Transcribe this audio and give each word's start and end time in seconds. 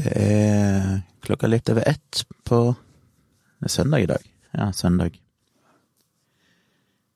Det 0.00 0.12
er 0.16 1.00
klokka 1.20 1.48
litt 1.50 1.68
over 1.68 1.84
ett 1.84 2.22
på 2.48 2.74
søndag 3.68 4.00
i 4.00 4.06
dag. 4.08 4.22
Ja, 4.56 4.72
søndag. 4.72 5.18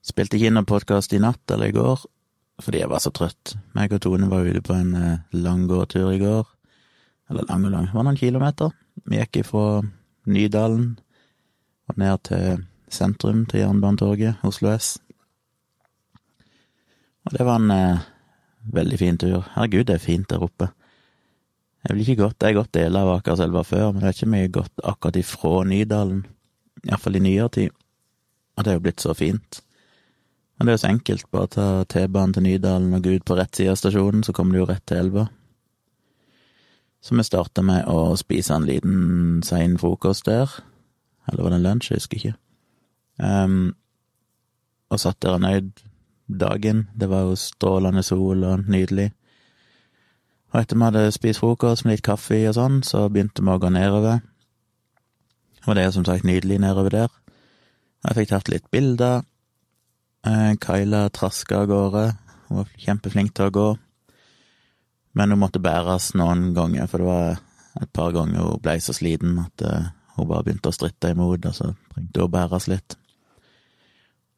Spilte 0.05 0.37
ikke 0.37 0.51
inn 0.51 0.57
noen 0.59 0.67
podkast 0.69 1.15
i 1.17 1.21
natt 1.23 1.49
eller 1.49 1.71
i 1.71 1.73
går 1.73 2.03
fordi 2.61 2.83
jeg 2.83 2.91
var 2.91 3.01
så 3.01 3.11
trøtt. 3.11 3.55
Meg 3.75 3.95
og 3.97 4.03
Tone 4.05 4.29
var 4.29 4.45
ute 4.45 4.61
på 4.63 4.75
en 4.77 4.93
eh, 4.95 5.23
lang 5.33 5.65
gåtur 5.67 6.13
i 6.13 6.21
går. 6.21 6.45
Eller 7.33 7.49
lang 7.49 7.65
og 7.65 7.73
lang, 7.73 7.89
det 7.89 7.97
var 7.97 8.05
noen 8.05 8.21
kilometer. 8.21 8.69
Vi 9.09 9.17
gikk 9.17 9.41
ifra 9.41 9.81
Nydalen 10.29 10.85
og 11.89 11.99
ned 11.99 12.23
til 12.29 12.63
sentrum, 12.87 13.43
til 13.49 13.65
Jernbanetorget, 13.65 14.45
Oslo 14.45 14.71
S. 14.77 14.93
Og 17.25 17.33
det 17.33 17.49
var 17.49 17.59
en 17.59 17.73
eh, 17.73 18.07
veldig 18.77 19.01
fin 19.01 19.19
tur. 19.19 19.41
Herregud, 19.57 19.89
det 19.89 19.97
er 19.97 20.05
fint 20.05 20.29
der 20.29 20.45
oppe. 20.45 20.69
Jeg 21.85 21.93
vil 21.93 22.01
ikke 22.01 22.23
godt, 22.23 22.41
jeg 22.41 22.55
har 22.55 22.61
gått 22.63 22.73
deler 22.73 23.05
av 23.05 23.19
Akerselva 23.19 23.61
før, 23.61 23.91
men 23.91 24.01
det 24.01 24.07
er 24.09 24.15
ikke 24.17 24.31
mye 24.33 24.53
godt 24.53 24.81
akkurat 24.89 25.19
ifra 25.19 25.59
Nydalen. 25.69 26.23
Iallfall 26.85 27.19
i 27.19 27.21
nyere 27.21 27.51
tid. 27.53 27.75
Og 28.55 28.65
det 28.65 28.71
er 28.71 28.77
jo 28.79 28.83
blitt 28.87 29.03
så 29.03 29.13
fint. 29.17 29.59
Men 30.55 30.65
det 30.65 30.71
er 30.71 30.77
jo 30.77 30.83
så 30.85 30.89
enkelt, 30.89 31.31
bare 31.35 31.51
ta 31.51 31.67
T-banen 31.91 32.33
til 32.33 32.45
Nydalen 32.47 32.95
og 32.95 33.03
gå 33.05 33.17
ut 33.19 33.25
på 33.27 33.37
rett 33.37 33.57
side 33.57 33.73
av 33.75 33.77
stasjonen, 33.77 34.23
så 34.25 34.33
kommer 34.33 34.55
du 34.55 34.63
jo 34.63 34.69
rett 34.69 34.85
til 34.87 35.03
elva. 35.03 35.27
Så 37.05 37.13
vi 37.13 37.25
starta 37.27 37.61
med 37.61 37.85
å 37.91 38.15
spise 38.17 38.55
en 38.55 38.65
liten 38.65 39.43
sein 39.45 39.75
frokost 39.77 40.25
der. 40.25 40.49
Eller 41.29 41.43
var 41.43 41.53
det 41.53 41.59
en 41.59 41.67
lunsj, 41.67 41.91
jeg 41.91 42.01
husker 42.01 42.17
ikke. 42.17 42.37
Um, 43.21 43.75
og 44.89 45.01
satt 45.03 45.19
der 45.21 45.37
og 45.37 45.43
nøyd 45.43 45.69
dagen. 46.25 46.87
Det 46.97 47.11
var 47.11 47.27
jo 47.27 47.37
strålende 47.37 48.01
sol 48.05 48.41
og 48.47 48.65
nydelig. 48.65 49.11
Og 50.55 50.61
etter 50.61 50.79
vi 50.79 50.87
hadde 50.87 51.11
spist 51.11 51.43
frokost 51.43 51.83
med 51.83 51.97
litt 51.97 52.07
kaffe 52.07 52.39
og 52.47 52.55
sånn, 52.55 52.79
så 52.87 53.09
begynte 53.11 53.43
vi 53.43 53.51
å 53.51 53.59
gå 53.59 53.69
nedover. 53.75 54.23
Og 55.67 55.75
det 55.75 55.83
er 55.83 55.91
som 55.91 56.07
sagt 56.07 56.23
nydelig 56.23 56.61
nedover 56.63 56.93
der. 56.93 57.15
Jeg 58.07 58.21
fikk 58.21 58.31
tatt 58.31 58.51
litt 58.53 58.69
bilder 58.71 59.25
Eh, 60.25 60.55
Kyla 60.57 61.09
traska 61.09 61.57
av 61.57 61.67
gårde. 61.67 62.15
Hun 62.47 62.57
var 62.57 62.69
kjempeflink 62.81 63.33
til 63.35 63.49
å 63.49 63.53
gå. 63.53 63.67
Men 65.13 65.31
hun 65.31 65.41
måtte 65.41 65.61
bæres 65.61 66.13
noen 66.17 66.49
ganger, 66.55 66.89
for 66.89 67.01
det 67.01 67.09
var 67.09 67.37
et 67.83 67.91
par 67.93 68.15
ganger 68.15 68.41
hun 68.41 68.63
ble 68.63 68.75
så 68.81 68.95
sliten 68.95 69.37
at 69.43 69.63
uh, 69.63 69.91
hun 70.15 70.27
bare 70.27 70.47
begynte 70.47 70.71
å 70.71 70.75
stritte 70.75 71.11
imot, 71.13 71.45
og 71.45 71.55
så 71.55 71.69
trengte 71.93 72.23
hun 72.23 72.27
å 72.27 72.33
bæres 72.33 72.67
litt. 72.71 72.97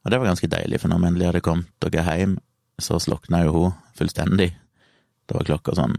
Og 0.03 0.11
det 0.11 0.19
var 0.19 0.29
ganske 0.29 0.51
deilig, 0.51 0.81
for 0.81 0.91
når 0.91 1.01
vi 1.01 1.09
endelig 1.09 1.29
hadde 1.29 1.43
kommet 1.47 1.87
og 1.87 1.97
hjem, 1.97 2.37
så 2.83 2.99
slokna 3.01 3.41
jo 3.45 3.55
hun 3.55 3.75
fullstendig. 3.97 4.51
Det 5.27 5.35
var 5.35 5.47
klokka 5.47 5.75
sånn 5.75 5.97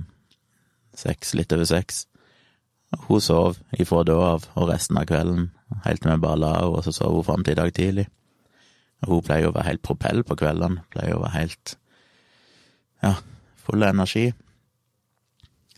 seks, 0.97 1.35
litt 1.37 1.53
over 1.53 1.69
seks. 1.69 2.07
Hun 3.07 3.21
sov 3.21 3.59
ifra 3.77 4.03
da 4.09 4.17
av 4.31 4.47
og 4.57 4.71
resten 4.71 4.97
av 4.97 5.09
kvelden, 5.11 5.51
helt 5.85 6.03
til 6.03 6.15
vi 6.15 6.23
bare 6.25 6.41
la 6.41 6.53
henne, 6.57 6.71
og 6.73 6.87
så 6.87 6.95
sov 6.97 7.19
hun 7.19 7.27
fram 7.27 7.45
til 7.45 7.57
i 7.57 7.61
dag 7.61 7.75
tidlig. 7.77 8.07
Hun 9.07 9.23
pleier 9.23 9.51
å 9.51 9.55
være 9.55 9.69
helt 9.69 9.85
propell 9.85 10.25
på 10.27 10.39
kveldene, 10.41 10.83
pleier 10.91 11.19
å 11.19 11.23
være 11.23 11.37
helt 11.37 11.75
ja, 13.05 13.15
full 13.63 13.85
av 13.85 13.93
energi. 13.93 14.33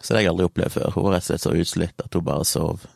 Så 0.01 0.15
det 0.15 0.21
har 0.21 0.25
jeg 0.25 0.33
aldri 0.33 0.47
opplevd 0.49 0.77
før. 0.79 0.95
Hun 0.95 1.07
var 1.09 1.17
rett 1.19 1.27
og 1.27 1.29
slett 1.29 1.45
så 1.45 1.57
utslitt 1.59 2.07
at 2.07 2.17
hun 2.17 2.25
bare 2.25 2.47
sov 2.49 2.87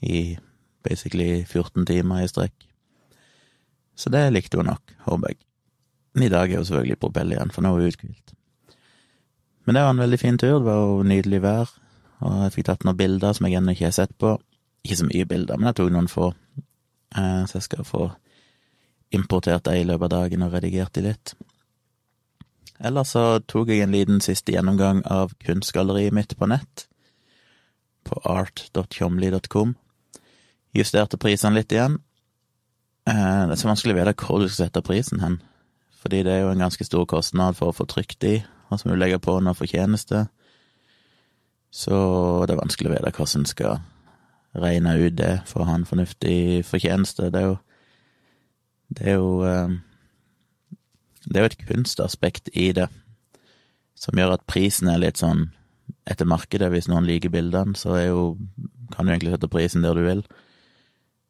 i 0.00 0.38
basically 0.86 1.42
14 1.42 1.84
timer 1.90 2.22
i 2.22 2.30
strekk. 2.30 2.54
Så 3.98 4.14
det 4.14 4.22
likte 4.30 4.60
hun 4.60 4.70
nok, 4.70 4.94
håper 5.04 5.34
jeg. 5.34 5.42
Men 6.14 6.28
i 6.28 6.32
dag 6.32 6.52
er 6.52 6.62
hun 6.62 6.68
selvfølgelig 6.70 7.02
propell 7.02 7.34
igjen, 7.34 7.52
for 7.52 7.66
nå 7.66 7.74
er 7.74 7.82
hun 7.82 7.92
uthvilt. 7.92 8.37
Men 9.68 9.74
det 9.74 9.80
var 9.84 9.90
en 9.90 9.98
veldig 9.98 10.18
fin 10.20 10.38
tur, 10.38 10.54
det 10.58 10.64
var 10.64 10.78
jo 10.80 11.02
nydelig 11.04 11.38
vær, 11.44 11.72
og 12.24 12.36
jeg 12.40 12.52
fikk 12.54 12.66
tatt 12.70 12.84
noen 12.88 12.96
bilder 12.96 13.34
som 13.36 13.44
jeg 13.44 13.58
ennå 13.58 13.74
ikke 13.74 13.84
har 13.84 13.98
sett 13.98 14.14
på. 14.16 14.30
Ikke 14.80 14.96
så 14.96 15.08
mye 15.10 15.26
bilder, 15.28 15.60
men 15.60 15.68
jeg 15.68 15.76
tok 15.76 15.90
noen 15.92 16.08
få, 16.08 16.28
eh, 17.12 17.42
så 17.44 17.58
jeg 17.58 17.66
skal 17.66 17.84
få 17.84 18.06
importert 19.12 19.66
det 19.68 19.76
i 19.76 19.84
løpet 19.84 20.08
av 20.08 20.24
dagen 20.24 20.46
og 20.46 20.56
redigert 20.56 20.96
dem 20.96 21.10
litt. 21.10 21.34
Ellers 22.80 23.12
så 23.12 23.26
tok 23.44 23.68
jeg 23.68 23.84
en 23.84 23.92
liten 23.92 24.24
siste 24.24 24.56
gjennomgang 24.56 25.04
av 25.04 25.36
kunstgalleriet 25.44 26.16
mitt 26.16 26.32
på 26.32 26.48
nett, 26.48 26.88
på 28.08 28.24
art.tjomli.com. 28.24 29.76
Justerte 30.80 31.20
prisene 31.20 31.60
litt 31.60 31.76
igjen. 31.76 32.00
Eh, 33.04 33.42
det 33.44 33.52
er 33.52 33.60
så 33.60 33.68
vanskelig 33.68 33.98
å 33.98 34.00
vite 34.00 34.20
hvor 34.24 34.40
du 34.40 34.48
skal 34.48 34.70
sette 34.70 34.88
prisen 34.94 35.20
hen, 35.20 35.42
fordi 36.00 36.24
det 36.24 36.38
er 36.38 36.46
jo 36.46 36.54
en 36.56 36.70
ganske 36.70 36.88
stor 36.88 37.04
kostnad 37.04 37.60
for 37.60 37.68
å 37.68 37.76
få 37.76 37.84
trykt 37.84 38.24
de, 38.24 38.38
og 38.68 38.80
som 38.80 38.90
du 38.90 38.96
legger 38.98 39.20
på 39.22 39.38
noe 39.40 39.56
fortjeneste. 39.56 40.26
Så 41.70 41.96
det 42.46 42.54
er 42.54 42.62
vanskelig 42.62 42.90
å 42.90 42.94
vite 42.96 43.12
hvordan 43.16 43.42
en 43.42 43.48
skal 43.48 43.80
regne 44.58 44.94
ut 44.98 45.16
det 45.18 45.34
for 45.48 45.62
å 45.62 45.68
ha 45.68 45.76
en 45.78 45.88
fornuftig 45.88 46.64
fortjeneste. 46.66 47.30
Det 47.32 47.42
er 47.42 47.50
jo 47.52 47.58
det 48.88 49.04
er 49.04 49.18
jo 49.18 49.44
eh, 49.44 49.76
Det 51.28 51.36
er 51.36 51.44
jo 51.44 51.50
et 51.50 51.66
kunstaspekt 51.68 52.48
i 52.56 52.72
det 52.72 52.88
som 53.98 54.16
gjør 54.16 54.36
at 54.36 54.46
prisen 54.46 54.88
er 54.88 55.00
litt 55.02 55.18
sånn 55.18 55.48
etter 56.08 56.24
markedet. 56.24 56.70
Hvis 56.72 56.86
noen 56.88 57.04
liker 57.04 57.32
bildene, 57.34 57.74
så 57.76 57.96
er 57.98 58.06
jo 58.06 58.38
kan 58.94 59.04
du 59.04 59.12
egentlig 59.12 59.34
sette 59.34 59.50
prisen 59.52 59.82
der 59.84 59.98
du 59.98 60.06
vil. 60.06 60.22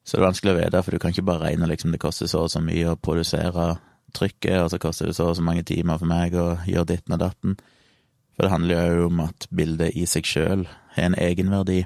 Så 0.04 0.16
det 0.16 0.22
er 0.22 0.28
vanskelig 0.28 0.52
å 0.52 0.58
vite, 0.58 0.82
for 0.84 0.94
du 0.94 1.00
kan 1.02 1.10
ikke 1.10 1.26
bare 1.26 1.48
regne 1.48 1.66
liksom 1.66 1.90
det 1.92 2.00
koster 2.00 2.28
så 2.30 2.44
og 2.44 2.52
så 2.52 2.60
mye 2.62 2.92
å 2.92 3.00
produsere 3.00 3.72
trykket, 4.16 4.56
og 4.62 4.70
så 4.72 4.80
koster 4.82 5.10
det 5.10 5.16
så 5.18 5.30
og 5.30 5.36
så 5.38 5.44
mange 5.44 5.64
timer 5.66 6.00
for 6.00 6.08
meg 6.08 6.36
å 6.38 6.58
gjøre 6.68 6.92
ditten 6.94 7.16
og 7.16 7.22
datten. 7.22 7.56
For 8.36 8.46
det 8.46 8.52
handler 8.52 8.92
jo 8.94 9.08
om 9.08 9.24
at 9.26 9.48
bildet 9.50 9.96
i 9.98 10.06
seg 10.06 10.28
sjøl 10.28 10.66
har 10.94 11.08
en 11.08 11.18
egenverdi. 11.18 11.82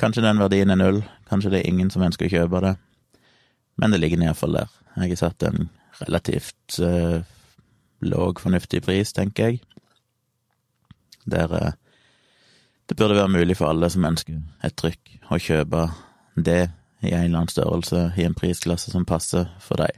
Kanskje 0.00 0.24
den 0.24 0.40
verdien 0.40 0.72
er 0.72 0.80
null, 0.80 1.02
kanskje 1.28 1.52
det 1.52 1.60
er 1.60 1.72
ingen 1.72 1.90
som 1.92 2.04
ønsker 2.06 2.28
å 2.28 2.32
kjøpe 2.32 2.62
det. 2.64 2.76
Men 3.80 3.92
det 3.92 4.00
ligger 4.00 4.22
iallfall 4.24 4.56
der. 4.56 4.72
Jeg 4.96 5.12
har 5.12 5.20
satt 5.20 5.44
en 5.48 5.68
relativt 6.00 6.78
uh, 6.80 7.20
låg, 8.00 8.40
fornuftig 8.40 8.82
pris, 8.84 9.12
tenker 9.16 9.50
jeg. 9.50 9.60
Der 11.28 11.52
uh, 11.52 11.72
det 12.90 12.96
burde 12.96 13.14
være 13.14 13.28
mulig 13.28 13.56
for 13.56 13.70
alle 13.70 13.90
som 13.90 14.04
ønsker 14.04 14.40
et 14.66 14.74
trykk, 14.74 15.12
å 15.30 15.38
kjøpe 15.38 15.84
det 16.34 16.72
i 17.04 17.12
en 17.12 17.28
eller 17.28 17.42
annen 17.42 17.52
størrelse 17.52 18.08
i 18.18 18.24
en 18.26 18.34
prisklasse 18.34 18.90
som 18.90 19.06
passer 19.06 19.46
for 19.62 19.78
deg. 19.78 19.94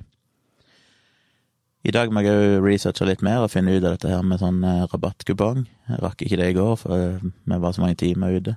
I 1.83 1.91
dag 1.91 2.13
må 2.15 2.23
jeg 2.23 2.39
òg 2.39 2.65
researche 2.67 3.07
litt 3.09 3.25
mer 3.27 3.43
og 3.43 3.51
finne 3.51 3.73
ut 3.75 3.83
av 3.83 3.97
dette 3.97 4.11
her 4.11 4.23
med 4.23 4.39
sånn 4.39 4.61
uh, 4.63 4.85
rabattkupong. 4.93 5.65
Jeg 5.91 6.03
rakk 6.05 6.21
ikke 6.23 6.39
det 6.39 6.53
i 6.53 6.55
går, 6.55 6.77
for 6.79 7.17
vi 7.19 7.59
var 7.65 7.75
så 7.75 7.83
mange 7.83 7.99
timer 7.99 8.37
ute. 8.39 8.55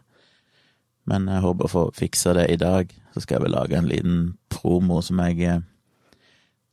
Men 1.10 1.26
jeg 1.30 1.42
håper 1.42 1.66
å 1.66 1.72
få 1.72 1.84
fiksa 1.98 2.36
det 2.38 2.46
i 2.54 2.60
dag. 2.62 2.94
Så 3.14 3.24
skal 3.24 3.40
jeg 3.40 3.46
vel 3.48 3.56
lage 3.56 3.78
en 3.78 3.90
liten 3.90 4.20
promo 4.54 5.00
som 5.06 5.22
jeg 5.24 5.42
eh, 5.46 5.66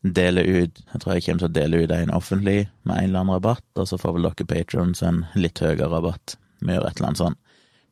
deler 0.02 0.48
ut. 0.48 0.84
Jeg 0.92 1.00
tror 1.02 1.14
jeg 1.14 1.26
kommer 1.26 1.44
til 1.44 1.50
å 1.50 1.56
dele 1.56 1.82
ut 1.82 1.96
en 1.96 2.14
offentlig 2.16 2.58
med 2.82 2.96
en 2.96 3.08
eller 3.08 3.22
annen 3.22 3.36
rabatt, 3.38 3.66
og 3.76 3.88
så 3.88 4.00
får 4.00 4.16
vel 4.16 4.28
dere 4.28 4.48
patrons 4.52 5.04
en 5.08 5.24
litt 5.38 5.60
høyere 5.62 5.88
rabatt. 5.92 6.36
Vi 6.60 6.72
gjør 6.72 6.88
et 6.88 6.96
eller 6.96 7.10
annet 7.10 7.22
sånn. 7.24 7.40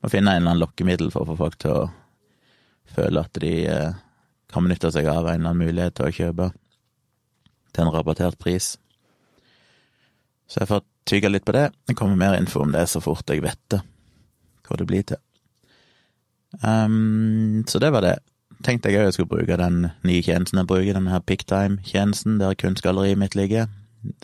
Må 0.00 0.12
finne 0.12 0.32
en 0.32 0.43
eller 0.43 0.54
annen 0.54 0.65
lokkemiddel 0.65 1.12
for 1.12 1.25
å 1.25 1.32
få 1.32 1.41
folk 1.41 1.60
til 1.60 1.76
å 1.76 1.91
føle 2.93 3.25
at 3.25 3.41
de 3.41 3.54
eh, 3.70 4.00
kan 4.50 4.66
benytte 4.66 4.93
seg 4.93 5.09
av 5.09 5.28
en 5.28 5.38
eller 5.38 5.54
annen 5.54 5.69
mulighet 5.69 5.97
til 5.97 6.09
å 6.09 6.16
kjøpe 6.16 6.53
til 7.75 7.86
en 7.86 7.92
rabattert 7.94 8.38
pris. 8.38 8.75
Så 10.50 10.62
jeg 10.62 10.70
får 10.70 10.84
tygge 11.06 11.31
litt 11.31 11.47
på 11.47 11.54
det. 11.54 11.70
Det 11.86 11.97
kommer 11.98 12.19
mer 12.19 12.38
info 12.38 12.62
om 12.64 12.72
det 12.75 12.88
så 12.91 13.03
fort 13.03 13.31
jeg 13.31 13.44
vet 13.44 13.60
det, 13.70 13.82
hva 14.66 14.78
det 14.81 14.88
blir 14.91 15.06
til. 15.06 15.20
Um, 16.66 17.62
så 17.69 17.78
det 17.78 17.92
var 17.94 18.03
det. 18.03 18.16
Tenkte 18.66 18.91
jeg 18.91 19.00
òg 19.00 19.06
jeg 19.08 19.16
skulle 19.16 19.31
bruke 19.31 19.56
den 19.56 19.86
nye 20.04 20.22
tjenesten 20.22 20.60
jeg 20.60 20.69
bruker, 20.69 20.97
denne 20.97 21.12
her 21.14 21.22
Picktime-tjenesten 21.25 22.41
der 22.42 22.58
kunstgalleriet 22.58 23.20
mitt 23.20 23.38
ligger. 23.38 23.70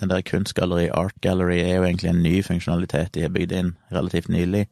Den 0.00 0.10
der 0.10 0.20
kunstgalleri 0.20 0.88
Art 0.88 1.14
Gallery 1.20 1.58
er 1.58 1.76
jo 1.76 1.84
egentlig 1.84 2.10
en 2.10 2.22
ny 2.22 2.42
funksjonalitet 2.44 3.14
de 3.14 3.22
har 3.22 3.32
bygd 3.32 3.52
inn 3.52 3.74
relativt 3.92 4.28
nylig. 4.32 4.66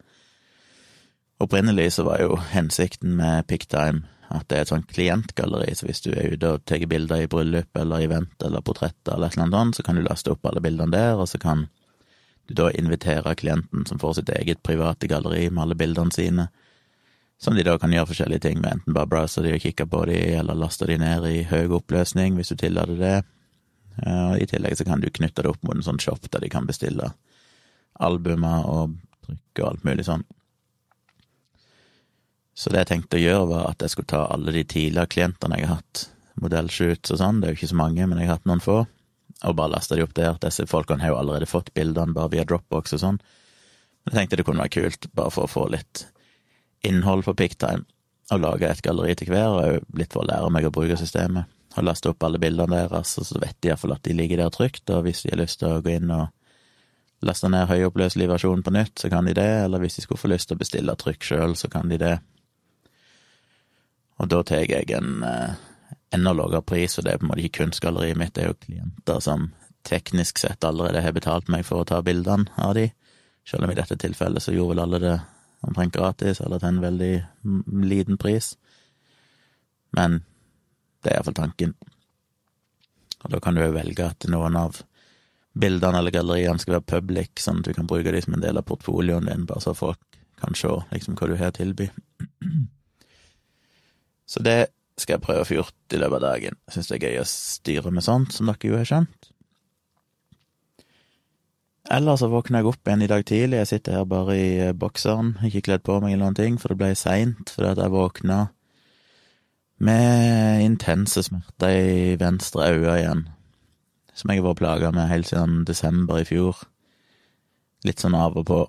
Opprinnelig 1.40 1.92
så 1.92 2.06
var 2.06 2.22
jo 2.22 2.36
hensikten 2.52 3.16
med 3.16 3.44
Picktime 3.48 4.04
at 4.36 4.48
det 4.50 4.56
er 4.56 4.64
et 4.64 4.72
sånt 4.72 4.90
klientgalleri, 4.90 5.74
så 5.76 5.86
hvis 5.88 6.02
du 6.04 6.10
er 6.12 6.34
ute 6.34 6.50
og 6.54 6.64
tar 6.68 6.84
bilder 6.90 7.24
i 7.24 7.30
bryllup 7.30 7.80
eller 7.80 8.04
event 8.06 8.44
eller 8.44 8.64
portretter 8.64 9.14
eller 9.14 9.30
et 9.30 9.36
eller 9.36 9.46
annet 9.46 9.58
sånt, 9.60 9.78
så 9.78 9.86
kan 9.86 9.98
du 9.98 10.04
laste 10.04 10.32
opp 10.34 10.46
alle 10.48 10.62
bildene 10.64 10.94
der, 10.94 11.14
og 11.18 11.28
så 11.30 11.40
kan 11.42 11.66
du 12.46 12.54
da 12.58 12.68
invitere 12.76 13.34
klienten 13.40 13.86
som 13.88 14.00
får 14.00 14.18
sitt 14.18 14.32
eget 14.34 14.62
private 14.62 15.08
galleri 15.08 15.48
med 15.50 15.62
alle 15.64 15.78
bildene 15.80 16.12
sine, 16.12 16.48
som 17.40 17.56
de 17.56 17.64
da 17.66 17.76
kan 17.80 17.92
gjøre 17.92 18.10
forskjellige 18.12 18.44
ting 18.46 18.60
med, 18.60 18.78
enten 18.78 18.96
bare 18.96 19.10
browse 19.10 19.42
de 19.44 19.54
og 19.56 19.62
kikke 19.64 19.86
på 19.90 20.04
de, 20.10 20.18
eller 20.38 20.58
laste 20.58 20.86
de 20.88 20.98
ned 21.00 21.26
i 21.28 21.42
høy 21.50 21.72
oppløsning 21.80 22.38
hvis 22.38 22.52
du 22.52 22.56
tillater 22.60 23.00
det. 23.00 23.16
Og 24.04 24.40
I 24.42 24.46
tillegg 24.50 24.78
så 24.78 24.86
kan 24.86 25.02
du 25.02 25.10
knytte 25.10 25.44
det 25.44 25.50
opp 25.50 25.62
mot 25.62 25.76
en 25.76 25.86
sånn 25.86 26.00
shop 26.02 26.26
der 26.30 26.42
de 26.42 26.50
kan 26.50 26.66
bestille 26.66 27.12
albumer 28.02 28.66
og 28.66 28.96
trykk 29.26 29.62
og 29.62 29.68
alt 29.68 29.84
mulig 29.86 30.06
sånn. 30.08 30.24
Så 32.54 32.70
det 32.70 32.84
jeg 32.84 32.90
tenkte 32.92 33.18
å 33.18 33.22
gjøre, 33.22 33.46
var 33.50 33.70
at 33.72 33.82
jeg 33.82 33.92
skulle 33.92 34.10
ta 34.12 34.24
alle 34.30 34.54
de 34.54 34.62
tidligere 34.62 35.10
klientene 35.10 35.58
jeg 35.58 35.68
har 35.68 35.80
hatt, 35.80 36.04
modellshoots 36.40 37.14
og 37.14 37.20
sånn, 37.20 37.40
det 37.40 37.48
er 37.48 37.54
jo 37.54 37.60
ikke 37.60 37.72
så 37.72 37.78
mange, 37.78 38.06
men 38.06 38.20
jeg 38.20 38.30
har 38.30 38.38
hatt 38.38 38.48
noen 38.50 38.62
få, 38.62 38.84
og 39.44 39.56
bare 39.58 39.74
laste 39.74 39.98
de 39.98 40.04
opp 40.04 40.14
der. 40.16 40.38
Disse 40.42 40.66
folkene 40.70 41.02
har 41.02 41.12
jo 41.12 41.18
allerede 41.18 41.50
fått 41.50 41.72
bildene 41.74 42.14
bare 42.14 42.30
via 42.32 42.44
Dropbox 42.46 42.94
og 42.96 43.02
sånn. 43.02 43.18
Men 44.04 44.12
Jeg 44.12 44.18
tenkte 44.20 44.38
det 44.38 44.46
kunne 44.46 44.62
være 44.62 44.76
kult, 44.76 45.08
bare 45.16 45.34
for 45.34 45.46
å 45.46 45.50
få 45.50 45.66
litt 45.72 46.06
innhold 46.86 47.24
på 47.26 47.34
Picktime, 47.38 47.86
å 48.32 48.38
lage 48.40 48.68
et 48.68 48.82
galleri 48.84 49.16
til 49.18 49.32
hver, 49.32 49.58
og 49.58 49.98
litt 49.98 50.14
for 50.14 50.22
å 50.22 50.28
lære 50.28 50.52
meg 50.52 50.68
å 50.68 50.72
bruke 50.72 50.96
systemet. 51.00 51.50
Og 51.74 51.88
laste 51.88 52.12
opp 52.12 52.22
alle 52.22 52.38
bildene 52.38 52.84
deres, 52.84 53.16
og 53.18 53.26
så 53.26 53.40
vet 53.42 53.56
de 53.60 53.72
iallfall 53.72 53.96
at 53.96 54.04
de 54.06 54.14
ligger 54.14 54.40
der 54.40 54.52
trygt, 54.54 54.86
og 54.94 55.04
hvis 55.04 55.24
de 55.24 55.32
har 55.32 55.40
lyst 55.42 55.58
til 55.60 55.72
å 55.72 55.82
gå 55.82 55.96
inn 55.96 56.12
og 56.14 56.30
laste 57.24 57.48
ned 57.50 57.66
høyoppløselig 57.70 58.28
versjon 58.30 58.62
på 58.62 58.72
nytt, 58.76 59.00
så 59.00 59.10
kan 59.10 59.26
de 59.26 59.34
det, 59.36 59.48
eller 59.64 59.82
hvis 59.82 59.98
de 59.98 60.04
skulle 60.04 60.20
få 60.20 60.30
lyst 60.30 60.50
til 60.50 60.58
å 60.58 60.62
bestille 60.62 60.96
trykk 61.00 61.26
sjøl, 61.26 61.56
så 61.58 61.70
kan 61.72 61.90
de 61.90 61.98
det. 62.00 62.14
Og 64.22 64.30
da 64.30 64.42
tar 64.46 64.64
jeg 64.64 64.90
en 64.94 65.22
eh, 65.26 65.54
enda 66.14 66.32
lavere 66.32 66.62
pris, 66.62 66.98
og 66.98 67.04
det 67.04 67.14
er 67.14 67.20
på 67.20 67.26
en 67.26 67.32
måte 67.32 67.44
ikke 67.44 67.64
kunstgalleriet 67.64 68.18
mitt, 68.18 68.34
det 68.36 68.44
er 68.44 68.52
jo 68.52 68.60
klienter 68.66 69.22
som 69.24 69.48
teknisk 69.84 70.38
sett 70.40 70.64
allerede 70.64 71.02
har 71.04 71.12
betalt 71.12 71.50
meg 71.52 71.66
for 71.68 71.82
å 71.82 71.88
ta 71.88 72.00
bildene 72.02 72.48
av 72.56 72.76
de, 72.78 72.88
selv 73.48 73.66
om 73.66 73.72
i 73.72 73.76
dette 73.76 73.98
tilfellet 74.00 74.42
så 74.42 74.54
gjorde 74.54 74.74
vel 74.74 74.84
alle 74.86 75.00
det 75.02 75.16
omtrent 75.64 75.96
gratis, 75.96 76.40
eller 76.40 76.60
til 76.60 76.70
en 76.70 76.84
veldig 76.84 77.12
liten 77.88 78.20
pris. 78.20 78.54
Men 79.96 80.22
det 81.04 81.12
er 81.12 81.18
iallfall 81.18 81.36
tanken. 81.38 81.74
Og 83.24 83.32
da 83.32 83.40
kan 83.40 83.56
du 83.56 83.62
jo 83.64 83.72
velge 83.76 84.06
at 84.06 84.26
noen 84.28 84.56
av 84.60 84.82
bildene 85.54 86.00
eller 86.00 86.12
galleriene 86.12 86.60
skal 86.60 86.78
være 86.78 86.90
public, 86.96 87.40
sånn 87.40 87.62
at 87.62 87.70
du 87.70 87.76
kan 87.76 87.88
bruke 87.88 88.12
de 88.12 88.22
som 88.24 88.36
en 88.36 88.44
del 88.44 88.60
av 88.60 88.66
portfolioen 88.68 89.28
din, 89.30 89.46
bare 89.48 89.64
så 89.64 89.76
folk 89.76 90.00
kan 90.40 90.56
se 90.58 90.72
liksom 90.92 91.16
hva 91.16 91.30
du 91.30 91.36
har 91.40 91.54
å 91.54 91.58
tilby. 91.60 91.90
Så 94.26 94.42
det 94.44 94.58
skal 95.00 95.16
jeg 95.16 95.24
prøve 95.24 95.42
å 95.42 95.48
få 95.48 95.58
gjort 95.58 95.94
i 95.94 96.00
løpet 96.00 96.20
av 96.20 96.24
dagen. 96.24 96.58
Jeg 96.66 96.76
syns 96.76 96.90
det 96.90 96.96
er 96.96 97.06
gøy 97.08 97.20
å 97.20 97.28
styre 97.28 97.92
med 97.94 98.06
sånt, 98.06 98.34
som 98.34 98.50
dere 98.50 98.70
jo 98.70 98.78
har 98.78 98.88
skjønt. 98.88 99.30
Ellers 101.92 102.22
så 102.22 102.30
våkna 102.32 102.62
jeg 102.62 102.70
opp 102.70 102.88
igjen 102.88 103.04
i 103.04 103.10
dag 103.10 103.24
tidlig, 103.28 103.58
jeg 103.60 103.68
sitter 103.74 103.98
her 103.98 104.06
bare 104.08 104.36
i 104.40 104.52
eh, 104.70 104.72
bokseren, 104.72 105.34
ikke 105.44 105.66
kledd 105.66 105.82
på 105.84 105.98
meg 106.00 106.14
eller 106.14 106.30
noen 106.30 106.38
ting, 106.38 106.54
for 106.56 106.72
det 106.72 106.80
ble 106.80 106.94
seint 106.96 107.52
fordi 107.52 107.74
at 107.74 107.82
jeg 107.82 107.92
våkna 107.92 108.38
med 109.84 110.62
intense 110.64 111.26
smerter 111.26 111.74
i 111.74 112.14
venstre 112.16 112.70
øye 112.72 112.94
igjen, 113.02 113.26
som 114.16 114.32
jeg 114.32 114.40
har 114.40 114.48
vært 114.48 114.62
plaga 114.62 114.94
med 114.96 115.10
helt 115.10 115.28
siden 115.28 115.66
desember 115.68 116.22
i 116.22 116.28
fjor. 116.28 116.62
Litt 117.84 118.00
sånn 118.00 118.16
av 118.16 118.38
og 118.40 118.48
på. 118.48 118.62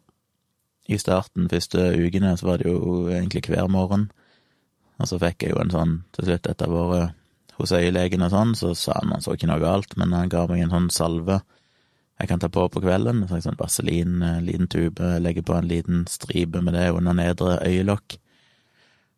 I 0.91 0.99
starten, 1.01 1.47
første 1.49 1.87
ukene, 1.95 2.35
så 2.37 2.49
var 2.49 2.59
det 2.59 2.67
jo 2.67 3.07
egentlig 3.07 3.45
hver 3.47 3.69
morgen. 3.71 4.09
Og 4.99 5.09
så 5.09 5.19
fikk 5.19 5.43
jeg 5.43 5.55
jo 5.55 5.61
en 5.61 5.73
sånn, 5.73 5.97
til 6.15 6.29
slutt, 6.29 6.47
etter 6.51 6.71
å 6.71 6.81
ha 6.83 6.87
vært 6.93 7.57
hos 7.59 7.71
øyelegen 7.75 8.23
og 8.25 8.31
sånn, 8.33 8.53
så 8.59 8.73
sa 8.75 8.97
han 8.99 9.13
han 9.15 9.23
så 9.23 9.35
ikke 9.35 9.47
noe 9.47 9.63
galt, 9.63 9.95
men 9.99 10.13
han 10.15 10.31
ga 10.31 10.45
meg 10.49 10.65
en 10.65 10.73
sånn 10.75 10.89
salve 10.93 11.41
jeg 12.15 12.29
kan 12.29 12.39
ta 12.39 12.47
på 12.47 12.63
på 12.71 12.79
kvelden. 12.79 13.25
En 13.27 13.41
sånn 13.43 13.57
vaselin, 13.59 14.21
en 14.23 14.45
liten 14.47 14.69
tube, 14.71 15.17
legge 15.19 15.43
på 15.43 15.55
en 15.57 15.67
liten 15.67 16.05
stripe 16.07 16.61
med 16.63 16.77
det 16.77 16.87
under 16.95 17.15
nedre 17.15 17.57
øyelokk. 17.59 18.15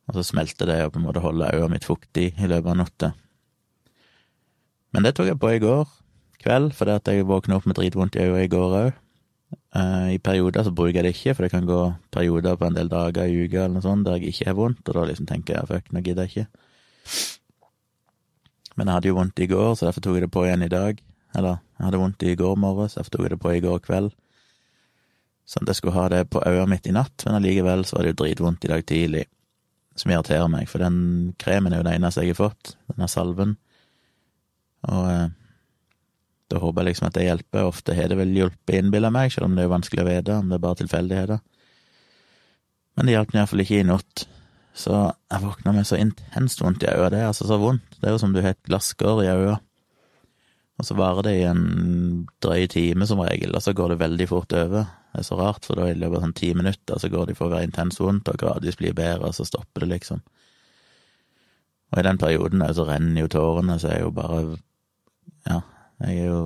Og 0.08 0.18
så 0.18 0.24
smelter 0.26 0.70
det 0.70 0.80
og 0.86 0.96
på 0.96 1.02
en 1.02 1.06
måte 1.06 1.22
holder 1.22 1.54
øyet 1.54 1.74
mitt 1.76 1.86
fuktig 1.86 2.32
i 2.34 2.50
løpet 2.50 2.72
av 2.74 2.80
natta. 2.80 3.12
Men 4.96 5.06
det 5.06 5.14
tok 5.18 5.30
jeg 5.30 5.40
på 5.40 5.52
i 5.54 5.62
går 5.62 5.86
kveld, 6.42 6.74
fordi 6.78 6.96
at 6.96 7.10
jeg 7.12 7.28
våkna 7.28 7.58
opp 7.58 7.68
med 7.68 7.78
dritvondt 7.78 8.16
i 8.16 8.24
øyet 8.26 8.48
i 8.48 8.52
går 8.54 8.78
òg. 8.82 8.98
Uh, 9.78 10.10
I 10.16 10.18
perioder 10.24 10.66
så 10.66 10.72
bruker 10.74 10.98
jeg 10.98 11.06
det 11.06 11.14
ikke, 11.14 11.36
for 11.38 11.46
det 11.46 11.52
kan 11.54 11.68
gå 11.68 11.82
perioder 12.14 12.56
på 12.58 12.66
en 12.66 12.78
del 12.78 12.88
dager 12.90 13.30
i 13.30 13.44
uka 13.46 13.66
eller 13.66 13.76
noe 13.76 13.86
sånt 13.86 14.08
der 14.08 14.18
jeg 14.18 14.32
ikke 14.32 14.48
har 14.50 14.56
vondt, 14.58 14.88
og 14.88 14.96
da 14.98 15.04
liksom 15.06 15.28
tenker 15.30 15.60
jeg 15.60 15.70
fuck, 15.70 15.92
nå 15.94 16.02
gidder 16.02 16.26
jeg 16.26 16.34
ikke. 16.34 16.48
Men 18.78 18.90
jeg 18.90 18.96
hadde 18.96 19.12
jo 19.12 19.18
vondt 19.18 19.44
i 19.44 19.50
går, 19.52 19.70
så 19.76 19.86
derfor 19.86 20.06
tok 20.06 20.18
jeg 20.18 20.26
det 20.26 20.32
på 20.34 20.46
igjen 20.48 20.66
i 20.66 20.72
dag. 20.72 21.04
Eller, 21.38 21.62
jeg 21.78 21.86
hadde 21.86 22.02
vondt 22.02 22.26
i 22.26 22.36
går 22.40 22.58
morges, 22.62 22.98
derfor 22.98 23.14
tok 23.14 23.26
jeg 23.28 23.34
det 23.36 23.40
på 23.44 23.54
i 23.54 23.62
går 23.62 23.80
kveld. 23.86 24.12
Sånn 25.48 25.64
at 25.66 25.72
jeg 25.72 25.80
skulle 25.80 25.98
ha 25.98 26.08
det 26.12 26.26
på 26.34 26.42
øyet 26.42 26.70
mitt 26.74 26.90
i 26.90 26.94
natt, 26.96 27.26
men 27.26 27.38
allikevel 27.38 27.86
så 27.86 27.98
var 27.98 28.06
det 28.06 28.16
jo 28.16 28.22
dritvondt 28.24 28.66
i 28.66 28.72
dag 28.74 28.86
tidlig, 28.90 29.26
som 29.98 30.12
irriterer 30.14 30.50
meg, 30.52 30.68
for 30.70 30.84
den 30.84 30.98
kremen 31.42 31.74
er 31.74 31.82
jo 31.82 31.88
det 31.88 31.96
eneste 31.98 32.26
jeg 32.26 32.34
har 32.34 32.42
fått, 32.42 32.74
denne 32.92 33.10
salven. 33.10 33.56
Og 34.90 35.06
eh, 35.14 35.30
da 36.48 36.62
håper 36.64 36.82
jeg 36.82 36.94
liksom 36.94 37.10
at 37.10 37.18
det 37.18 37.28
hjelper. 37.28 37.68
Ofte 37.68 37.96
har 37.98 38.10
det 38.12 38.18
vel 38.20 38.34
hjulpet, 38.36 38.78
innbiller 38.80 39.14
meg, 39.14 39.34
selv 39.34 39.50
om 39.50 39.58
det 39.58 39.66
er 39.66 39.74
vanskelig 39.74 40.04
å 40.04 40.08
vite, 40.08 40.40
om 40.40 40.50
det 40.50 40.58
er 40.58 40.64
bare 40.64 40.80
tilfeldigheter. 40.82 41.44
Men 42.98 43.08
det 43.08 43.16
hjalp 43.18 43.36
iallfall 43.36 43.64
ikke 43.64 43.82
i 43.82 43.88
natt. 43.88 44.26
Så 44.78 44.94
jeg 44.94 45.44
våkna 45.44 45.74
med 45.74 45.88
så 45.90 45.98
intenst 46.00 46.62
vondt 46.62 46.86
i 46.86 46.92
øyet. 46.92 47.12
Det 47.14 47.22
er 47.22 47.32
altså 47.32 47.48
så 47.50 47.58
vondt. 47.62 47.98
Det 47.98 48.08
er 48.08 48.16
jo 48.16 48.22
som 48.22 48.34
du 48.34 48.42
har 48.44 48.54
et 48.56 48.70
glasskår 48.70 49.24
i 49.26 49.32
øyet. 49.34 49.66
Og 50.78 50.86
så 50.86 50.94
varer 50.98 51.26
det 51.26 51.34
i 51.40 51.46
en 51.50 51.64
drøy 52.44 52.68
time 52.70 53.08
som 53.10 53.22
regel, 53.26 53.56
og 53.58 53.64
så 53.66 53.74
går 53.74 53.94
det 53.94 54.02
veldig 54.04 54.28
fort 54.30 54.54
over. 54.54 54.90
Det 55.10 55.24
er 55.24 55.26
så 55.26 55.38
rart, 55.40 55.66
for 55.66 55.80
da 55.80 55.88
i 55.90 55.96
løpet 55.98 56.20
av 56.20 56.26
sånn 56.28 56.36
ti 56.38 56.52
minutter 56.54 57.02
så 57.02 57.10
går 57.10 57.32
det 57.32 57.38
for 57.40 57.50
å 57.50 57.56
være 57.56 57.66
intenst 57.66 58.02
vondt, 58.02 58.30
og 58.30 58.38
gradvis 58.38 58.78
blir 58.78 58.94
bedre, 58.98 59.32
og 59.32 59.34
så 59.34 59.48
stopper 59.50 59.84
det, 59.84 59.90
liksom. 59.96 60.22
Og 61.90 62.02
i 62.02 62.06
den 62.06 62.20
perioden 62.22 62.62
så 62.78 62.86
renner 62.86 63.24
jo 63.24 63.32
tårene, 63.32 63.80
så 63.82 63.90
er 63.96 64.04
jo 64.06 64.14
bare 64.14 64.44
Ja, 65.48 65.62
jeg 66.04 66.24
er 66.24 66.26
jo 66.32 66.42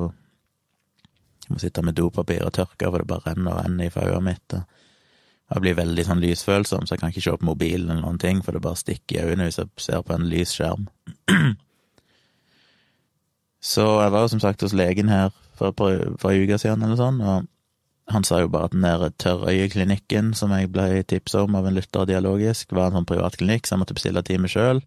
Jeg 1.41 1.55
må 1.55 1.59
sitte 1.59 1.81
med 1.83 1.97
dopapir 1.97 2.45
og 2.45 2.53
tørke, 2.55 2.87
for 2.87 3.01
det 3.01 3.07
bare 3.09 3.33
renner 3.33 3.51
og 3.51 3.65
renner 3.65 3.89
i 3.89 3.91
øyet 3.91 4.23
mitt. 4.23 4.53
Og 4.55 5.55
jeg 5.57 5.63
blir 5.65 5.75
veldig 5.75 6.05
sånn 6.07 6.21
lysfølsom, 6.23 6.85
så 6.85 6.95
jeg 6.95 7.01
kan 7.01 7.11
ikke 7.11 7.23
se 7.25 7.33
på 7.35 7.47
mobilen 7.49 7.89
eller 7.89 8.05
noen 8.05 8.21
ting, 8.21 8.39
for 8.45 8.55
det 8.55 8.61
bare 8.63 8.79
stikker 8.79 9.17
i 9.17 9.25
øynene 9.33 9.49
hvis 9.49 9.59
jeg 9.59 9.67
ser 9.83 10.05
på 10.07 10.15
en 10.15 10.29
lys 10.31 10.53
skjerm. 10.55 10.87
Så 13.61 13.83
jeg 14.01 14.13
var 14.13 14.23
jo 14.23 14.29
som 14.31 14.39
sagt 14.41 14.63
hos 14.65 14.73
legen 14.73 15.11
her 15.11 15.29
for 15.59 15.75
for 15.77 16.15
par 16.17 16.33
uke 16.33 16.57
siden, 16.57 16.81
eller 16.81 16.97
sånn, 16.97 17.19
og 17.21 17.45
han 18.11 18.25
sa 18.25 18.39
jo 18.41 18.49
bare 18.51 18.71
at 18.71 18.73
den 18.73 18.87
der 18.87 19.11
Tørrøyeklinikken 19.21 20.33
som 20.33 20.51
jeg 20.55 20.71
ble 20.73 21.03
tipsa 21.07 21.43
om 21.45 21.55
av 21.59 21.67
en 21.67 21.77
lytter 21.77 22.07
dialogisk, 22.09 22.73
var 22.73 22.89
en 22.89 22.99
sånn 22.99 23.07
privatklinikk, 23.11 23.67
så 23.67 23.75
jeg 23.75 23.83
måtte 23.83 23.97
bestille 23.99 24.23
time 24.25 24.49
sjøl. 24.51 24.81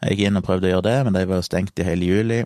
Jeg 0.00 0.14
gikk 0.14 0.28
inn 0.28 0.40
og 0.40 0.46
prøvde 0.46 0.68
å 0.68 0.72
gjøre 0.74 0.86
det, 0.86 0.96
men 1.04 1.16
de 1.18 1.24
var 1.28 1.40
jo 1.40 1.48
stengt 1.48 1.82
i 1.82 1.88
hele 1.88 2.06
juli, 2.08 2.40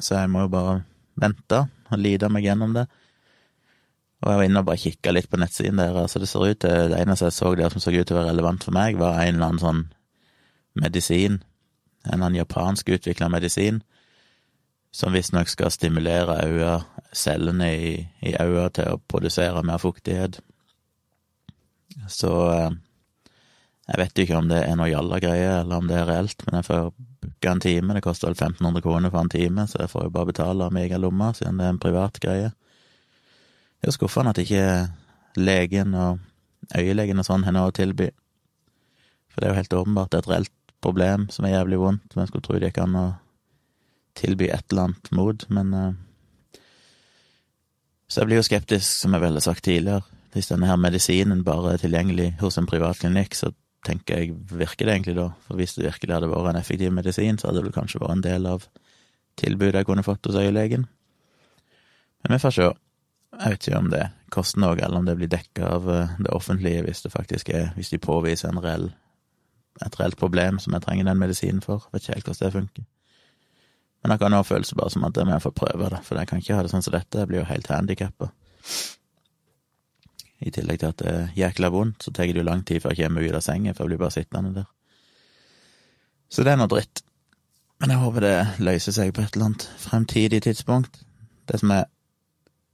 så 0.00 0.20
jeg 0.20 0.30
må 0.32 0.46
jo 0.46 0.52
bare 0.52 0.80
vente 1.20 1.64
og 1.90 2.00
lide 2.00 2.30
meg 2.32 2.46
gjennom 2.46 2.74
det. 2.76 2.86
Og 4.20 4.28
jeg 4.28 4.40
var 4.40 4.48
inne 4.48 4.60
og 4.60 4.66
bare 4.68 4.80
kikka 4.82 5.14
litt 5.14 5.30
på 5.32 5.40
nettsiden 5.40 5.80
deres, 5.80 6.12
så 6.12 6.20
det 6.20 6.28
ser 6.28 6.44
ut 6.44 6.60
til 6.60 6.90
Det 6.92 6.98
eneste 7.00 7.30
jeg 7.30 7.36
så 7.38 7.54
der 7.56 7.72
som 7.72 7.80
så 7.80 7.92
ut 7.94 8.06
til 8.06 8.16
å 8.16 8.20
være 8.20 8.34
relevant 8.34 8.66
for 8.66 8.76
meg, 8.76 8.98
var 9.00 9.22
en 9.22 9.34
eller 9.34 9.46
annen 9.46 9.62
sånn 9.62 9.86
medisin, 10.76 11.40
en 12.04 12.12
eller 12.12 12.26
annen 12.26 12.40
japansk 12.42 12.92
utvikla 12.96 13.30
medisin, 13.32 13.80
som 14.92 15.14
visstnok 15.14 15.48
skal 15.48 15.70
stimulere 15.72 16.36
øya, 16.44 16.80
cellene 17.12 17.70
i, 17.72 17.90
i 18.26 18.34
øya 18.34 18.68
til 18.74 18.92
å 18.92 19.00
produsere 19.08 19.62
mer 19.64 19.80
fuktighet. 19.80 20.40
Så 22.10 22.32
eh, 22.52 22.70
jeg 23.90 23.98
vet 23.98 24.20
ikke 24.22 24.38
om 24.38 24.48
det 24.50 24.60
er 24.62 24.76
noe 24.78 24.86
jalla 24.86 25.18
greie, 25.18 25.50
eller 25.60 25.80
om 25.80 25.88
det 25.90 25.96
er 25.98 26.06
reelt, 26.06 26.44
men 26.46 26.60
jeg 26.60 26.66
får 26.68 26.90
booka 26.94 27.50
en 27.50 27.62
time. 27.64 27.94
Det 27.96 28.04
koster 28.04 28.28
vel 28.28 28.36
1500 28.36 28.84
kroner 28.84 29.10
for 29.10 29.24
en 29.24 29.32
time, 29.32 29.66
så 29.66 29.80
jeg 29.82 29.90
får 29.90 30.04
jo 30.06 30.12
bare 30.14 30.28
betale 30.30 30.68
av 30.68 30.78
egen 30.78 31.02
lomme, 31.02 31.32
siden 31.34 31.58
det 31.58 31.66
er 31.66 31.74
en 31.74 31.82
privat 31.82 32.20
greie. 32.22 32.52
Det 33.80 33.88
er 33.88 33.90
jo 33.90 33.96
skuffende 33.96 34.30
at 34.30 34.42
ikke 34.42 34.64
legen 35.40 35.96
og 35.98 36.20
øyelegen 36.76 37.18
og 37.18 37.26
sånn 37.26 37.46
har 37.48 37.56
noe 37.56 37.72
å 37.72 37.74
tilby. 37.74 38.12
For 39.32 39.42
det 39.42 39.48
er 39.48 39.54
jo 39.54 39.58
helt 39.58 39.76
åpenbart 39.80 40.14
et 40.18 40.30
reelt 40.30 40.54
problem 40.84 41.26
som 41.34 41.48
er 41.48 41.56
jævlig 41.56 41.80
vondt, 41.82 42.14
men 42.14 42.22
jeg 42.22 42.30
skulle 42.30 42.46
tro 42.46 42.60
gikk 42.60 42.78
kan 42.78 42.94
tilby 44.18 44.50
et 44.50 44.70
eller 44.70 44.90
annet 44.90 45.10
mot, 45.16 45.44
men 45.50 45.74
uh, 45.74 45.90
Så 48.10 48.20
jeg 48.20 48.26
blir 48.26 48.40
jo 48.40 48.46
skeptisk, 48.46 48.86
som 48.86 49.14
jeg 49.14 49.22
vel 49.22 49.38
sagt 49.38 49.62
tidligere. 49.62 50.02
Hvis 50.34 50.48
denne 50.50 50.66
her 50.66 50.78
medisinen 50.78 51.44
bare 51.46 51.74
er 51.74 51.82
tilgjengelig 51.82 52.32
hos 52.40 52.58
en 52.58 52.66
privat 52.66 52.98
klinikk, 52.98 53.36
så 53.38 53.52
tenker 53.86 54.20
jeg, 54.20 54.36
virker 54.50 54.86
det 54.86 54.94
egentlig 54.94 55.16
da? 55.16 55.30
For 55.46 55.60
hvis 55.60 55.74
det 55.76 55.86
virkelig 55.86 56.16
hadde 56.16 56.30
vært 56.30 56.52
en 56.52 56.60
effektiv 56.60 56.92
medisin, 56.92 57.38
så 57.40 57.50
hadde 57.50 57.64
det 57.66 57.74
kanskje 57.76 58.02
vært 58.02 58.18
en 58.18 58.24
del 58.26 58.48
av 58.50 58.66
tilbudet 59.40 59.80
jeg 59.80 59.88
kunne 59.88 60.04
fått 60.06 60.28
hos 60.28 60.38
øyelegen. 60.40 60.86
Men 62.22 62.36
vi 62.36 62.42
får 62.42 62.56
se. 62.56 62.70
Jeg 63.40 63.54
vet 63.54 63.68
ikke 63.68 63.78
om 63.78 63.92
det 63.92 64.06
koster 64.34 64.60
noe, 64.60 64.76
eller 64.76 65.00
om 65.00 65.06
det 65.06 65.16
blir 65.16 65.30
dekka 65.30 65.68
av 65.76 65.88
eh, 65.90 66.16
det 66.18 66.32
offentlige 66.34 66.82
hvis 66.84 67.04
det 67.04 67.12
faktisk 67.12 67.48
er 67.54 67.70
Hvis 67.76 67.90
de 67.90 67.98
påviser 67.98 68.52
reell, 68.60 68.90
et 69.86 70.00
reelt 70.00 70.18
problem 70.18 70.58
som 70.58 70.74
jeg 70.74 70.82
trenger 70.82 71.04
den 71.08 71.18
medisinen 71.18 71.62
for. 71.64 71.86
Jeg 71.86 71.92
vet 71.92 72.02
ikke 72.02 72.14
helt 72.14 72.26
hvordan 72.26 72.46
det 72.46 72.58
funker. 72.58 72.84
Men 74.02 74.14
jeg 74.14 74.20
kan 74.20 74.34
òg 74.34 74.46
føles 74.48 74.74
bare 74.74 74.90
som 74.90 75.04
at 75.04 75.14
det 75.14 75.26
må 75.26 75.36
jeg 75.36 75.44
få 75.44 75.52
prøve 75.56 75.90
det, 75.92 76.00
for 76.04 76.18
jeg 76.18 76.28
kan 76.28 76.40
ikke 76.40 76.56
ha 76.56 76.64
det 76.64 76.72
sånn 76.72 76.84
som 76.84 76.94
dette, 76.96 77.18
jeg 77.20 77.28
blir 77.28 77.42
jo 77.42 77.48
helt 77.48 77.68
handikappa. 77.68 78.30
I 80.40 80.52
tillegg 80.54 80.80
til 80.80 80.88
at 80.88 81.02
det 81.02 81.12
er 81.12 81.30
jækla 81.36 81.70
vondt, 81.72 82.04
så 82.04 82.12
tar 82.16 82.30
det 82.30 82.40
jo 82.40 82.46
lang 82.46 82.64
tid 82.64 82.80
før 82.80 82.96
jeg 82.96 83.08
kommer 83.08 83.26
ut 83.26 83.36
av 83.36 83.44
sengen, 83.44 83.74
for 83.76 83.84
jeg 83.84 83.92
blir 83.92 84.02
bare 84.02 84.16
sittende 84.16 84.52
der. 84.56 84.68
Så 86.30 86.46
det 86.46 86.54
er 86.54 86.60
noe 86.60 86.70
dritt. 86.70 87.02
Men 87.80 87.94
jeg 87.94 88.02
håper 88.02 88.24
det 88.24 88.36
løser 88.60 88.94
seg 88.96 89.14
på 89.16 89.24
et 89.24 89.36
eller 89.36 89.50
annet 89.50 89.66
fremtidig 89.80 90.42
tidspunkt. 90.44 91.02
Det 91.48 91.60
som 91.60 91.72
er 91.74 91.88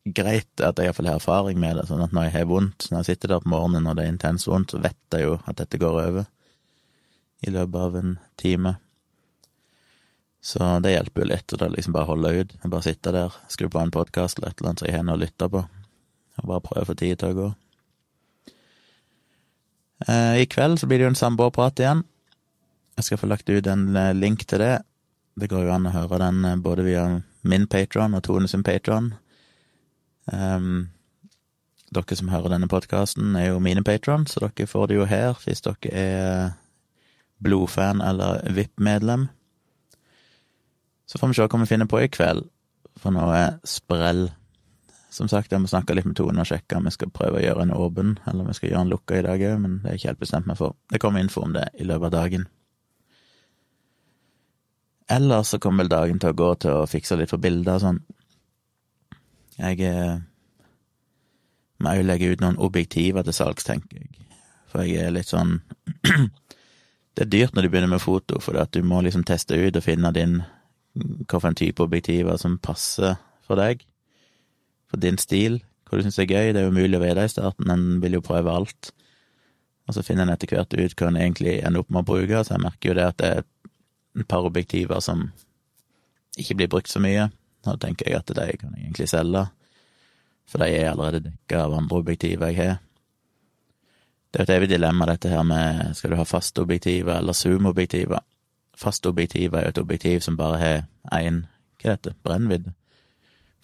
greit, 0.07 0.51
er 0.61 0.71
at 0.71 0.79
jeg 0.79 0.91
iallfall 0.91 1.11
har 1.11 1.21
erfaring 1.21 1.61
med 1.63 1.79
det, 1.79 1.87
sånn 1.89 2.03
at 2.05 2.15
når 2.15 2.29
jeg 2.29 2.37
har 2.37 2.49
vondt, 2.51 2.89
når 2.91 3.03
jeg 3.03 3.11
sitter 3.13 3.35
der 3.35 3.45
på 3.45 3.51
morgenen 3.51 3.87
og 3.91 3.97
det 3.99 4.07
er 4.07 4.15
intenst 4.15 4.51
vondt, 4.51 4.75
så 4.75 4.83
vet 4.83 5.15
jeg 5.15 5.27
jo 5.27 5.39
at 5.43 5.59
dette 5.59 5.81
går 5.83 6.01
over 6.03 6.27
i 7.47 7.53
løpet 7.55 7.81
av 7.83 7.97
en 8.01 8.13
time. 8.39 8.77
Så 10.47 10.63
det 10.83 10.95
hjelper 10.95 11.25
jo 11.25 11.31
litt, 11.33 11.51
og 11.51 11.59
det 11.59 11.67
er 11.67 11.75
liksom 11.75 11.97
bare 11.97 12.07
å 12.07 12.13
holde 12.13 12.35
ut. 12.37 12.55
Bare 12.63 12.87
sitte 12.87 13.15
der, 13.15 13.35
skru 13.51 13.67
på 13.73 13.83
en 13.83 13.95
podkast 13.95 14.39
eller 14.39 14.53
et 14.53 14.61
eller 14.61 14.73
annet 14.73 14.83
så 14.83 14.87
jeg 14.87 14.99
har 14.99 15.07
noe 15.09 15.19
å 15.19 15.23
lytte 15.25 15.51
på, 15.51 15.65
og 16.43 16.51
bare 16.51 16.65
prøve 16.65 16.85
å 16.85 16.91
få 16.91 16.99
tid 16.99 17.21
til 17.21 17.33
å 17.33 17.39
gå. 17.39 17.47
Eh, 20.09 20.43
I 20.43 20.49
kveld 20.51 20.81
så 20.81 20.89
blir 20.89 21.01
det 21.01 21.09
jo 21.09 21.13
en 21.15 21.19
samboerprat 21.19 21.81
igjen. 21.81 22.03
Jeg 22.97 23.09
skal 23.09 23.21
få 23.21 23.31
lagt 23.31 23.49
ut 23.51 23.71
en 23.71 23.89
eh, 23.97 24.13
link 24.17 24.45
til 24.49 24.61
det. 24.61 24.75
Det 25.37 25.49
går 25.53 25.67
jo 25.67 25.73
an 25.75 25.89
å 25.89 25.95
høre 25.95 26.21
den 26.21 26.45
eh, 26.45 26.61
både 26.61 26.85
via 26.87 27.07
min 27.47 27.67
patron 27.71 28.17
og 28.17 28.25
Tone 28.27 28.49
sin 28.49 28.65
patron. 28.67 29.15
Um, 30.27 30.89
dere 31.95 32.17
som 32.19 32.31
hører 32.33 32.51
denne 32.51 32.69
podkasten, 32.69 33.37
er 33.39 33.53
jo 33.53 33.63
mine 33.63 33.85
patrons, 33.87 34.33
så 34.35 34.43
dere 34.43 34.67
får 34.67 34.89
det 34.91 34.97
jo 34.99 35.07
her 35.07 35.37
hvis 35.45 35.63
dere 35.63 35.93
er 35.93 36.57
blodfan 37.45 38.03
eller 38.03 38.43
VIP-medlem. 38.57 39.29
Så 41.07 41.21
får 41.21 41.31
vi 41.31 41.39
se 41.39 41.47
hva 41.47 41.61
vi 41.63 41.71
finner 41.71 41.87
på 41.87 42.01
i 42.03 42.11
kveld, 42.11 42.49
for 42.99 43.15
nå 43.15 43.29
er 43.37 43.61
sprell. 43.69 44.27
Som 45.17 45.31
sagt, 45.33 45.53
jeg 45.53 45.63
må 45.65 45.69
snakke 45.71 45.95
litt 45.97 46.05
med 46.05 46.17
Tone 46.19 46.43
og 46.43 46.49
sjekke 46.49 46.77
om 46.77 46.85
vi 46.85 46.93
skal 46.93 47.09
prøve 47.15 47.39
å 47.39 47.45
gjøre 47.45 47.65
en 47.65 47.73
åpen, 47.73 48.19
eller 48.27 48.45
om 48.45 48.51
vi 48.51 48.57
skal 48.59 48.69
gjøre 48.69 48.83
en 48.85 48.91
lukka 48.93 49.17
i 49.17 49.25
dag 49.25 49.45
òg, 49.49 49.55
men 49.63 49.79
det 49.81 49.89
er 49.89 49.97
ikke 49.97 50.11
helt 50.11 50.21
bestemt 50.21 50.51
meg 50.51 50.59
for. 50.61 50.77
Det 50.93 51.01
kommer 51.01 51.25
info 51.25 51.47
om 51.47 51.55
det 51.57 51.65
i 51.81 51.87
løpet 51.89 52.11
av 52.11 52.13
dagen. 52.19 52.45
Ellers 55.17 55.55
så 55.55 55.61
kommer 55.63 55.87
vel 55.87 55.93
dagen 55.95 56.21
til 56.21 56.35
å 56.35 56.37
gå 56.37 56.51
til 56.61 56.83
å 56.83 56.91
fikse 56.91 57.17
litt 57.17 57.33
for 57.33 57.41
bilder 57.41 57.79
og 57.79 57.85
sånn. 57.87 58.03
Jeg 59.57 59.81
eh, 59.89 60.21
må 61.81 61.97
òg 61.97 62.05
legge 62.05 62.35
ut 62.35 62.45
noen 62.45 62.61
objektiver 62.61 63.25
til 63.25 63.39
salgs, 63.39 63.65
tenker 63.65 64.03
jeg. 64.03 64.29
For 64.69 64.85
jeg 64.85 65.07
er 65.07 65.17
litt 65.17 65.33
sånn 65.33 65.63
Det 67.17 67.25
er 67.25 67.33
dyrt 67.33 67.55
når 67.57 67.65
du 67.65 67.73
begynner 67.73 67.95
med 67.95 68.05
foto, 68.05 68.37
for 68.45 68.59
du 68.69 68.83
må 68.85 69.01
liksom 69.01 69.23
teste 69.25 69.57
ut 69.57 69.79
og 69.79 69.85
finne 69.87 70.11
din 70.13 70.43
hvilken 70.93 71.57
type 71.57 71.81
objektiver 71.81 72.37
som 72.37 72.59
passer 72.61 73.17
for 73.47 73.57
deg, 73.57 73.81
for 74.91 75.03
din 75.03 75.19
stil, 75.19 75.61
hva 75.87 75.99
du 75.99 76.07
syns 76.07 76.19
er 76.23 76.31
gøy. 76.31 76.53
Det 76.53 76.61
er 76.61 76.69
jo 76.69 76.75
umulig 76.75 76.99
å 76.99 77.03
vite 77.03 77.27
i 77.27 77.33
starten, 77.33 77.71
en 77.71 78.01
vil 78.03 78.19
jo 78.19 78.25
prøve 78.25 78.53
alt. 78.53 78.93
Og 79.87 79.95
så 79.95 80.03
finner 80.03 80.27
en 80.27 80.35
etter 80.35 80.51
hvert 80.51 80.75
ut 80.75 80.97
hva 80.99 81.11
en 81.11 81.19
egentlig 81.21 81.61
ender 81.61 81.83
opp 81.83 81.93
med 81.95 82.03
å 82.03 82.09
bruke, 82.11 82.43
så 82.43 82.57
jeg 82.57 82.65
merker 82.65 82.91
jo 82.91 82.97
det 82.99 83.11
at 83.11 83.21
det 83.21 83.33
er 83.33 83.45
et 84.17 84.29
par 84.31 84.47
objektiver 84.49 85.03
som 85.05 85.29
ikke 86.37 86.57
blir 86.59 86.73
brukt 86.73 86.91
så 86.91 87.03
mye. 87.03 87.29
Da 87.67 87.77
tenker 87.81 88.11
jeg 88.11 88.21
at 88.21 88.33
de 88.35 88.49
kan 88.61 88.75
jeg 88.75 88.87
egentlig 88.87 89.09
selge, 89.11 89.47
for 90.47 90.63
de 90.63 90.75
er 90.75 90.91
allerede 90.93 91.25
dekka 91.27 91.65
av 91.65 91.75
andre 91.79 92.03
objektiver 92.03 92.53
jeg 92.53 92.59
har. 92.61 92.81
Det 94.31 94.43
er 94.43 94.47
et 94.47 94.55
evig 94.59 94.69
dilemma, 94.71 95.07
dette 95.09 95.31
her 95.31 95.45
med 95.47 95.95
skal 95.97 96.13
du 96.13 96.19
ha 96.19 96.27
faste 96.29 96.63
objektiver 96.63 97.17
eller 97.17 97.35
zoom-objektiver. 97.35 98.21
Faste 98.77 99.09
objektiver 99.09 99.59
er 99.59 99.69
jo 99.69 99.75
et 99.75 99.81
objektiv 99.81 100.19
som 100.27 100.37
bare 100.37 100.59
har 100.61 100.83
én, 101.17 101.45
hva 101.81 101.95
heter 101.95 102.13
det, 102.13 102.19
brennvidde. 102.27 102.75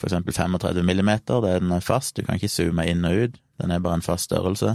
For 0.02 0.10
eksempel 0.10 0.34
35 0.34 0.82
millimeter, 0.82 1.38
det 1.44 1.50
er 1.54 1.60
den 1.62 1.80
fast, 1.80 2.16
du 2.16 2.24
kan 2.26 2.34
ikke 2.34 2.50
zoome 2.50 2.82
inn 2.90 3.04
og 3.06 3.20
ut, 3.22 3.36
den 3.62 3.70
er 3.70 3.82
bare 3.84 4.00
en 4.00 4.02
fast 4.02 4.26
størrelse. 4.26 4.72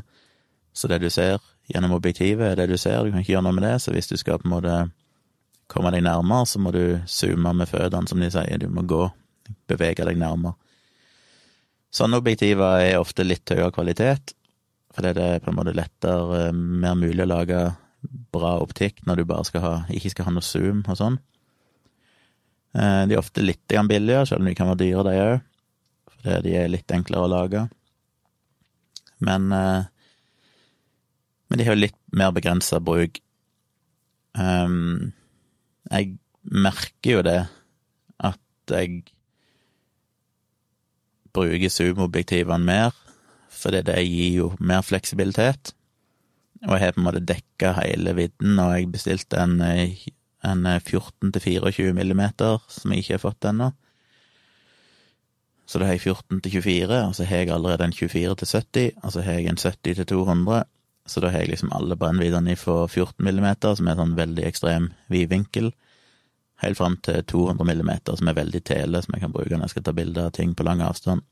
Så 0.71 0.87
det 0.87 1.01
du 1.03 1.09
ser 1.11 1.41
gjennom 1.67 1.97
objektivet, 1.97 2.45
er 2.47 2.55
det 2.55 2.69
du 2.71 2.77
ser, 2.79 3.03
du 3.03 3.11
kan 3.11 3.19
ikke 3.19 3.33
gjøre 3.33 3.43
noe 3.49 3.57
med 3.57 3.65
det, 3.67 3.73
så 3.83 3.91
hvis 3.91 4.07
du 4.07 4.15
skal 4.15 4.39
på 4.39 4.47
en 4.47 4.53
måte 4.53 4.77
komme 5.67 5.91
deg 5.91 6.05
nærmere, 6.07 6.47
så 6.47 6.61
må 6.63 6.71
du 6.71 7.01
zoome 7.11 7.51
med 7.59 7.67
føttene, 7.67 8.07
som 8.07 8.23
de 8.23 8.31
sier, 8.31 8.61
du 8.63 8.71
må 8.71 8.85
gå, 8.87 9.01
bevege 9.67 10.07
deg 10.07 10.21
nærmere. 10.21 10.55
Sånne 11.91 12.21
objektiver 12.21 12.85
er 12.85 13.01
ofte 13.01 13.27
litt 13.27 13.51
høyere 13.51 13.73
kvalitet, 13.75 14.31
fordi 14.95 15.11
det 15.19 15.27
er 15.27 15.43
på 15.43 15.51
en 15.51 15.59
måte 15.59 15.75
lettere, 15.75 16.53
mer 16.55 16.95
mulig 16.95 17.25
å 17.25 17.33
lage 17.33 17.65
bra 18.31 18.55
optikk 18.63 19.03
når 19.03 19.19
du 19.19 19.27
bare 19.27 19.47
skal 19.51 19.65
ha, 19.65 19.73
ikke 19.91 20.13
skal 20.15 20.29
ha 20.29 20.37
noe 20.37 20.45
zoom 20.55 20.85
og 20.87 21.03
sånn. 21.03 21.19
De 22.77 23.15
er 23.15 23.19
ofte 23.19 23.41
litt 23.41 23.73
billigere, 23.89 24.27
selv 24.29 24.43
om 24.43 24.49
de 24.49 24.55
kan 24.57 24.69
være 24.69 24.83
dyre, 24.83 25.03
de 25.07 25.13
òg, 25.23 25.37
fordi 26.13 26.37
de 26.45 26.51
er 26.59 26.69
litt 26.69 26.93
enklere 26.93 27.25
å 27.25 27.31
lage. 27.31 27.61
Men, 29.25 29.47
men 29.49 31.57
de 31.57 31.65
har 31.65 31.73
jo 31.73 31.81
litt 31.81 31.97
mer 32.13 32.35
begrensa 32.35 32.77
bruk. 32.83 33.17
Jeg 34.37 36.05
merker 36.67 37.15
jo 37.15 37.23
det, 37.25 37.39
at 38.29 38.75
jeg 38.75 39.01
bruker 41.33 41.73
zoom-objektivene 41.73 42.67
mer, 42.67 42.93
fordi 43.57 43.81
det 43.89 43.97
gir 44.05 44.31
jo 44.35 44.51
mer 44.59 44.85
fleksibilitet. 44.85 45.73
Og 46.65 46.73
jeg 46.73 46.83
har 46.83 46.95
på 46.95 47.01
en 47.01 47.09
måte 47.09 47.25
dekka 47.25 47.73
hele 47.81 48.13
vidden, 48.17 48.59
og 48.61 48.69
jeg 48.75 48.91
bestilte 48.93 49.41
en, 49.41 49.57
en 50.45 50.65
14 50.79 51.31
til 51.33 51.41
24 51.41 51.93
millimeter, 51.93 52.61
som 52.67 52.91
jeg 52.91 53.03
ikke 53.03 53.13
har 53.17 53.23
fått 53.23 53.47
ennå. 53.49 53.71
Så 55.67 55.79
da 55.79 55.87
har 55.89 55.97
jeg 55.97 56.05
14 56.13 56.41
til 56.41 56.61
24, 56.61 56.99
og 57.09 57.15
så 57.15 57.25
har 57.27 57.41
jeg 57.43 57.51
allerede 57.51 57.83
en 57.89 57.93
24 57.93 58.35
til 58.39 58.47
70, 58.47 58.91
og 59.03 59.11
så 59.11 59.23
har 59.25 59.39
jeg 59.39 59.49
en 59.51 59.57
70 59.59 59.95
til 59.95 60.05
200. 60.05 60.63
Så 61.07 61.23
da 61.23 61.31
har 61.31 61.43
jeg 61.43 61.49
liksom 61.51 61.73
alle 61.75 61.97
brennviddene 61.99 62.55
for 62.55 62.87
14 62.87 63.23
millimeter, 63.23 63.75
som 63.75 63.87
er 63.87 63.99
sånn 63.99 64.15
veldig 64.15 64.45
ekstrem 64.47 64.91
vidvinkel, 65.11 65.73
helt 66.63 66.79
fram 66.79 66.95
til 67.03 67.19
200 67.23 67.67
millimeter, 67.67 68.15
som 68.15 68.31
er 68.31 68.39
veldig 68.39 68.63
tele, 68.63 69.01
som 69.03 69.15
jeg 69.15 69.25
kan 69.25 69.33
bruke 69.35 69.55
når 69.55 69.67
jeg 69.67 69.75
skal 69.75 69.87
ta 69.87 69.95
bilder 69.97 70.29
av 70.29 70.37
ting 70.37 70.55
på 70.55 70.65
lang 70.67 70.81
avstand. 70.81 71.25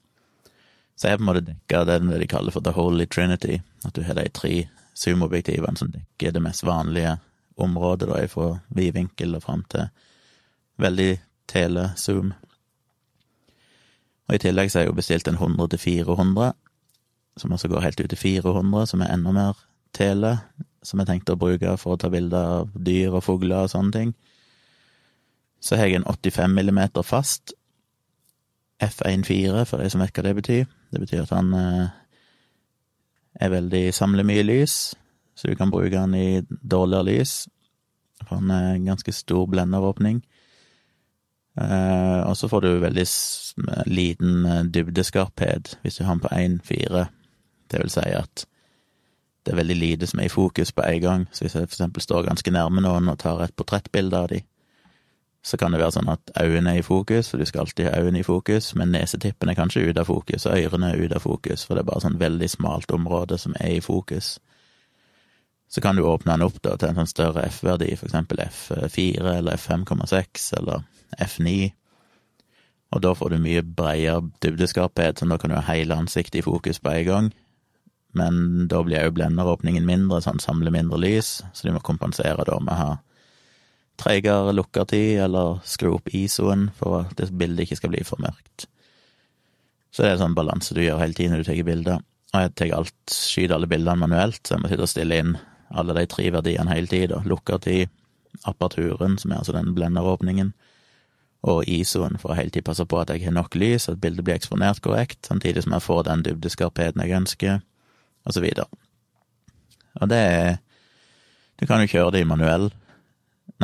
Så 0.96 1.10
jeg 1.10 1.20
på 1.20 1.26
en 1.26 1.30
måte 1.32 1.46
dekka 1.48 1.84
det 1.88 1.98
de 2.04 2.28
kaller 2.28 2.56
for 2.56 2.64
the 2.64 2.76
holy 2.76 3.06
trinity, 3.06 3.62
at 3.86 3.96
du 3.96 4.04
har 4.04 4.20
de 4.20 4.28
tre 4.30 4.68
zoomobjektivene 4.96 5.80
som 5.80 5.92
dekker 5.92 6.36
det 6.36 6.44
mest 6.44 6.64
vanlige 6.64 7.18
området, 7.58 8.10
da, 8.10 8.26
fra 8.28 8.58
vidvinkel 8.76 9.36
og 9.36 9.44
fram 9.44 9.64
til 9.72 9.88
veldig 10.82 11.12
tele-zoom. 11.48 12.34
Og 14.28 14.36
i 14.36 14.42
tillegg 14.42 14.72
så 14.72 14.80
har 14.80 14.86
jeg 14.86 14.94
jo 14.94 15.00
bestilt 15.00 15.28
en 15.28 15.40
100 15.40 15.68
til 15.76 15.80
400, 15.80 16.54
som 17.38 17.52
også 17.52 17.68
går 17.68 17.84
helt 17.86 18.00
ut 18.00 18.10
til 18.10 18.18
400, 18.18 18.86
som 18.86 19.02
er 19.02 19.14
enda 19.14 19.32
mer 19.32 19.60
tele, 19.94 20.38
som 20.84 21.00
jeg 21.00 21.10
tenkte 21.10 21.36
å 21.36 21.42
bruke 21.42 21.78
for 21.82 21.96
å 21.96 22.00
ta 22.00 22.10
bilder 22.14 22.50
av 22.62 22.74
dyr 22.76 23.14
og 23.14 23.24
fugler 23.26 23.66
og 23.66 23.72
sånne 23.74 23.94
ting. 23.96 24.16
Så 25.62 25.78
har 25.78 25.90
jeg 25.90 26.02
en 26.02 26.10
85 26.10 26.54
millimeter 26.54 27.06
fast, 27.06 27.54
F1.4, 28.84 29.64
for 29.66 29.80
de 29.80 29.90
som 29.90 30.02
vet 30.04 30.14
hva 30.14 30.26
det 30.26 30.36
betyr. 30.36 30.66
Det 30.92 31.00
betyr 31.02 31.24
at 31.24 31.32
han 31.32 31.54
eh, 31.56 31.94
er 33.42 33.54
veldig 33.54 33.86
samler 33.96 34.28
mye 34.28 34.44
lys, 34.44 34.96
så 35.36 35.48
du 35.48 35.56
kan 35.56 35.72
bruke 35.72 35.96
den 35.96 36.16
i 36.16 36.42
dårligere 36.72 37.06
lys. 37.10 37.48
For 38.24 38.40
den 38.40 38.52
er 38.52 38.74
en 38.74 38.88
ganske 38.88 39.12
stor 39.12 39.46
blenderåpning. 39.52 40.24
Eh, 41.62 42.22
og 42.28 42.38
så 42.38 42.48
får 42.48 42.62
du 42.62 42.72
veldig 42.80 43.06
liten 43.88 44.46
eh, 44.46 44.64
dybdeskarphet 44.64 45.78
hvis 45.82 45.96
du 45.96 46.04
har 46.04 46.16
den 46.16 46.24
på 46.24 46.34
1.4. 46.72 47.06
Det 47.72 47.80
vil 47.80 47.92
si 47.92 48.10
at 48.12 48.46
det 49.46 49.54
er 49.54 49.62
veldig 49.62 49.78
lite 49.78 50.08
som 50.10 50.20
er 50.20 50.26
i 50.26 50.34
fokus 50.34 50.72
på 50.72 50.82
en 50.82 51.02
gang. 51.02 51.28
Så 51.32 51.44
hvis 51.44 51.56
jeg 51.56 51.68
for 51.68 51.76
eksempel 51.76 52.02
står 52.02 52.26
ganske 52.26 52.52
nærme 52.52 52.82
noen 52.82 53.10
og 53.10 53.20
tar 53.20 53.44
et 53.44 53.56
portrettbilde 53.56 54.18
av 54.18 54.28
dem, 54.34 54.42
så 55.46 55.58
kan 55.62 55.72
det 55.72 55.80
være 55.80 55.94
sånn 55.94 56.10
at 56.10 56.32
øynene 56.42 56.72
er 56.74 56.82
i 56.82 56.86
fokus, 56.86 57.28
for 57.30 57.38
du 57.38 57.46
skal 57.46 57.62
alltid 57.62 57.86
ha 57.86 58.00
øynene 58.02 58.24
i 58.24 58.26
fokus, 58.26 58.72
men 58.76 58.90
nesetippen 58.90 59.52
er 59.52 59.58
kanskje 59.60 59.84
ute 59.86 60.02
av 60.02 60.10
fokus, 60.10 60.48
og 60.50 60.58
ørene 60.58 60.90
er 60.90 61.04
ute 61.04 61.20
av 61.20 61.22
fokus, 61.22 61.68
for 61.68 61.78
det 61.78 61.84
er 61.84 61.90
bare 61.92 62.02
sånn 62.02 62.18
veldig 62.18 62.50
smalt 62.50 62.96
område 62.98 63.38
som 63.38 63.54
er 63.60 63.76
i 63.76 63.84
fokus. 63.86 64.40
Så 65.70 65.82
kan 65.82 65.98
du 65.98 66.06
åpne 66.06 66.36
den 66.36 66.46
opp 66.46 66.62
da 66.64 66.76
til 66.78 66.92
en 66.92 67.00
sånn 67.02 67.10
større 67.10 67.48
F-verdi, 67.50 67.90
eksempel 67.96 68.44
F4 68.46 69.40
eller 69.40 69.58
F5,6 69.58 70.52
eller 70.60 70.86
F9, 71.26 71.72
og 72.96 73.02
da 73.04 73.12
får 73.18 73.34
du 73.34 73.42
mye 73.44 73.64
bredere 73.66 74.22
dybdeskarphet, 74.44 75.20
så 75.20 75.28
da 75.28 75.38
kan 75.42 75.52
du 75.52 75.58
ha 75.58 75.66
hele 75.68 75.98
ansiktet 76.00 76.40
i 76.40 76.46
fokus 76.46 76.80
på 76.80 76.94
en 76.94 77.08
gang. 77.08 77.32
Men 78.16 78.70
da 78.72 78.80
blir 78.86 79.04
jo 79.04 79.16
blenderåpningen 79.18 79.88
mindre, 79.88 80.22
sånn 80.24 80.40
samler 80.40 80.72
mindre 80.72 81.02
lys, 81.02 81.42
så 81.52 81.68
du 81.68 81.74
må 81.76 81.84
kompensere 81.84 82.46
da 82.48 82.60
med 82.62 82.72
å 82.72 82.80
ha 82.80 82.94
tregere 84.00 84.54
lukkertid, 84.56 85.20
eller 85.26 85.60
skru 85.68 85.98
opp 85.98 86.08
ISO-en 86.16 86.70
for 86.80 87.02
at 87.02 87.18
det 87.20 87.34
bildet 87.36 87.66
ikke 87.66 87.82
skal 87.82 87.92
bli 87.92 88.06
for 88.08 88.24
mørkt. 88.24 88.70
Så 89.92 90.04
det 90.04 90.14
er 90.14 90.18
en 90.18 90.26
sånn 90.26 90.38
balanse 90.38 90.76
du 90.76 90.82
gjør 90.84 91.02
hele 91.04 91.16
tiden 91.16 91.36
når 91.36 91.44
du 91.44 91.50
tar 91.50 91.68
bilder. 91.68 92.08
Og 92.32 92.46
jeg 92.46 92.56
tar 92.60 92.74
alt, 92.80 92.96
skyter 93.12 93.58
alle 93.58 93.70
bildene 93.72 94.02
manuelt, 94.04 94.42
så 94.44 94.56
jeg 94.56 94.64
må 94.64 94.72
sitte 94.72 94.88
og 94.88 94.92
stille 94.92 95.20
inn 95.24 95.36
alle 95.70 95.96
de 95.98 96.06
tre 96.10 96.28
verdiene 96.34 96.74
hele 96.74 96.90
tida. 96.92 97.22
Lukkertid, 97.26 97.92
apparaturen, 98.44 99.18
som 99.18 99.32
er 99.32 99.42
altså 99.42 99.56
den 99.56 99.74
blenderåpningen, 99.76 100.54
og 101.46 101.68
ISO-en 101.70 102.18
for 102.18 102.34
å 102.34 102.38
hele 102.40 102.50
tiden 102.50 102.66
passe 102.66 102.86
på 102.90 102.98
at 102.98 103.12
jeg 103.14 103.28
har 103.28 103.36
nok 103.36 103.56
lys, 103.56 103.86
at 103.90 104.02
bildet 104.02 104.26
blir 104.26 104.38
eksponert 104.38 104.82
korrekt, 104.82 105.22
samtidig 105.28 105.64
som 105.64 105.76
jeg 105.76 105.86
får 105.86 106.08
den 106.08 106.24
dybdeskarpheten 106.26 107.04
jeg 107.04 107.18
ønsker, 107.20 107.60
og 108.26 108.34
så 108.34 108.42
videre. 108.42 108.66
Og 110.02 110.10
det 110.10 110.22
er 110.22 110.58
Du 111.56 111.64
kan 111.66 111.80
jo 111.80 111.88
kjøre 111.88 112.12
det 112.12 112.20
i 112.20 112.28
manuell 112.28 112.66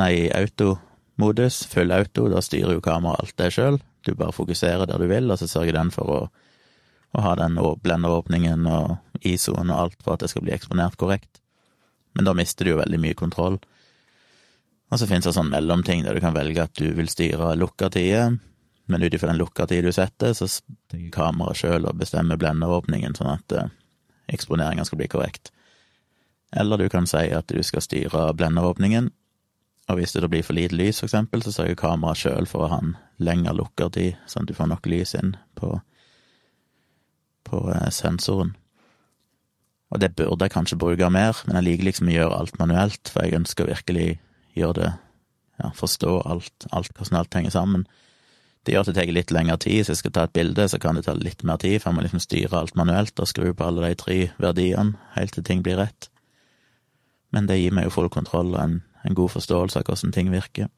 nei, 0.00 0.30
automodus, 0.32 1.66
full 1.68 1.92
auto, 1.92 2.28
da 2.32 2.40
styrer 2.40 2.78
jo 2.78 2.84
kameraet 2.84 3.20
alt 3.20 3.36
det 3.36 3.50
sjøl. 3.52 3.76
Du 4.06 4.14
bare 4.16 4.32
fokuserer 4.32 4.88
der 4.88 5.02
du 5.02 5.10
vil, 5.10 5.28
og 5.30 5.38
så 5.38 5.48
sørger 5.50 5.76
den 5.76 5.92
for 5.94 6.08
å, 6.08 6.20
å 7.12 7.24
ha 7.26 7.34
den 7.38 7.58
blenderåpningen 7.84 8.64
og 8.70 8.96
ISO-en 9.28 9.70
og 9.70 9.84
alt 9.84 10.00
for 10.00 10.16
at 10.16 10.24
det 10.24 10.32
skal 10.32 10.46
bli 10.46 10.54
eksponert 10.56 10.96
korrekt. 11.00 11.41
Men 12.12 12.28
da 12.28 12.34
mister 12.36 12.64
du 12.64 12.74
jo 12.74 12.80
veldig 12.80 13.00
mye 13.00 13.18
kontroll. 13.18 13.58
Og 14.92 15.00
så 15.00 15.08
finnes 15.08 15.24
det 15.24 15.32
sånn 15.32 15.52
mellomting 15.52 16.04
der 16.04 16.16
du 16.16 16.20
kan 16.20 16.36
velge 16.36 16.66
at 16.66 16.74
du 16.76 16.90
vil 16.96 17.08
styre 17.08 17.54
lukkertider, 17.56 18.34
men 18.92 19.02
ut 19.02 19.14
ifra 19.14 19.30
den 19.30 19.40
lukkertida 19.40 19.86
du 19.86 19.94
setter, 19.94 20.34
så 20.36 20.48
tar 20.90 21.06
kameraet 21.14 21.62
sjøl 21.62 21.88
og 21.88 21.96
bestemmer 22.02 22.36
blenderåpningen, 22.40 23.16
sånn 23.16 23.32
at 23.32 23.56
eh, 23.56 23.70
eksponeringa 24.36 24.84
skal 24.84 25.00
bli 25.00 25.08
korrekt. 25.08 25.52
Eller 26.52 26.76
du 26.76 26.90
kan 26.92 27.08
si 27.08 27.24
at 27.32 27.48
du 27.48 27.62
skal 27.64 27.84
styre 27.84 28.26
blenderåpningen, 28.36 29.08
og 29.88 29.98
hvis 29.98 30.12
det 30.14 30.22
da 30.22 30.28
blir 30.30 30.44
for 30.44 30.56
lite 30.56 30.76
lys, 30.76 31.00
for 31.00 31.08
eksempel, 31.08 31.42
så 31.42 31.54
sørger 31.54 31.78
kameraet 31.80 32.20
sjøl 32.20 32.46
for 32.50 32.66
å 32.66 32.72
ha 32.74 32.82
en 32.84 32.92
lengre 33.22 33.56
lukkertid, 33.56 34.20
sånn 34.28 34.44
at 34.44 34.52
du 34.52 34.58
får 34.58 34.70
nok 34.70 34.88
lys 34.92 35.16
inn 35.18 35.34
på, 35.58 35.72
på 37.48 37.64
eh, 37.72 37.88
sensoren. 37.94 38.54
Og 39.92 40.00
det 40.00 40.14
burde 40.16 40.46
jeg 40.46 40.54
kanskje 40.54 40.78
bruke 40.80 41.08
mer, 41.12 41.36
men 41.46 41.58
jeg 41.58 41.66
liker 41.66 41.88
liksom 41.90 42.08
å 42.08 42.14
gjøre 42.14 42.36
alt 42.38 42.60
manuelt, 42.60 43.10
for 43.12 43.26
jeg 43.26 43.36
ønsker 43.36 43.66
å 43.66 43.72
virkelig 43.74 44.06
gjøre 44.56 44.76
det, 44.78 44.92
ja, 45.60 45.68
forstå 45.76 46.14
alt, 46.32 46.66
alt 46.72 46.94
hvordan 46.96 47.18
alt 47.20 47.36
henger 47.36 47.52
sammen. 47.52 47.84
Det 48.64 48.72
gjør 48.72 48.86
at 48.86 48.92
det 48.92 48.94
tar 48.96 49.12
litt 49.12 49.34
lengre 49.34 49.58
tid. 49.60 49.80
Hvis 49.80 49.90
jeg 49.90 50.00
skal 50.00 50.14
ta 50.16 50.24
et 50.28 50.34
bilde, 50.36 50.64
så 50.70 50.78
kan 50.80 50.96
det 50.96 51.04
ta 51.08 51.16
litt 51.18 51.42
mer 51.44 51.60
tid, 51.60 51.80
for 51.82 51.90
jeg 51.90 51.98
må 51.98 52.06
liksom 52.06 52.22
styre 52.22 52.62
alt 52.62 52.76
manuelt 52.78 53.20
og 53.20 53.28
skru 53.28 53.50
på 53.52 53.68
alle 53.68 53.90
de 53.90 53.98
tre 54.00 54.18
verdiene 54.40 54.96
helt 55.16 55.34
til 55.36 55.44
ting 55.44 55.64
blir 55.66 55.80
rett. 55.82 56.08
Men 57.34 57.48
det 57.48 57.58
gir 57.60 57.74
meg 57.74 57.88
jo 57.88 57.96
full 57.96 58.10
kontroll 58.12 58.54
og 58.54 58.60
en, 58.62 58.76
en 59.04 59.18
god 59.18 59.34
forståelse 59.34 59.82
av 59.82 59.88
hvordan 59.88 60.14
ting 60.14 60.32
virker. 60.32 60.70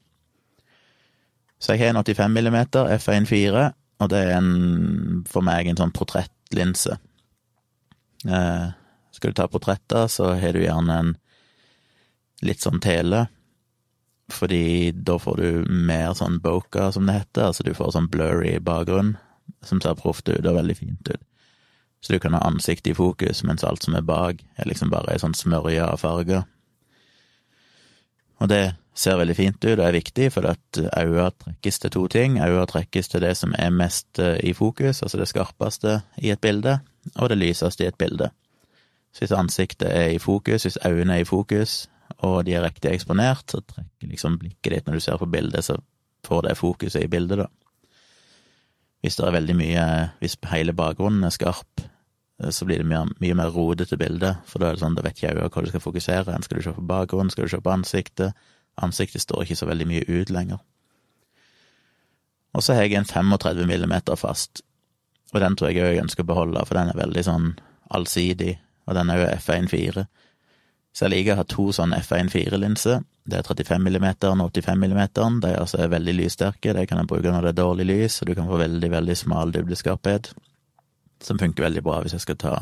Så 1.62 1.74
jeg 1.74 1.84
har 1.84 1.94
en 1.94 2.02
85 2.02 2.34
mm 2.34 2.56
F1.4, 2.98 3.66
og 4.02 4.10
det 4.10 4.22
er 4.26 4.38
en, 4.40 5.22
for 5.30 5.46
meg 5.46 5.68
en 5.70 5.78
sånn 5.78 5.94
portrettlinse. 5.94 6.96
Eh, 8.26 8.72
skal 9.14 9.32
du 9.32 9.38
ta 9.38 9.46
portretter, 9.48 10.08
så 10.10 10.34
har 10.38 10.56
du 10.56 10.64
gjerne 10.64 10.98
en 11.00 11.14
litt 12.44 12.64
sånn 12.64 12.82
tele 12.82 13.26
fordi 14.32 14.88
da 15.04 15.18
får 15.20 15.36
du 15.36 15.64
mer 15.68 16.14
sånn 16.16 16.38
boka, 16.40 16.88
som 16.92 17.04
det 17.04 17.18
heter, 17.18 17.50
altså 17.50 17.64
du 17.66 17.74
får 17.76 17.92
sånn 17.92 18.08
blurry 18.08 18.54
bakgrunn, 18.56 19.18
som 19.64 19.82
ser 19.84 19.98
proft 20.00 20.30
ut 20.30 20.46
og 20.46 20.56
veldig 20.56 20.76
fint 20.78 21.10
ut. 21.12 21.20
Så 22.04 22.12
du 22.12 22.20
kan 22.20 22.36
ha 22.36 22.40
ansiktet 22.44 22.92
i 22.92 22.96
fokus, 22.96 23.42
mens 23.44 23.64
alt 23.64 23.84
som 23.84 23.96
er 23.96 24.04
bak, 24.04 24.40
er 24.56 24.68
liksom 24.68 24.90
bare 24.92 25.12
ei 25.12 25.20
sånn 25.20 25.36
smørje 25.36 25.84
av 25.84 26.00
farger. 26.00 26.44
Og 28.40 28.50
det 28.50 28.74
ser 28.94 29.18
veldig 29.18 29.36
fint 29.36 29.64
ut 29.64 29.78
og 29.78 29.84
er 29.86 29.96
viktig, 29.96 30.30
for 30.34 30.48
at 30.48 30.80
øya 31.00 31.30
trekkes 31.40 31.80
til 31.80 31.94
to 31.94 32.04
ting. 32.12 32.36
Øya 32.44 32.66
trekkes 32.70 33.08
til 33.12 33.24
det 33.24 33.32
som 33.40 33.54
er 33.58 33.72
mest 33.72 34.20
eh, 34.20 34.36
i 34.44 34.52
fokus, 34.56 35.02
altså 35.02 35.20
det 35.20 35.30
skarpeste 35.30 36.00
i 36.20 36.32
et 36.34 36.42
bilde, 36.44 36.78
og 37.16 37.32
det 37.32 37.40
lyseste 37.40 37.84
i 37.84 37.88
et 37.88 37.98
bilde. 37.98 38.30
Så 39.14 39.22
hvis 39.22 39.34
ansiktet 39.36 39.88
er 39.94 40.10
i 40.10 40.18
fokus, 40.18 40.66
hvis 40.66 40.78
øynene 40.82 41.20
er 41.20 41.22
i 41.22 41.28
fokus, 41.28 41.84
og 42.26 42.44
de 42.46 42.54
er 42.54 42.64
riktig 42.64 42.90
eksponert, 42.90 43.46
så 43.50 43.60
trekker 43.62 44.10
liksom 44.10 44.38
blikket 44.40 44.72
ditt 44.72 44.88
når 44.88 44.98
du 44.98 45.04
ser 45.04 45.20
på 45.20 45.30
bildet, 45.30 45.64
så 45.64 45.78
får 46.26 46.48
det 46.48 46.56
fokuset 46.58 47.04
i 47.04 47.10
bildet, 47.10 47.44
da. 47.44 47.46
Hvis 49.04 49.18
det 49.18 49.26
er 49.26 49.34
veldig 49.36 49.54
mye 49.58 49.82
Hvis 50.18 50.38
hele 50.48 50.72
bakgrunnen 50.72 51.24
er 51.24 51.32
skarp, 51.34 51.82
så 52.50 52.64
blir 52.64 52.80
det 52.80 52.86
mye, 52.88 53.04
mye 53.20 53.34
mer 53.36 53.52
rodete 53.52 53.96
bilde, 54.00 54.34
for 54.48 54.58
da 54.58 54.70
er 54.70 54.76
det 54.76 54.82
sånn, 54.82 54.96
da 54.96 55.04
vet 55.04 55.18
ikke 55.20 55.34
øyet 55.36 55.54
hva 55.54 55.62
du 55.62 55.70
skal 55.70 55.84
fokusere. 55.84 56.38
Skal 56.42 56.58
du 56.58 56.64
se 56.64 56.72
på 56.74 56.86
bakgrunnen, 56.88 57.30
skal 57.30 57.46
du 57.46 57.52
se 57.52 57.60
på 57.60 57.70
ansiktet? 57.70 58.46
Ansiktet 58.82 59.22
står 59.22 59.44
ikke 59.44 59.58
så 59.60 59.68
veldig 59.70 59.86
mye 59.86 60.06
ut 60.08 60.32
lenger. 60.34 60.58
Og 62.54 62.62
så 62.62 62.74
har 62.74 62.86
jeg 62.86 62.98
en 62.98 63.06
35 63.06 63.66
millimeter 63.66 64.18
fast, 64.18 64.62
og 65.32 65.40
den 65.42 65.56
tror 65.56 65.70
jeg 65.70 65.82
jeg 65.82 66.02
ønsker 66.02 66.24
å 66.24 66.30
beholde, 66.32 66.66
for 66.66 66.78
den 66.78 66.90
er 66.90 66.98
veldig 66.98 67.24
sånn 67.26 67.48
allsidig, 67.94 68.56
og 68.84 68.96
den 68.98 69.10
er 69.10 69.20
jo 69.20 69.32
F1.4. 69.38 70.04
Så 70.94 71.06
jeg 71.06 71.10
liker 71.10 71.34
å 71.34 71.40
ha 71.40 71.46
to 71.50 71.66
sånne 71.74 71.98
F1.4-linser. 72.04 73.02
Det 73.26 73.40
er 73.40 73.46
35 73.48 73.88
mm 73.88 74.06
og 74.44 74.52
85 74.54 74.84
mm. 74.84 75.00
De 75.42 75.48
er 75.50 75.58
altså 75.58 75.88
veldig 75.90 76.14
lyssterke. 76.14 76.74
De 76.76 76.84
kan 76.86 77.00
jeg 77.00 77.08
bruke 77.10 77.32
når 77.32 77.48
det 77.48 77.52
er 77.54 77.62
dårlig 77.62 77.86
lys, 77.88 78.20
og 78.22 78.28
du 78.28 78.34
kan 78.38 78.46
få 78.46 78.60
veldig, 78.60 78.90
veldig 78.92 79.16
smal 79.18 79.54
dybdeskarphet. 79.54 80.30
Som 81.24 81.40
funker 81.40 81.66
veldig 81.66 81.82
bra 81.82 81.98
hvis 82.04 82.14
jeg 82.14 82.26
skal 82.26 82.38
ta 82.38 82.54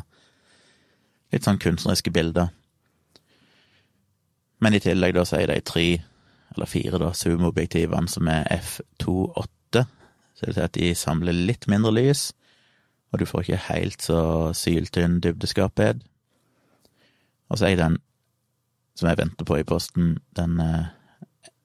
litt 1.32 1.44
sånn 1.44 1.60
kunstneriske 1.60 2.12
bilder. 2.14 2.52
Men 4.62 4.76
i 4.76 4.80
tillegg 4.84 5.16
da 5.16 5.26
så 5.26 5.40
er 5.40 5.50
de 5.50 5.58
tre, 5.66 5.86
eller 6.54 6.70
fire, 6.70 7.00
da, 7.02 7.10
zoom-objektivene 7.16 8.08
som 8.08 8.30
er 8.30 8.46
F28. 8.54 9.82
Så 10.32 10.46
det 10.46 10.52
vil 10.52 10.56
si 10.56 10.64
at 10.68 10.78
de 10.78 10.94
samler 10.96 11.36
litt 11.50 11.66
mindre 11.68 11.92
lys, 11.96 12.30
og 13.12 13.20
du 13.20 13.26
får 13.28 13.44
ikke 13.44 13.64
helt 13.66 14.04
så 14.06 14.22
syltynn 14.56 15.18
dybdeskarphet. 15.24 16.00
Og 17.52 17.60
så 17.60 17.68
er 17.68 17.78
den 17.78 18.00
som 18.98 19.08
jeg 19.08 19.20
venter 19.20 19.48
på 19.48 19.58
i 19.60 19.66
posten, 19.68 20.16
den 20.36 20.58
eh, 20.60 20.90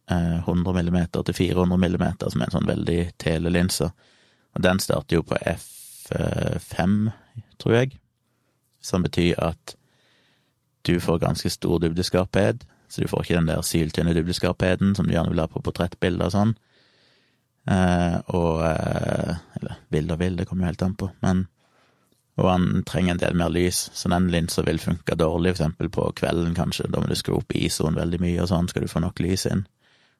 100 0.09 0.79
eh, 0.79 0.91
mm 0.91 1.07
til 1.25 1.35
400 1.35 1.77
mm, 1.77 2.05
som 2.29 2.41
er 2.41 2.45
en 2.47 2.55
sånn 2.55 2.69
veldig 2.69 2.99
telelinse. 3.19 3.89
Og 4.55 4.63
den 4.63 4.79
starter 4.79 5.19
jo 5.19 5.25
på 5.27 5.39
F5, 5.43 6.95
tror 7.59 7.75
jeg, 7.75 7.99
som 8.81 9.03
betyr 9.03 9.35
at 9.43 9.75
du 10.87 10.99
får 11.03 11.19
ganske 11.19 11.49
stor 11.51 11.81
dybdeskarphet, 11.83 12.63
så 12.87 13.03
du 13.03 13.09
får 13.11 13.25
ikke 13.25 13.35
den 13.41 13.49
der 13.51 13.61
syltynne 13.61 14.15
dybdeskarpheten 14.15 14.95
som 14.95 15.07
du 15.07 15.13
gjerne 15.13 15.33
vil 15.33 15.43
ha 15.43 15.49
på 15.51 15.61
portrettbilder 15.63 16.29
og 16.29 16.35
sånn. 16.35 16.55
Eh, 17.67 18.15
og 18.31 18.63
eh, 18.63 19.35
Eller 19.59 19.81
bilder 19.91 20.15
og 20.15 20.37
det 20.39 20.47
kommer 20.47 20.63
jo 20.63 20.71
helt 20.71 20.85
an 20.85 20.95
på, 20.95 21.09
men 21.19 21.47
og 22.37 22.49
han 22.51 22.83
trenger 22.85 23.15
en 23.15 23.21
del 23.21 23.37
mer 23.37 23.49
lys, 23.49 23.87
så 23.97 24.09
den 24.13 24.29
linsa 24.29 24.61
vil 24.65 24.77
funke 24.79 25.15
dårlig, 25.17 25.55
eksempel 25.55 25.89
på 25.89 26.05
kvelden, 26.19 26.53
kanskje. 26.57 26.85
Da 26.93 27.01
må 27.01 27.09
du 27.09 27.17
skru 27.17 27.39
opp 27.39 27.55
ISO-en 27.57 27.97
veldig 27.97 28.19
mye, 28.21 28.41
og 28.43 28.51
sånn 28.51 28.69
skal 28.69 28.85
du 28.85 28.91
få 28.91 29.01
nok 29.01 29.21
lys 29.23 29.47
inn. 29.49 29.65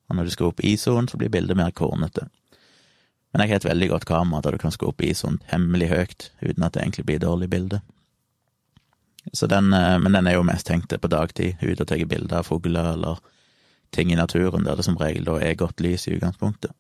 Og 0.10 0.18
når 0.18 0.26
du 0.26 0.34
skrur 0.34 0.50
opp 0.54 0.64
ISO-en, 0.66 1.10
så 1.12 1.20
blir 1.20 1.30
bildet 1.30 1.60
mer 1.60 1.76
kornete. 1.78 2.26
Men 3.32 3.44
jeg 3.44 3.52
har 3.52 3.62
et 3.62 3.70
veldig 3.70 3.90
godt 3.92 4.08
kamera 4.10 4.42
der 4.42 4.58
du 4.58 4.64
kan 4.64 4.74
skru 4.74 4.90
opp 4.90 5.04
ISO-en 5.06 5.38
hemmelig 5.52 5.92
høyt, 5.92 6.32
uten 6.42 6.66
at 6.66 6.74
det 6.74 6.82
egentlig 6.82 7.06
blir 7.06 7.22
dårlig 7.22 7.52
bilde. 7.54 7.82
Så 9.34 9.48
den, 9.52 9.74
eh, 9.74 10.00
men 10.00 10.16
den 10.16 10.28
er 10.28 10.40
jo 10.40 10.48
mest 10.48 10.66
tenkt 10.68 10.96
på 11.02 11.12
dagtid, 11.12 11.62
ute 11.62 11.84
og 11.84 11.88
tar 11.88 12.06
bilder 12.06 12.40
av 12.40 12.48
fugler 12.48 12.94
eller 12.94 13.22
ting 13.92 14.12
i 14.12 14.16
naturen, 14.16 14.66
der 14.66 14.76
det 14.76 14.86
som 14.86 14.98
regel 14.98 15.28
da 15.28 15.38
er 15.38 15.60
godt 15.60 15.84
lys 15.84 16.08
i 16.08 16.16
utgangspunktet. 16.16 16.72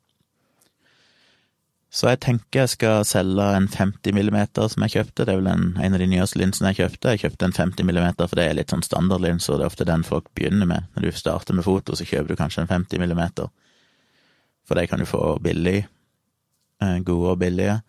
Så 1.88 2.10
jeg 2.10 2.20
tenker 2.24 2.66
jeg 2.66 2.72
skal 2.74 3.06
selge 3.08 3.44
en 3.56 3.68
50 3.72 4.16
millimeter 4.16 4.68
som 4.70 4.84
jeg 4.84 4.98
kjøpte. 4.98 5.24
Det 5.24 5.34
er 5.34 5.40
vel 5.40 5.52
en, 5.52 5.70
en 5.80 5.96
av 5.96 6.02
de 6.02 6.10
nyeste 6.12 6.40
linsene 6.40 6.74
jeg 6.74 6.82
kjøpte. 6.82 7.14
Jeg 7.16 7.24
kjøpte 7.24 7.48
en 7.48 7.56
50 7.56 7.88
millimeter, 7.88 8.28
for 8.28 8.40
det 8.40 8.48
er 8.48 8.58
litt 8.60 8.74
sånn 8.74 8.84
standardlinse, 8.84 9.54
og 9.54 9.62
det 9.62 9.66
er 9.66 9.72
ofte 9.72 9.88
den 9.88 10.04
folk 10.08 10.28
begynner 10.36 10.68
med. 10.70 10.90
Når 10.96 11.08
du 11.08 11.20
starter 11.22 11.56
med 11.56 11.66
foto, 11.66 11.96
så 11.96 12.08
kjøper 12.08 12.34
du 12.34 12.40
kanskje 12.40 12.66
en 12.66 12.74
50 12.74 13.02
millimeter. 13.02 13.48
For 14.68 14.76
de 14.76 14.84
kan 14.92 15.00
du 15.00 15.08
få 15.08 15.38
billig. 15.44 15.80
Eh, 16.84 17.00
gode 17.08 17.34
og 17.34 17.40
billige. 17.42 17.80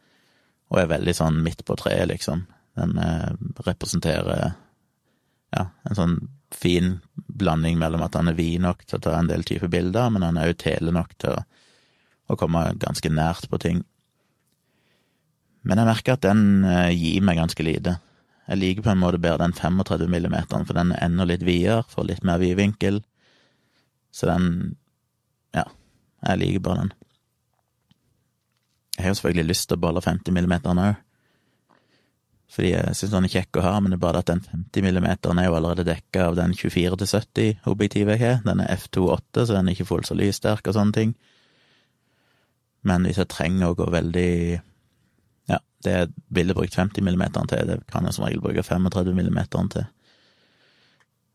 Og 0.70 0.80
er 0.80 0.92
veldig 0.94 1.16
sånn 1.18 1.42
midt 1.42 1.66
på 1.66 1.76
treet, 1.80 2.06
liksom. 2.12 2.46
Den 2.78 2.94
eh, 3.02 3.34
representerer 3.66 4.52
ja, 5.56 5.64
en 5.88 5.98
sånn 5.98 6.18
fin 6.54 6.98
blanding 7.14 7.78
mellom 7.80 8.02
at 8.04 8.16
han 8.16 8.30
er 8.30 8.36
vid 8.38 8.62
nok 8.62 8.84
til 8.86 8.98
å 8.98 9.04
ta 9.04 9.16
en 9.18 9.28
del 9.30 9.44
typer 9.48 9.70
bilder, 9.72 10.10
men 10.12 10.24
han 10.24 10.38
er 10.38 10.52
òg 10.52 10.60
tele 10.60 10.92
nok 10.94 11.14
til 11.20 11.34
å 11.34 11.42
og 12.28 12.38
komme 12.40 12.64
ganske 12.80 13.10
nært 13.12 13.48
på 13.50 13.60
ting. 13.62 13.82
Men 15.66 15.80
jeg 15.80 15.88
merker 15.88 16.16
at 16.16 16.24
den 16.24 16.64
eh, 16.64 16.92
gir 16.94 17.24
meg 17.24 17.40
ganske 17.40 17.64
lite. 17.64 17.98
Jeg 18.48 18.60
liker 18.62 18.86
på 18.86 18.92
en 18.94 19.02
måte 19.02 19.20
bedre 19.20 19.44
den 19.44 19.56
35 19.56 20.08
millimeteren, 20.08 20.64
for 20.68 20.78
den 20.78 20.94
er 20.94 21.04
enda 21.04 21.26
litt 21.28 21.44
videre, 21.44 21.82
får 21.92 22.06
litt 22.08 22.24
mer 22.24 22.40
vidvinkel. 22.42 23.02
Så 24.12 24.30
den 24.30 24.76
Ja, 25.56 25.64
jeg 26.28 26.40
liker 26.42 26.64
bare 26.64 26.80
den. 26.84 26.94
Jeg 28.96 29.04
har 29.04 29.12
jo 29.12 29.18
selvfølgelig 29.20 29.48
lyst 29.48 29.68
til 29.68 29.78
å 29.78 29.80
beholde 29.80 30.02
50 30.04 30.34
millimeteren 30.34 30.80
òg, 30.82 30.96
fordi 32.48 32.72
jeg 32.72 32.96
syns 32.96 33.12
den 33.12 33.28
er 33.28 33.32
kjekk 33.32 33.58
å 33.60 33.64
ha, 33.66 33.72
men 33.78 33.92
det 33.92 33.98
er 33.98 34.02
bare 34.06 34.22
at 34.24 34.30
den 34.30 34.40
50 34.40 34.84
millimeteren 34.86 35.38
er 35.38 35.48
jo 35.48 35.56
allerede 35.58 35.84
dekka 35.86 36.30
av 36.30 36.38
den 36.38 36.54
24 36.56 36.96
70 37.06 37.68
objektivet 37.68 38.16
jeg 38.16 38.24
har. 38.24 38.40
Den 38.46 38.62
er 38.64 38.72
F28, 38.74 39.44
så 39.44 39.52
den 39.52 39.68
er 39.68 39.76
ikke 39.76 39.88
fullt 39.92 40.08
så 40.08 40.16
lyssterk 40.16 40.66
og 40.66 40.76
sånne 40.76 40.96
ting. 40.96 41.12
Men 42.86 43.06
hvis 43.06 43.18
jeg 43.18 43.30
trenger 43.32 43.72
å 43.72 43.78
gå 43.78 43.88
veldig 43.90 44.30
Ja, 45.48 45.58
det 45.84 45.94
jeg 45.94 46.10
ville 46.34 46.54
brukt 46.54 46.76
50 46.76 47.02
mm 47.02 47.24
til, 47.50 47.70
det 47.70 47.80
kan 47.90 48.04
jeg 48.06 48.14
som 48.14 48.26
regel 48.26 48.42
bruke 48.44 48.62
35 48.62 49.14
mm 49.16 49.40
til. 49.74 49.88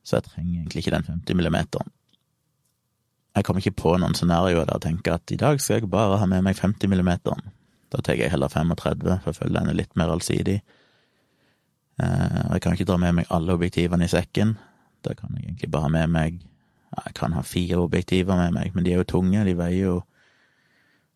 Så 0.04 0.18
jeg 0.20 0.28
trenger 0.30 0.60
egentlig 0.60 0.84
ikke 0.84 0.96
den 0.96 1.08
50 1.08 1.40
mm. 1.40 1.58
Jeg 3.34 3.46
kommer 3.46 3.64
ikke 3.64 3.82
på 3.82 3.96
noen 3.98 4.16
scenarioer 4.16 4.68
der 4.68 4.78
jeg 4.78 4.88
tenker 4.88 5.18
at 5.18 5.32
i 5.34 5.40
dag 5.42 5.62
skal 5.62 5.80
jeg 5.80 5.90
bare 5.90 6.20
ha 6.22 6.30
med 6.30 6.44
meg 6.46 6.60
50 6.60 6.92
mm. 6.92 7.12
Da 7.94 8.02
tar 8.02 8.18
jeg 8.18 8.32
heller 8.34 8.50
35, 8.50 9.20
for 9.22 9.30
jeg 9.30 9.38
føler 9.38 9.60
den 9.60 9.70
er 9.70 9.78
litt 9.78 9.96
mer 9.98 10.10
allsidig. 10.14 10.62
Eh, 12.02 12.40
jeg 12.54 12.62
kan 12.62 12.74
ikke 12.74 12.88
dra 12.90 12.98
med 12.98 13.20
meg 13.20 13.30
alle 13.34 13.54
objektivene 13.54 14.08
i 14.08 14.12
sekken. 14.12 14.56
Da 15.06 15.14
kan 15.18 15.36
jeg 15.38 15.46
egentlig 15.46 15.70
bare 15.72 15.88
ha 15.88 15.94
med 15.94 16.10
meg 16.10 16.42
Jeg 16.94 17.14
kan 17.18 17.34
ha 17.34 17.42
fire 17.42 17.80
objektiver 17.82 18.38
med 18.38 18.52
meg, 18.54 18.76
men 18.76 18.86
de 18.86 18.92
er 18.94 19.00
jo 19.00 19.08
tunge, 19.10 19.46
de 19.46 19.56
veier 19.58 19.88
jo 19.88 19.94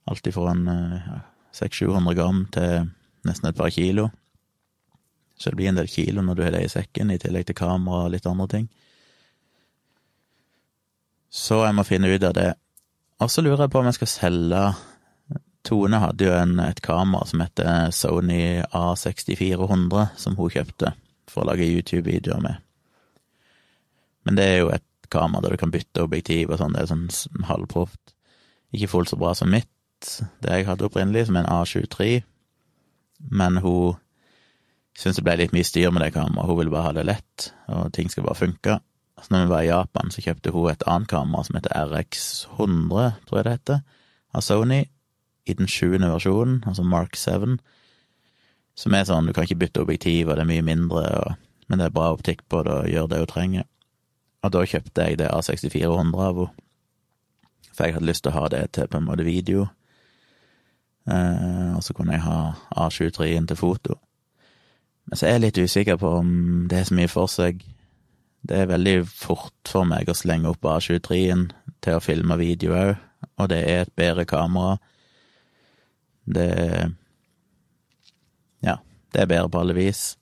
Alt 0.08 0.28
ifra 0.30 0.52
en 0.54 0.67
eh, 0.72 1.08
ja, 1.08 1.20
600-700 1.58 2.17
gram 2.17 2.43
til 2.54 2.89
nesten 3.28 3.50
et 3.50 3.58
par 3.58 3.72
kilo. 3.74 4.10
Så 5.38 5.52
det 5.52 5.60
blir 5.60 5.70
en 5.72 5.80
del 5.80 5.89
kilo 5.91 6.24
når 6.26 6.36
du 6.36 6.43
har 6.46 6.54
det 6.56 6.65
i 6.65 6.72
sekken, 6.72 7.12
i 7.13 7.20
tillegg 7.22 7.48
til 7.50 7.58
kamera 7.58 8.06
og 8.06 8.13
litt 8.13 8.28
andre 8.30 8.48
ting. 8.54 8.67
Så 11.30 11.62
jeg 11.65 11.76
må 11.78 11.86
finne 11.86 12.10
ut 12.10 12.24
av 12.24 12.36
det. 12.38 12.52
Og 13.22 13.32
så 13.34 13.43
lurer 13.43 13.65
jeg 13.65 13.74
på 13.74 13.82
om 13.82 13.89
jeg 13.89 14.00
skal 14.00 14.13
selge 14.13 14.62
Tone 15.67 16.00
hadde 16.00 16.24
jo 16.24 16.32
en, 16.32 16.60
et 16.63 16.80
kamera 16.80 17.26
som 17.28 17.41
heter 17.43 17.89
Sony 17.91 18.62
A6400, 18.63 20.06
som 20.15 20.38
hun 20.38 20.54
kjøpte 20.54 20.93
for 21.28 21.43
å 21.43 21.50
lage 21.50 21.67
YouTube-videoer 21.67 22.39
med. 22.39 22.62
Men 24.24 24.39
det 24.39 24.46
er 24.48 24.62
jo 24.62 24.70
et 24.72 24.86
kamera 25.12 25.43
der 25.43 25.56
du 25.56 25.60
kan 25.60 25.74
bytte 25.74 26.06
objektiv 26.06 26.54
og 26.54 26.62
sånn, 26.62 26.78
det 26.78 26.86
er 26.86 26.91
sånn 26.93 27.50
halvproft. 27.50 28.15
Ikke 28.76 28.89
fullt 28.91 29.12
så 29.12 29.20
bra 29.20 29.34
som 29.36 29.52
mitt, 29.52 29.67
det 30.44 30.52
jeg 30.54 30.68
hadde 30.68 30.86
opprinnelig, 30.88 31.28
som 31.28 31.40
en 31.40 31.50
A23, 31.50 32.22
men 33.34 33.58
hun 33.64 33.98
syntes 34.98 35.20
det 35.20 35.26
ble 35.26 35.38
litt 35.42 35.54
mye 35.54 35.68
styr 35.68 35.94
med 35.94 36.04
det 36.04 36.14
kameraet, 36.16 36.50
hun 36.50 36.60
ville 36.60 36.74
bare 36.74 36.90
ha 36.90 36.94
det 36.98 37.06
lett, 37.06 37.50
og 37.70 37.92
ting 37.94 38.10
skal 38.10 38.26
bare 38.26 38.40
funke. 38.40 38.80
Så 39.22 39.34
når 39.34 39.46
vi 39.46 39.52
var 39.52 39.66
i 39.66 39.72
Japan, 39.72 40.12
så 40.14 40.22
kjøpte 40.22 40.54
hun 40.54 40.70
et 40.72 40.86
annet 40.90 41.10
kamera 41.10 41.46
som 41.46 41.58
heter 41.58 41.74
RX100, 41.74 43.18
tror 43.26 43.40
jeg 43.40 43.48
det 43.48 43.56
heter, 43.56 43.82
av 44.34 44.46
Sony, 44.46 44.84
i 45.48 45.56
den 45.58 45.70
sjuende 45.72 46.12
versjonen, 46.12 46.60
altså 46.68 46.84
Mark 46.84 47.16
7, 47.18 47.58
som 48.78 48.94
er 48.94 49.08
sånn, 49.10 49.26
du 49.26 49.34
kan 49.34 49.48
ikke 49.48 49.62
bytte 49.64 49.82
objektiv, 49.82 50.28
og 50.28 50.38
det 50.38 50.44
er 50.44 50.52
mye 50.52 50.66
mindre, 50.66 51.04
og, 51.24 51.58
men 51.68 51.82
det 51.82 51.88
er 51.88 51.96
bra 51.96 52.12
optikk 52.14 52.44
på 52.50 52.62
det, 52.68 52.76
og 52.76 52.92
gjør 52.92 53.10
det 53.12 53.22
hun 53.24 53.32
trenger. 53.32 53.68
Og 54.46 54.54
da 54.54 54.64
kjøpte 54.70 55.08
jeg 55.08 55.20
det 55.22 55.32
A6400 55.34 55.88
av 55.88 56.02
henne, 56.02 56.50
for 57.78 57.86
jeg 57.86 57.94
hadde 57.94 58.10
lyst 58.10 58.24
til 58.26 58.34
å 58.34 58.40
ha 58.40 58.48
det 58.50 58.64
til 58.74 58.90
på 58.90 58.98
en 58.98 59.06
måte 59.06 59.26
video, 59.26 59.68
og 61.08 61.84
så 61.84 61.93
kunne 61.96 62.17
jeg 62.17 62.26
ha 62.26 62.39
A23-en 62.76 63.48
til 63.48 63.60
foto. 63.60 63.96
Men 65.08 65.20
så 65.20 65.28
er 65.28 65.38
jeg 65.38 65.43
litt 65.46 65.60
usikker 65.63 66.00
på 66.02 66.12
om 66.20 66.32
det 66.70 66.82
er 66.82 66.88
så 66.89 66.98
mye 66.98 67.12
for 67.12 67.32
seg. 67.32 67.63
Det 68.48 68.58
er 68.62 68.70
veldig 68.72 68.98
fort 69.08 69.72
for 69.72 69.88
meg 69.88 70.10
å 70.10 70.15
slenge 70.17 70.52
opp 70.52 70.67
A23-en 70.67 71.48
til 71.84 71.98
å 71.98 72.04
filme 72.04 72.38
video 72.39 72.76
òg, 72.76 72.93
og 73.39 73.50
det 73.52 73.62
er 73.63 73.86
et 73.86 73.96
bedre 73.96 74.28
kamera. 74.28 74.78
Det 76.28 76.52
Ja, 78.63 78.80
det 79.13 79.22
er 79.22 79.32
bedre 79.32 79.50
på 79.50 79.60
alle 79.62 79.78
vis. 79.78 80.17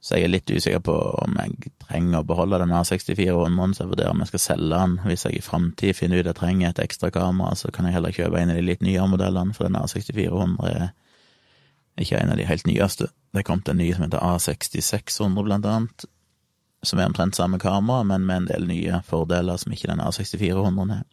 Så 0.00 0.16
jeg 0.16 0.24
er 0.24 0.32
litt 0.32 0.50
usikker 0.50 0.80
på 0.80 0.94
om 0.94 1.36
jeg 1.40 1.72
trenger 1.86 2.20
å 2.20 2.26
beholde 2.26 2.58
den 2.62 2.74
A6400, 2.74 3.74
så 3.74 3.84
jeg 3.84 3.90
vurderer 3.92 4.12
om 4.12 4.22
jeg 4.22 4.30
skal 4.32 4.42
selge 4.42 4.80
den. 4.80 4.98
Hvis 5.06 5.24
jeg 5.26 5.38
i 5.38 5.44
framtid 5.44 5.96
finner 5.98 6.20
ut 6.20 6.26
at 6.26 6.32
jeg 6.32 6.40
trenger 6.40 6.70
et 6.70 6.82
ekstra 6.84 7.10
kamera, 7.14 7.54
så 7.58 7.70
kan 7.74 7.88
jeg 7.88 7.96
heller 7.96 8.14
kjøpe 8.14 8.40
en 8.40 8.52
av 8.52 8.58
de 8.58 8.66
litt 8.66 8.84
nyere 8.84 9.08
modellene, 9.12 9.54
for 9.56 9.68
den 9.68 9.78
A6400 9.80 10.70
er 10.74 10.92
ikke 12.02 12.20
en 12.20 12.34
av 12.34 12.40
de 12.40 12.46
helt 12.48 12.68
nyeste. 12.68 13.08
Det 13.32 13.42
er 13.42 13.48
kommet 13.48 13.68
en 13.72 13.80
ny 13.80 13.88
som 13.94 14.06
heter 14.06 14.22
A6600, 14.24 15.42
blant 15.46 15.68
annet, 15.70 16.06
som 16.86 17.00
er 17.00 17.08
omtrent 17.08 17.38
samme 17.38 17.58
kamera, 17.62 18.04
men 18.06 18.26
med 18.28 18.42
en 18.42 18.48
del 18.50 18.68
nye 18.68 19.00
fordeler 19.06 19.58
som 19.60 19.72
ikke 19.72 19.90
den 19.90 20.02
A6400 20.04 20.98
er. 21.00 21.04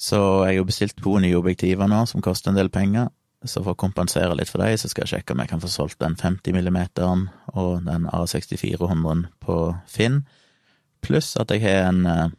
Så 0.00 0.20
jeg 0.48 0.56
har 0.56 0.64
bestilt 0.64 0.96
to 1.04 1.18
nye 1.20 1.36
objektiver 1.36 1.88
nå, 1.90 2.06
som 2.08 2.24
koster 2.24 2.50
en 2.50 2.56
del 2.56 2.70
penger. 2.72 3.10
Så 3.44 3.62
for 3.64 3.72
å 3.72 3.80
kompensere 3.80 4.34
litt 4.36 4.50
for 4.52 4.60
dem, 4.60 4.76
så 4.76 4.90
skal 4.90 5.06
jeg 5.06 5.14
sjekke 5.14 5.32
om 5.32 5.40
jeg 5.40 5.48
kan 5.48 5.62
få 5.62 5.70
solgt 5.72 6.00
den 6.02 6.16
50 6.18 6.52
millimeteren 6.52 7.28
og 7.54 7.86
den 7.86 8.04
A6400-en 8.12 9.26
på 9.40 9.56
Finn, 9.88 10.22
pluss 11.00 11.32
at 11.40 11.52
jeg 11.54 11.64
har 11.64 11.86
en, 11.88 12.02
eh, 12.04 12.34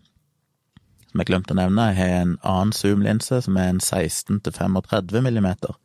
som 1.09 1.23
jeg 1.23 1.31
glemte 1.31 1.55
å 1.55 1.57
nevne, 1.57 1.87
jeg 1.89 1.97
har 1.97 2.13
en 2.19 2.35
annen 2.45 2.75
zoom-linse 2.77 3.41
som 3.41 3.57
er 3.57 3.71
en 3.71 3.81
16-35 3.81 5.25
millimeter. 5.25 5.77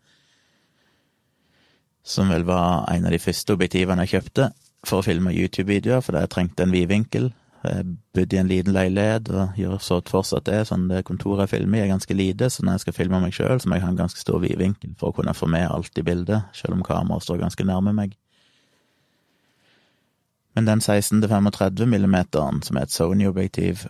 som 2.07 2.29
vel 2.31 2.45
var 2.47 2.87
en 2.87 3.09
av 3.09 3.11
de 3.11 3.19
første 3.19 3.51
objektivene 3.57 4.05
jeg 4.05 4.13
kjøpte 4.21 4.53
for 4.87 5.01
å 5.01 5.03
filme 5.03 5.33
YouTube-videoer, 5.35 6.05
fordi 6.07 6.21
jeg 6.23 6.31
trengte 6.31 6.63
en 6.63 6.71
vidvinkel 6.71 7.33
jeg 7.67 7.87
bodde 8.15 8.37
i 8.37 8.41
en 8.41 8.51
liten 8.51 8.75
leilighet 8.75 9.31
og 9.31 9.59
gjør 9.61 9.81
så 9.83 9.99
fortsatt 10.07 10.47
det. 10.49 10.61
Sånn 10.69 10.87
det 10.91 11.05
kontoret 11.09 11.45
jeg 11.45 11.55
filmer 11.57 11.81
i, 11.81 11.83
er 11.85 11.93
ganske 11.93 12.17
lite, 12.17 12.51
så 12.53 12.65
når 12.65 12.79
jeg 12.79 12.85
skal 12.87 12.97
filme 12.97 13.21
meg 13.23 13.35
sjøl, 13.37 13.59
må 13.67 13.79
jeg 13.79 13.85
ha 13.85 13.91
en 13.93 13.99
ganske 13.99 14.23
stor 14.23 14.41
vidvinkel 14.45 14.95
for 15.01 15.11
å 15.11 15.17
kunne 15.17 15.35
få 15.37 15.49
med 15.51 15.69
alt 15.69 15.99
i 16.01 16.05
bildet, 16.07 16.49
selv 16.57 16.79
om 16.79 16.87
kameraet 16.87 17.27
står 17.27 17.43
ganske 17.43 17.67
nærme 17.69 17.95
meg. 17.97 18.17
Men 20.57 20.71
den 20.71 20.81
16-35 20.81 21.85
millimeteren, 21.85 22.63
som 22.65 22.79
er 22.79 22.87
et 22.87 22.95
Sony-objektiv, 22.95 23.85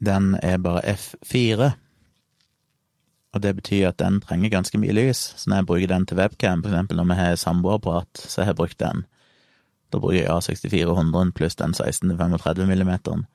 den 0.00 0.38
er 0.42 0.56
bare 0.64 0.80
F4. 0.94 1.72
Og 3.36 3.42
det 3.44 3.52
betyr 3.58 3.90
at 3.90 3.98
den 4.00 4.22
trenger 4.24 4.54
ganske 4.54 4.80
mye 4.80 4.94
lys, 4.96 5.20
så 5.36 5.50
når 5.50 5.60
jeg 5.60 5.66
bruker 5.68 5.92
den 5.92 6.06
til 6.08 6.16
webcam, 6.16 6.62
for 6.64 6.72
eksempel 6.72 6.96
når 6.96 7.10
vi 7.10 7.18
har 7.18 7.36
samboerprat, 7.36 8.24
så 8.24 8.40
har 8.40 8.54
jeg 8.54 8.60
brukt 8.62 8.80
den. 8.80 9.04
Da 9.92 10.00
bruker 10.02 10.18
jeg 10.20 10.28
A6400 10.30 11.32
pluss 11.36 11.56
den 11.56 11.74
16-35 11.74 12.66
millimeteren. 12.68 13.26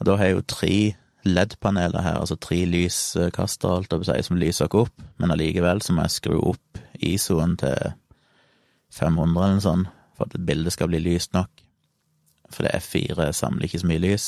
Og 0.00 0.06
da 0.06 0.16
har 0.16 0.28
jeg 0.28 0.36
jo 0.36 0.46
tre 0.48 0.76
LED-paneler 1.24 2.02
her, 2.02 2.18
altså 2.20 2.36
tre 2.36 2.64
lyskastere, 2.68 3.76
alt 3.76 3.92
jeg 3.92 4.04
si, 4.04 4.26
som 4.26 4.36
lyser 4.36 4.68
ikke 4.68 4.84
opp, 4.84 5.04
men 5.18 5.32
allikevel 5.32 5.80
så 5.82 5.94
må 5.96 6.04
jeg 6.04 6.18
skru 6.18 6.36
opp 6.50 6.80
ISO-en 7.00 7.56
til 7.56 7.94
500 8.92 9.44
eller 9.44 9.56
noe 9.56 9.64
sånt, 9.64 9.92
for 10.14 10.28
at 10.28 10.36
et 10.36 10.46
bilde 10.46 10.70
skal 10.70 10.90
bli 10.92 11.00
lyst 11.02 11.32
nok. 11.34 11.50
For 12.52 12.66
det 12.66 12.76
F4 12.76 13.30
samler 13.32 13.66
ikke 13.66 13.80
så 13.80 13.88
mye 13.88 14.02
lys. 14.04 14.26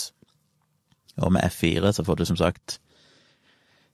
Og 1.21 1.33
med 1.33 1.45
F4 1.51 1.93
så 1.93 2.05
får 2.05 2.15
du 2.17 2.25
som 2.25 2.41
sagt 2.41 2.79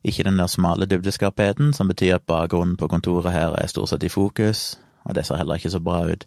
ikke 0.05 0.25
den 0.27 0.39
der 0.39 0.47
smale 0.47 0.87
dybdeskarpheten, 0.87 1.73
som 1.73 1.89
betyr 1.89 2.15
at 2.15 2.27
bakgrunnen 2.27 2.77
på 2.77 2.89
kontoret 2.89 3.33
her 3.33 3.55
er 3.59 3.67
stort 3.67 3.89
sett 3.89 4.03
i 4.03 4.11
fokus, 4.11 4.79
og 5.05 5.15
det 5.15 5.27
ser 5.27 5.37
heller 5.37 5.55
ikke 5.55 5.71
så 5.71 5.81
bra 5.81 6.05
ut. 6.11 6.27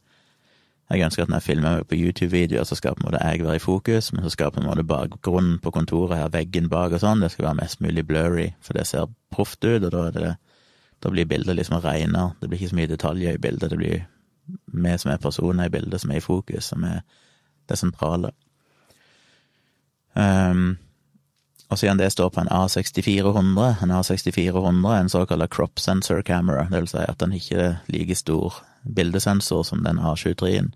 Jeg 0.90 1.02
ønsker 1.02 1.24
at 1.24 1.30
når 1.30 1.40
jeg 1.40 1.48
filmer 1.48 1.78
meg 1.80 1.88
på 1.90 1.98
YouTube-videoer, 1.98 2.64
så 2.64 2.76
skal 2.78 2.94
på 2.94 3.02
en 3.02 3.08
måte 3.08 3.22
jeg 3.24 3.42
være 3.42 3.58
i 3.58 3.64
fokus, 3.64 4.12
men 4.14 4.24
så 4.24 4.30
skal 4.30 4.52
på 4.54 4.62
en 4.62 4.68
måte 4.68 4.86
bakgrunnen 4.86 5.58
på 5.60 5.72
kontoret 5.74 6.20
her, 6.20 6.30
veggen 6.30 6.70
bak 6.70 6.94
og 6.94 7.02
sånn, 7.02 7.24
det 7.26 7.32
skal 7.34 7.48
være 7.48 7.60
mest 7.64 7.82
mulig 7.82 8.06
blurry, 8.06 8.52
for 8.62 8.78
det 8.78 8.86
ser 8.86 9.10
proft 9.34 9.66
ut, 9.66 9.82
og 9.82 9.90
da, 9.96 10.04
det, 10.14 10.36
da 11.02 11.12
blir 11.14 11.26
bildet 11.26 11.58
liksom 11.58 11.80
renere. 11.82 12.36
Det 12.38 12.52
blir 12.52 12.62
ikke 12.62 12.76
så 12.76 12.80
mye 12.82 12.92
detaljer 12.92 13.40
i 13.40 13.42
bildet, 13.42 13.74
det 13.74 13.82
blir 13.82 14.06
vi 14.46 14.98
som 15.02 15.12
er 15.12 15.18
personer 15.18 15.66
i 15.66 15.74
bildet, 15.74 16.02
som 16.02 16.12
er 16.14 16.22
i 16.22 16.26
fokus, 16.26 16.70
som 16.70 16.84
er 16.86 17.02
det 17.70 17.80
sentrale. 17.82 18.30
Um, 20.14 20.78
og 21.70 21.80
siden 21.82 21.98
det 21.98 22.12
står 22.14 22.30
på 22.30 22.44
en 22.44 22.54
A6400, 22.54 23.82
en 23.84 23.92
A6400 23.92 24.94
er 24.94 25.02
en 25.02 25.10
såkalt 25.10 25.50
crop 25.50 25.80
sensor 25.80 26.22
camera, 26.22 26.68
det 26.70 26.84
vil 26.84 26.94
si 26.94 27.02
at 27.02 27.20
den 27.20 27.34
ikke 27.34 27.58
er 27.58 27.76
like 27.90 28.16
stor 28.16 28.62
bildesensor 28.86 29.64
som 29.64 29.84
den 29.84 30.00
A23-en. 30.00 30.74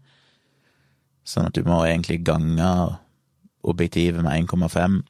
Sånn 1.28 1.50
at 1.50 1.56
du 1.56 1.63
må 1.67 1.84
egentlig 1.86 2.24
gange 2.26 2.69
objektivet 3.67 4.24
med 4.24 4.50
1,5. 4.50 5.02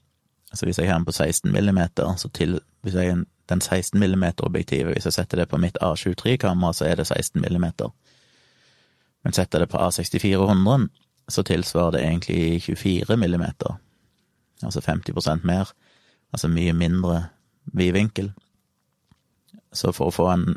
Altså 0.50 0.66
hvis 0.66 0.80
jeg 0.82 0.90
har 0.90 1.00
den 1.00 1.08
på 1.08 1.16
16 1.16 1.52
millimeter, 1.54 2.16
så 2.18 2.30
til 2.34 2.60
hvis 2.82 2.96
jeg, 2.96 3.26
den 3.50 3.62
16 3.62 4.00
millimeter-objektivet, 4.00 4.94
hvis 4.94 5.06
jeg 5.06 5.14
setter 5.14 5.42
det 5.42 5.50
på 5.50 5.60
mitt 5.62 5.78
A23-kamera, 5.84 6.74
så 6.74 6.86
er 6.86 6.96
det 6.96 7.08
16 7.08 7.42
millimeter. 7.42 7.92
Men 9.24 9.36
setter 9.36 9.60
jeg 9.60 9.68
det 9.68 9.74
på 9.74 9.82
A6400, 9.84 10.88
så 11.30 11.44
tilsvarer 11.44 11.92
det 11.92 12.04
egentlig 12.04 12.62
24 12.62 13.18
millimeter. 13.18 13.78
Altså 14.64 14.80
50% 14.80 15.46
mer. 15.46 15.72
Altså 16.34 16.48
mye 16.48 16.74
mindre 16.74 17.26
vidvinkel. 17.74 18.32
Så 19.74 19.92
for 19.92 20.10
å 20.10 20.16
få 20.16 20.28
en 20.34 20.48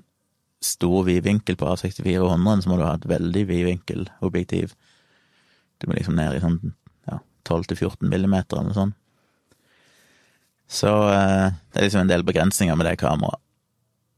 stor 0.64 1.04
vidvinkel 1.08 1.58
på 1.58 1.68
A6400, 1.72 2.62
så 2.62 2.70
må 2.70 2.78
du 2.78 2.86
ha 2.86 2.94
et 2.96 3.08
veldig 3.10 3.44
vidvinkelobjektiv. 3.50 4.74
Du 5.82 5.88
må 5.88 5.98
liksom 5.98 6.18
ned 6.18 6.36
i 6.36 6.42
sånn 6.42 6.58
ja, 7.10 7.20
12-14 7.48 8.06
millimeter 8.06 8.58
eller 8.58 8.70
noe 8.70 8.78
sånt. 8.78 8.98
Så 10.72 10.90
eh, 11.12 11.48
det 11.72 11.80
er 11.80 11.88
liksom 11.88 12.06
en 12.06 12.12
del 12.12 12.24
begrensninger 12.24 12.78
med 12.78 12.88
det 12.88 13.00
kameraet. 13.02 13.40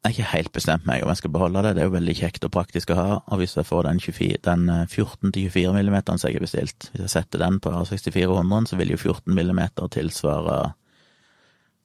Jeg 0.05 0.11
har 0.11 0.19
ikke 0.19 0.33
helt 0.35 0.53
bestemt 0.53 0.85
meg 0.85 1.01
om 1.01 1.09
jeg 1.09 1.23
skal 1.23 1.33
beholde 1.33 1.63
det, 1.65 1.71
det 1.79 1.81
er 1.81 1.87
jo 1.89 1.95
veldig 1.95 2.15
kjekt 2.19 2.45
og 2.45 2.51
praktisk 2.53 2.91
å 2.93 2.97
ha, 2.99 3.13
og 3.25 3.39
hvis 3.41 3.55
jeg 3.57 3.65
får 3.65 3.87
den, 3.87 4.01
24, 4.05 4.41
den 4.45 4.67
14-24 4.85 5.71
mm 5.73 5.79
millimeteren 5.79 6.21
som 6.21 6.29
jeg 6.29 6.37
har 6.37 6.45
bestilt, 6.45 6.89
hvis 6.93 7.07
jeg 7.07 7.13
setter 7.15 7.41
den 7.41 7.57
på 7.65 7.73
A6400, 7.73 8.69
så 8.69 8.77
vil 8.77 8.93
jo 8.93 8.99
14 9.01 9.33
millimeter 9.33 9.89
tilsvare 9.97 10.59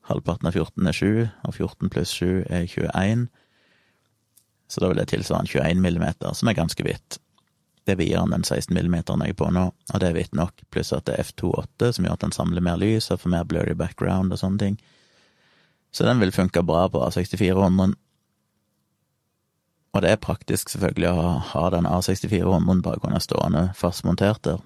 halvparten 0.10 0.50
av 0.50 0.58
14 0.58 0.92
er 0.92 0.98
7, 1.00 1.08
og 1.48 1.56
14 1.56 1.94
pluss 1.94 2.12
7 2.20 2.28
er 2.50 2.68
21. 2.68 3.24
Så 4.70 4.84
da 4.84 4.92
vil 4.92 5.00
det 5.02 5.10
tilsvare 5.10 5.44
en 5.44 5.50
21 5.50 5.82
millimeter, 5.82 6.34
som 6.38 6.50
er 6.50 6.58
ganske 6.58 6.86
hvitt. 6.86 7.18
Det 7.86 7.96
er 7.96 8.04
videre 8.04 8.22
enn 8.22 8.36
den 8.36 8.46
16 8.46 8.74
millimeteren 8.76 9.24
jeg 9.26 9.34
er 9.34 9.40
på 9.40 9.48
nå, 9.50 9.64
og 9.74 10.02
det 10.02 10.12
er 10.12 10.14
hvitt 10.14 10.36
nok, 10.38 10.62
pluss 10.70 10.92
at 10.94 11.08
det 11.10 11.16
er 11.18 11.26
F28, 11.26 11.90
som 11.96 12.06
gjør 12.06 12.20
at 12.20 12.26
den 12.26 12.36
samler 12.36 12.62
mer 12.62 12.78
lys 12.78 13.10
og 13.10 13.24
får 13.24 13.34
mer 13.34 13.48
blurry 13.50 13.74
background 13.74 14.36
og 14.36 14.42
sånne 14.42 14.62
ting. 14.62 14.78
Så 15.90 16.06
den 16.06 16.22
vil 16.22 16.36
funke 16.36 16.62
bra 16.62 16.84
på 16.94 17.02
A6400. 17.02 17.96
Og 19.90 20.04
det 20.06 20.12
er 20.14 20.22
praktisk, 20.22 20.70
selvfølgelig, 20.70 21.10
å 21.10 21.32
ha 21.50 21.64
den 21.74 21.90
A6400 21.90 22.84
bare 22.86 23.02
kunne 23.02 23.24
stående 23.26 23.64
fastmontert 23.78 24.44
der. 24.46 24.62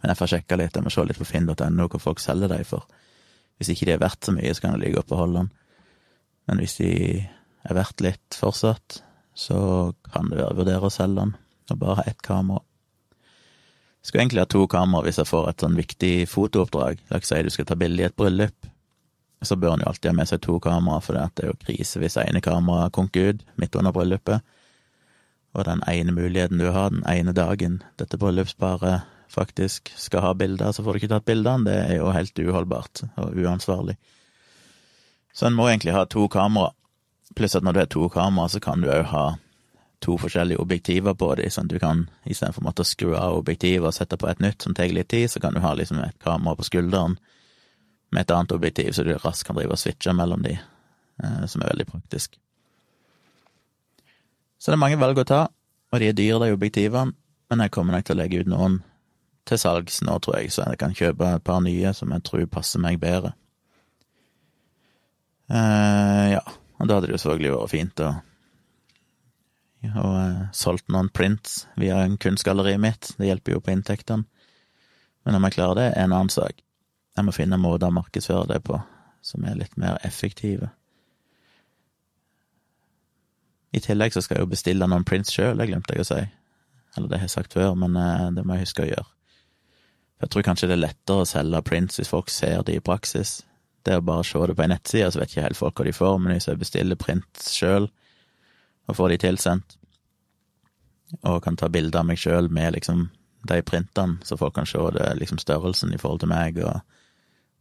Men 0.00 0.12
jeg 0.12 0.20
får 0.22 0.32
sjekka 0.32 0.56
litt, 0.56 0.76
jeg 0.76 0.86
må 0.86 0.92
se 0.94 1.04
litt 1.04 1.20
på 1.20 1.28
finn.no 1.28 1.88
hva 1.92 2.00
folk 2.00 2.24
selger 2.24 2.48
dem 2.48 2.64
for. 2.64 2.88
Hvis 3.60 3.72
ikke 3.72 3.88
de 3.88 3.96
er 3.96 4.00
verdt 4.00 4.24
så 4.24 4.32
mye, 4.32 4.52
så 4.56 4.64
kan 4.64 4.76
jeg 4.76 4.86
like 4.86 4.96
godt 5.02 5.12
beholde 5.12 5.42
den. 5.42 5.52
Men 6.48 6.60
hvis 6.62 6.78
de 6.80 6.90
er 7.66 7.76
verdt 7.76 8.02
litt 8.04 8.38
fortsatt, 8.38 9.00
så 9.36 9.58
kan 10.12 10.30
det 10.30 10.40
være 10.40 10.56
vurdere 10.60 10.88
å 10.88 10.92
selge 10.92 11.20
den 11.20 11.36
og 11.66 11.78
bare 11.80 11.98
ha 11.98 12.06
ett 12.06 12.22
kamera. 12.22 12.62
Jeg 14.00 14.10
skulle 14.10 14.22
egentlig 14.22 14.42
ha 14.44 14.50
to 14.50 14.60
kameraer 14.70 15.08
hvis 15.08 15.18
jeg 15.18 15.26
får 15.26 15.48
et 15.50 15.62
sånn 15.64 15.78
viktig 15.80 16.12
fotooppdrag. 16.30 17.00
La 17.10 17.18
oss 17.18 17.32
si 17.32 17.40
du 17.42 17.50
skal 17.50 17.66
ta 17.66 17.74
bilde 17.78 18.04
i 18.04 18.06
et 18.06 18.14
bryllup. 18.14 18.68
Så 19.42 19.58
bør 19.58 19.74
en 19.74 19.82
jo 19.82 19.88
alltid 19.90 20.12
ha 20.12 20.16
med 20.16 20.30
seg 20.30 20.44
to 20.46 20.60
kameraer, 20.62 21.02
for 21.02 21.18
det 21.18 21.42
er 21.42 21.50
jo 21.50 21.58
krise 21.64 22.00
hvis 22.00 22.16
ene 22.22 22.40
kamera 22.44 22.86
konker 22.94 23.34
ut 23.34 23.42
midt 23.58 23.74
under 23.74 23.94
bryllupet. 23.96 24.46
Og 25.58 25.66
den 25.66 25.82
ene 25.90 26.14
muligheten 26.14 26.62
du 26.62 26.70
har 26.70 26.94
den 26.94 27.02
ene 27.10 27.34
dagen 27.34 27.80
dette 27.98 28.18
bryllupsparet 28.20 29.10
faktisk 29.32 29.90
skal 29.98 30.22
ha 30.22 30.32
bilder, 30.38 30.70
så 30.72 30.84
får 30.84 30.94
du 30.94 31.02
ikke 31.02 31.12
tatt 31.16 31.26
bildene. 31.26 31.66
Det 31.66 31.76
er 31.76 31.98
jo 31.98 32.14
helt 32.14 32.38
uholdbart 32.38 33.02
og 33.18 33.34
uansvarlig. 33.34 33.96
Så 35.34 35.48
en 35.48 35.56
må 35.58 35.66
egentlig 35.68 35.96
ha 35.96 36.06
to 36.08 36.28
kamera, 36.32 36.70
pluss 37.34 37.56
at 37.58 37.64
når 37.66 37.72
du 37.72 37.80
har 37.82 37.90
to 37.90 38.08
kameraer, 38.12 38.52
så 38.52 38.60
kan 38.62 38.80
du 38.80 38.90
òg 38.92 39.08
ha 39.10 39.26
to 40.04 40.16
forskjellige 40.20 40.60
objektiver 40.60 41.16
på 41.18 41.30
dem, 41.38 41.50
sånn 41.50 41.66
at 41.66 41.72
du 41.72 41.80
kan 41.82 42.04
istedenfor 42.28 42.68
å 42.68 42.86
skru 42.86 43.14
av 43.16 43.38
objektivet 43.38 43.88
og 43.88 43.96
sette 43.96 44.18
på 44.20 44.28
et 44.30 44.42
nytt 44.44 44.62
som 44.62 44.74
tar 44.76 44.92
litt 44.92 45.08
tid, 45.08 45.30
så 45.32 45.40
kan 45.40 45.56
du 45.56 45.62
ha 45.64 45.72
liksom 45.74 46.02
et 46.04 46.18
kamera 46.22 46.56
på 46.58 46.66
skulderen 46.68 47.16
med 48.12 48.22
et 48.22 48.34
annet 48.34 48.52
objektiv, 48.52 48.92
så 48.92 49.04
du 49.04 49.14
raskt 49.16 49.46
kan 49.48 49.56
drive 49.56 49.74
og 49.74 49.80
switche 49.80 50.12
mellom 50.14 50.44
de, 50.44 50.58
eh, 51.22 51.46
som 51.46 51.62
er 51.62 51.72
veldig 51.72 51.88
praktisk. 51.90 52.36
Så 54.58 54.70
det 54.70 54.76
er 54.76 54.84
mange 54.84 55.00
valg 55.00 55.18
å 55.18 55.26
ta, 55.26 55.46
og 55.92 56.00
de 56.00 56.10
er 56.10 56.16
dyre, 56.16 56.44
de 56.44 56.54
objektivene, 56.54 57.16
men 57.50 57.62
jeg 57.62 57.72
kommer 57.74 57.96
nok 57.96 58.06
til 58.06 58.16
å 58.16 58.20
legge 58.20 58.42
ut 58.42 58.50
noen 58.50 58.80
til 59.46 59.58
salgs 59.58 60.00
nå, 60.02 60.18
tror 60.22 60.40
jeg, 60.40 60.52
så 60.52 60.66
jeg 60.66 60.78
kan 60.80 60.94
kjøpe 60.94 61.34
et 61.36 61.44
par 61.46 61.60
nye 61.62 61.92
som 61.94 62.12
jeg 62.14 62.24
tror 62.26 62.46
passer 62.50 62.82
meg 62.82 62.98
bedre. 63.02 63.32
Uh, 65.46 66.34
ja, 66.34 66.40
og 66.76 66.88
da 66.88 66.96
hadde 66.96 67.08
det 67.08 67.16
jo 67.16 67.22
selvfølgelig 67.22 67.52
vært 67.56 67.72
fint 67.72 68.02
å 68.04 68.14
og 69.86 70.14
uh, 70.18 70.46
solgt 70.56 70.88
noen 70.90 71.08
prints 71.14 71.66
via 71.78 72.00
kunstgalleriet 72.18 72.80
mitt, 72.82 73.12
det 73.20 73.28
hjelper 73.28 73.54
jo 73.54 73.60
på 73.62 73.70
inntektene. 73.70 74.24
Men 75.26 75.38
om 75.38 75.46
jeg 75.46 75.56
klarer 75.58 75.78
det, 75.78 75.86
er 75.92 76.06
en 76.06 76.14
annen 76.16 76.32
sak. 76.32 76.58
Jeg 77.16 77.26
må 77.26 77.34
finne 77.34 77.58
måter 77.60 77.90
å 77.90 77.94
markedsføre 77.94 78.48
det 78.50 78.60
på 78.66 78.80
som 79.26 79.44
er 79.46 79.58
litt 79.58 79.76
mer 79.80 79.98
effektive. 80.06 80.68
I 83.74 83.82
tillegg 83.82 84.14
så 84.14 84.22
skal 84.22 84.38
jeg 84.38 84.46
jo 84.46 84.52
bestille 84.52 84.88
noen 84.88 85.04
prints 85.06 85.34
sjøl, 85.34 85.58
det 85.58 85.68
glemte 85.70 85.96
jeg 85.96 86.06
å 86.06 86.08
si. 86.08 86.22
Eller 86.96 87.10
det 87.10 87.18
har 87.20 87.28
jeg 87.28 87.34
sagt 87.34 87.56
før, 87.58 87.74
men 87.78 87.98
uh, 87.98 88.30
det 88.34 88.46
må 88.46 88.56
jeg 88.56 88.68
huske 88.68 88.86
å 88.86 88.90
gjøre. 88.90 89.10
Jeg 90.22 90.32
tror 90.32 90.46
kanskje 90.46 90.70
det 90.70 90.78
er 90.78 90.84
lettere 90.86 91.22
å 91.22 91.28
selge 91.28 91.60
prints 91.66 92.00
hvis 92.00 92.10
folk 92.10 92.30
ser 92.32 92.62
det 92.64 92.78
i 92.78 92.84
praksis. 92.84 93.42
Det 93.86 93.98
å 94.00 94.02
bare 94.02 94.24
se 94.26 94.42
det 94.48 94.56
på 94.58 94.64
ei 94.64 94.70
nettside, 94.72 95.10
så 95.12 95.20
vet 95.20 95.30
ikke 95.30 95.44
helt 95.44 95.58
folk 95.58 95.78
hva 95.78 95.86
de 95.86 95.94
får, 95.94 96.16
men 96.18 96.34
hvis 96.34 96.48
jeg 96.50 96.58
bestiller 96.58 96.98
print 96.98 97.42
sjøl 97.46 97.86
og 98.86 98.98
får 98.98 99.12
de 99.12 99.18
tilsendt, 99.22 99.76
og 101.22 101.38
kan 101.44 101.58
ta 101.58 101.68
bilder 101.70 102.02
av 102.02 102.08
meg 102.08 102.18
sjøl 102.18 102.50
med 102.50 102.74
liksom 102.74 103.06
de 103.46 103.62
printene, 103.62 104.18
så 104.26 104.38
folk 104.38 104.56
kan 104.56 104.66
se 104.66 104.82
det, 104.94 105.06
liksom 105.20 105.38
størrelsen 105.38 105.94
i 105.94 105.98
forhold 106.02 106.24
til 106.24 106.30
meg, 106.32 106.58
og, 106.66 106.80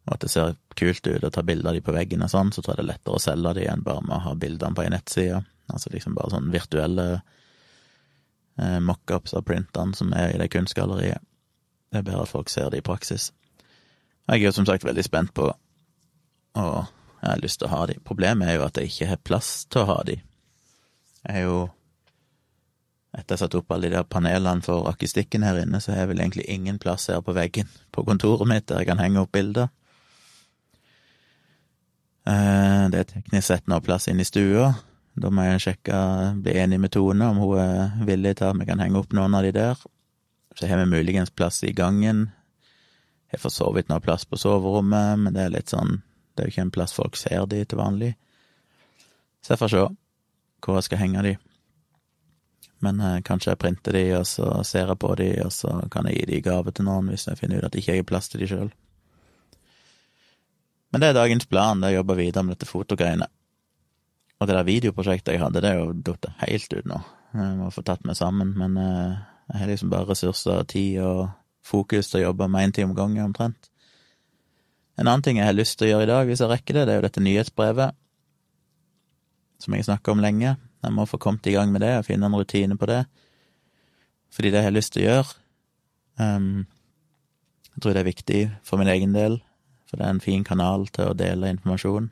og, 0.06 0.14
at 0.16 0.26
det 0.26 0.32
ser 0.34 0.56
kult 0.78 1.06
ut, 1.08 1.24
og 1.24 1.34
ta 1.34 1.44
bilder 1.46 1.72
av 1.72 1.78
de 1.78 1.84
på 1.86 1.94
veggen 1.94 2.26
og 2.26 2.32
sånn, 2.34 2.54
så 2.54 2.62
tror 2.62 2.74
jeg 2.74 2.82
det 2.82 2.86
er 2.86 2.92
lettere 2.94 3.20
å 3.20 3.22
selge 3.22 3.54
de 3.60 3.68
enn 3.70 3.86
bare 3.86 4.06
med 4.06 4.18
å 4.18 4.24
ha 4.26 4.36
bildene 4.42 4.78
på 4.78 4.86
ei 4.86 4.94
nettside. 4.94 5.44
Altså 5.74 5.94
liksom 5.94 6.18
bare 6.18 6.34
sånne 6.34 6.54
virtuelle 6.54 7.06
eh, 7.16 8.80
mockups 8.82 9.34
av 9.38 9.46
printene 9.46 9.98
som 9.98 10.14
er 10.14 10.34
i 10.34 10.42
det 10.42 10.50
kunstgalleriet. 10.54 11.22
Det 11.90 12.02
er 12.02 12.06
bedre 12.06 12.26
at 12.26 12.34
folk 12.34 12.50
ser 12.54 12.70
det 12.74 12.82
i 12.82 12.86
praksis. 12.86 13.32
Jeg 14.26 14.42
er 14.42 14.48
jo 14.48 14.56
som 14.58 14.66
sagt 14.66 14.86
veldig 14.86 15.06
spent 15.06 15.34
på 15.38 15.52
og 16.56 16.86
jeg 17.22 17.32
har 17.32 17.42
lyst 17.42 17.62
til 17.62 17.70
å 17.70 17.74
ha 17.74 17.86
de. 17.90 17.98
Problemet 18.06 18.50
er 18.50 18.60
jo 18.60 18.66
at 18.68 18.78
jeg 18.78 18.92
ikke 18.92 19.10
har 19.10 19.24
plass 19.26 19.50
til 19.72 19.82
å 19.82 19.90
ha 19.90 19.98
de. 20.08 20.20
Jeg 21.26 21.42
er 21.42 21.50
jo 21.50 21.58
Etter 23.16 23.32
jeg 23.32 23.38
har 23.38 23.40
satt 23.46 23.54
opp 23.56 23.70
alle 23.72 23.88
de 23.88 23.96
der 23.96 24.08
panelene 24.12 24.60
for 24.66 24.90
akustikken 24.90 25.46
her 25.48 25.62
inne, 25.62 25.80
så 25.80 25.94
har 25.94 26.02
jeg 26.02 26.10
vel 26.10 26.20
egentlig 26.20 26.44
ingen 26.52 26.76
plass 26.84 27.06
her 27.08 27.22
på 27.24 27.32
veggen 27.32 27.70
på 27.96 28.04
kontoret 28.04 28.50
mitt 28.52 28.66
der 28.68 28.82
jeg 28.82 28.90
kan 28.90 29.00
henge 29.00 29.22
opp 29.22 29.32
bilder. 29.32 29.70
Eh, 32.28 32.82
det 32.92 33.00
er 33.00 33.08
teknisk 33.14 33.48
sett 33.48 33.72
nå 33.72 33.80
plass 33.86 34.10
inne 34.12 34.26
i 34.26 34.28
stua. 34.28 34.74
Da 35.16 35.32
må 35.32 35.46
jeg 35.46 35.64
sjekke, 35.64 35.98
bli 36.44 36.58
enig 36.60 36.82
med 36.84 36.92
Tone 36.92 37.30
om 37.32 37.40
hun 37.40 37.62
er 37.62 37.94
villig 38.04 38.36
til 38.36 38.50
at 38.50 38.60
vi 38.60 38.68
kan 38.68 38.84
henge 38.84 39.00
opp 39.00 39.16
noen 39.16 39.38
av 39.38 39.48
de 39.48 39.54
der. 39.56 39.80
Så 40.60 40.68
har 40.68 40.82
vi 40.84 40.90
muligens 40.92 41.32
plass 41.32 41.62
i 41.64 41.72
gangen. 41.76 42.26
Jeg 43.32 43.40
har 43.40 43.46
for 43.46 43.56
så 43.56 43.70
vidt 43.76 43.88
noe 43.88 44.04
plass 44.04 44.28
på 44.28 44.40
soverommet, 44.40 45.24
men 45.24 45.36
det 45.36 45.46
er 45.46 45.56
litt 45.56 45.72
sånn 45.72 46.02
Det 46.36 46.44
er 46.44 46.50
jo 46.50 46.54
ikke 46.54 46.66
en 46.68 46.76
plass 46.76 46.94
folk 46.96 47.18
ser 47.20 47.46
de 47.50 47.64
til 47.64 47.80
vanlig. 47.80 48.14
Så 49.42 49.54
jeg 49.54 49.62
får 49.62 49.74
se 49.74 49.84
hvor 50.66 50.80
jeg 50.80 50.88
skal 50.88 51.02
henge 51.04 51.22
de. 51.22 51.36
Men 52.84 53.00
eh, 53.00 53.22
kanskje 53.26 53.54
jeg 53.54 53.62
printer 53.62 53.96
de, 53.96 54.04
og 54.18 54.26
så 54.28 54.50
ser 54.68 54.90
jeg 54.90 55.00
på 55.00 55.14
de, 55.20 55.30
og 55.46 55.54
så 55.54 55.78
kan 55.92 56.10
jeg 56.10 56.20
gi 56.20 56.26
de 56.32 56.40
i 56.40 56.46
gave 56.46 56.74
til 56.74 56.88
noen 56.88 57.12
hvis 57.12 57.28
jeg 57.30 57.40
finner 57.40 57.62
ut 57.62 57.70
at 57.70 57.78
jeg 57.78 57.86
ikke 57.86 58.00
har 58.00 58.10
plass 58.10 58.32
til 58.32 58.44
de 58.44 58.50
sjøl. 58.50 58.72
Men 60.92 61.04
det 61.04 61.12
er 61.12 61.18
dagens 61.18 61.48
plan, 61.52 61.82
det 61.82 61.90
er 61.90 61.98
å 61.98 62.02
jobbe 62.02 62.18
videre 62.20 62.46
med 62.46 62.56
dette 62.56 62.70
fotogreiene. 62.70 63.28
Og 64.40 64.48
det 64.48 64.58
der 64.58 64.68
videoprosjektet 64.68 65.36
jeg 65.36 65.44
hadde, 65.44 65.62
det 65.64 65.72
er 65.72 65.80
jo 65.80 65.94
datt 66.08 66.28
helt 66.42 66.76
ut 66.76 66.90
nå. 66.90 67.00
Jeg 67.36 67.56
må 67.60 67.72
få 67.74 67.84
tatt 67.88 68.06
meg 68.08 68.18
sammen, 68.20 68.54
men 68.60 68.78
eh, 68.80 69.16
jeg 69.52 69.62
har 69.62 69.72
liksom 69.72 69.92
bare 69.92 70.10
ressurser, 70.12 70.64
tid 70.72 71.00
og 71.04 71.30
fokus 71.66 72.12
til 72.12 72.22
å 72.22 72.28
jobbe 72.30 72.48
med 72.52 72.68
én 72.68 72.76
time 72.76 72.94
om 72.94 72.98
gangen, 72.98 73.30
omtrent. 73.30 73.70
En 74.96 75.08
annen 75.08 75.24
ting 75.26 75.40
jeg 75.40 75.50
har 75.50 75.58
lyst 75.58 75.78
til 75.80 75.90
å 75.90 75.92
gjøre 75.94 76.08
i 76.08 76.12
dag, 76.12 76.30
hvis 76.30 76.42
jeg 76.44 76.52
rekker 76.52 76.78
det, 76.78 76.86
det 76.88 76.94
er 76.94 77.00
jo 77.02 77.06
dette 77.06 77.24
nyhetsbrevet, 77.24 77.98
som 79.64 79.76
jeg 79.76 79.88
snakka 79.88 80.14
om 80.14 80.24
lenge. 80.24 80.56
Jeg 80.56 80.96
må 80.96 81.08
få 81.10 81.20
kommet 81.22 81.48
i 81.50 81.56
gang 81.56 81.72
med 81.74 81.84
det 81.84 81.96
og 82.00 82.06
finne 82.08 82.30
en 82.30 82.38
rutine 82.38 82.78
på 82.80 82.88
det, 82.90 83.04
fordi 84.36 84.52
det 84.52 84.62
jeg 84.62 84.70
har 84.70 84.76
lyst 84.76 84.94
til 84.94 85.06
å 85.06 85.06
gjøre 85.06 85.36
um, 86.20 86.66
Jeg 87.72 87.82
tror 87.82 87.96
det 87.96 88.02
er 88.02 88.08
viktig 88.10 88.42
for 88.68 88.80
min 88.80 88.92
egen 88.92 89.16
del, 89.16 89.40
for 89.90 90.00
det 90.00 90.06
er 90.06 90.16
en 90.16 90.24
fin 90.24 90.44
kanal 90.48 90.88
til 90.96 91.12
å 91.12 91.18
dele 91.18 91.52
informasjon. 91.52 92.12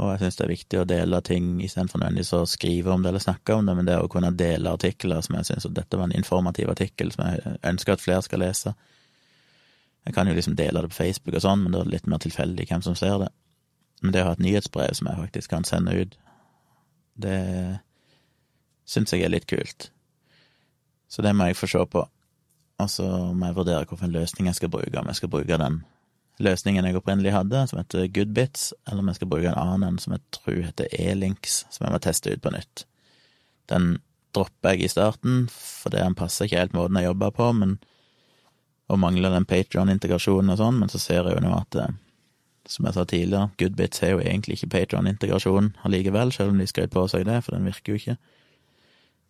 Og 0.00 0.08
jeg 0.14 0.22
syns 0.22 0.38
det 0.38 0.44
er 0.44 0.52
viktig 0.54 0.80
å 0.80 0.88
dele 0.88 1.20
ting 1.24 1.48
istedenfor 1.64 2.00
nødvendigvis 2.00 2.32
å 2.36 2.46
skrive 2.48 2.92
om 2.94 3.02
det 3.04 3.10
eller 3.12 3.24
snakke 3.24 3.56
om 3.58 3.68
det, 3.68 3.74
men 3.76 3.88
det 3.88 3.98
å 4.00 4.08
kunne 4.12 4.32
dele 4.36 4.72
artikler 4.72 5.20
som 5.24 5.36
jeg 5.36 5.50
syns 5.50 5.68
dette 5.68 5.98
var 6.00 6.08
en 6.08 6.16
informativ 6.16 6.72
artikkel 6.72 7.12
som 7.12 7.26
jeg 7.28 7.56
ønsker 7.72 7.96
at 7.96 8.04
flere 8.04 8.24
skal 8.24 8.40
lese. 8.44 8.72
Jeg 10.06 10.14
kan 10.16 10.28
jo 10.28 10.34
liksom 10.34 10.56
dele 10.58 10.82
det 10.82 10.90
på 10.90 10.98
Facebook 10.98 11.36
og 11.38 11.44
sånn, 11.44 11.62
men 11.62 11.74
da 11.74 11.80
er 11.80 11.88
det 11.88 11.96
litt 11.96 12.10
mer 12.10 12.22
tilfeldig 12.22 12.66
hvem 12.70 12.82
som 12.82 12.96
ser 12.98 13.20
det. 13.22 13.30
Men 14.02 14.14
det 14.14 14.24
å 14.24 14.30
ha 14.30 14.34
et 14.34 14.42
nyhetsbrev 14.42 14.96
som 14.98 15.08
jeg 15.08 15.20
faktisk 15.20 15.52
kan 15.52 15.66
sende 15.68 15.94
ut, 15.94 16.16
det 17.22 17.38
syns 18.88 19.14
jeg 19.14 19.22
er 19.22 19.30
litt 19.30 19.46
kult. 19.50 19.92
Så 21.12 21.22
det 21.22 21.34
må 21.36 21.46
jeg 21.46 21.58
få 21.60 21.68
se 21.70 21.84
på. 21.92 22.02
Og 22.82 22.90
så 22.90 23.06
må 23.30 23.46
jeg 23.46 23.58
vurdere 23.60 23.86
hvilken 23.86 24.14
løsning 24.14 24.48
jeg 24.48 24.58
skal 24.58 24.72
bruke, 24.72 24.98
om 24.98 25.10
jeg 25.10 25.20
skal 25.20 25.30
bruke 25.30 25.60
den 25.60 25.82
løsningen 26.42 26.88
jeg 26.88 26.98
opprinnelig 26.98 27.34
hadde, 27.36 27.66
som 27.70 27.78
heter 27.78 28.08
Goodbits, 28.10 28.72
eller 28.88 29.04
om 29.04 29.10
jeg 29.12 29.20
skal 29.20 29.30
bruke 29.30 29.52
en 29.52 29.60
annen 29.60 30.00
som 30.02 30.16
jeg 30.16 30.24
tror 30.34 30.62
heter 30.64 30.96
E-Links, 30.98 31.62
som 31.70 31.86
jeg 31.86 31.94
må 31.94 32.00
teste 32.02 32.32
ut 32.32 32.42
på 32.42 32.52
nytt. 32.54 32.86
Den 33.70 34.00
dropper 34.34 34.74
jeg 34.74 34.86
i 34.86 34.90
starten, 34.90 35.44
for 35.52 35.92
det 35.94 36.02
passer 36.18 36.48
ikke 36.48 36.62
helt 36.64 36.76
måten 36.76 36.98
jeg 36.98 37.10
jobber 37.10 37.34
på, 37.36 37.50
men 37.60 37.76
og 38.90 39.00
mangler 39.00 39.32
den 39.34 39.46
Patrion-integrasjonen 39.48 40.54
og 40.54 40.58
sånn, 40.60 40.80
men 40.82 40.90
så 40.92 41.00
ser 41.00 41.28
jeg 41.28 41.38
jo 41.38 41.44
nå 41.44 41.52
at 41.56 41.78
eh, 41.80 41.94
som 42.68 42.86
jeg 42.86 42.96
sa 42.96 43.04
tidligere, 43.08 43.50
Goodbits 43.58 44.02
har 44.04 44.14
jo 44.14 44.22
egentlig 44.22 44.58
ikke 44.58 44.72
Patrion-integrasjon 44.76 45.72
allikevel, 45.86 46.32
selv 46.34 46.54
om 46.54 46.60
de 46.60 46.68
skrøt 46.70 46.92
på 46.94 47.06
seg 47.10 47.26
det, 47.28 47.40
for 47.44 47.56
den 47.56 47.66
virker 47.66 47.94
jo 47.94 48.00
ikke. 48.00 48.16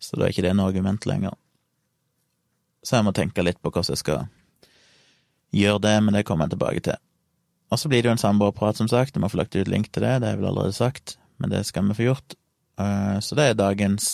Så 0.03 0.19
da 0.19 0.25
er 0.25 0.35
ikke 0.35 0.45
det 0.45 0.53
noe 0.57 0.69
argument 0.69 1.07
lenger. 1.09 1.35
Så 2.83 2.97
jeg 2.97 3.07
må 3.07 3.13
tenke 3.15 3.45
litt 3.45 3.61
på 3.63 3.71
hvordan 3.71 3.95
jeg 3.95 4.01
skal 4.01 4.25
gjøre 5.55 5.81
det, 5.85 5.95
men 6.03 6.17
det 6.17 6.25
kommer 6.27 6.47
jeg 6.47 6.57
tilbake 6.57 6.83
til. 6.89 6.99
Og 7.71 7.79
så 7.79 7.89
blir 7.89 8.03
det 8.03 8.11
jo 8.11 8.15
en 8.17 8.21
samboerprat, 8.21 8.77
som 8.77 8.89
sagt. 8.91 9.15
Jeg 9.15 9.23
må 9.23 9.31
få 9.31 9.39
lagt 9.39 9.55
ut 9.55 9.71
link 9.71 9.89
til 9.89 10.05
det, 10.05 10.19
det 10.21 10.29
er 10.29 10.41
vel 10.41 10.51
allerede 10.51 10.75
sagt, 10.75 11.17
men 11.41 11.53
det 11.53 11.63
skal 11.65 11.87
vi 11.87 11.97
få 11.97 12.09
gjort. 12.11 12.35
Eh, 12.81 13.17
så 13.23 13.37
det 13.39 13.47
er 13.47 13.57
dagens 13.57 14.05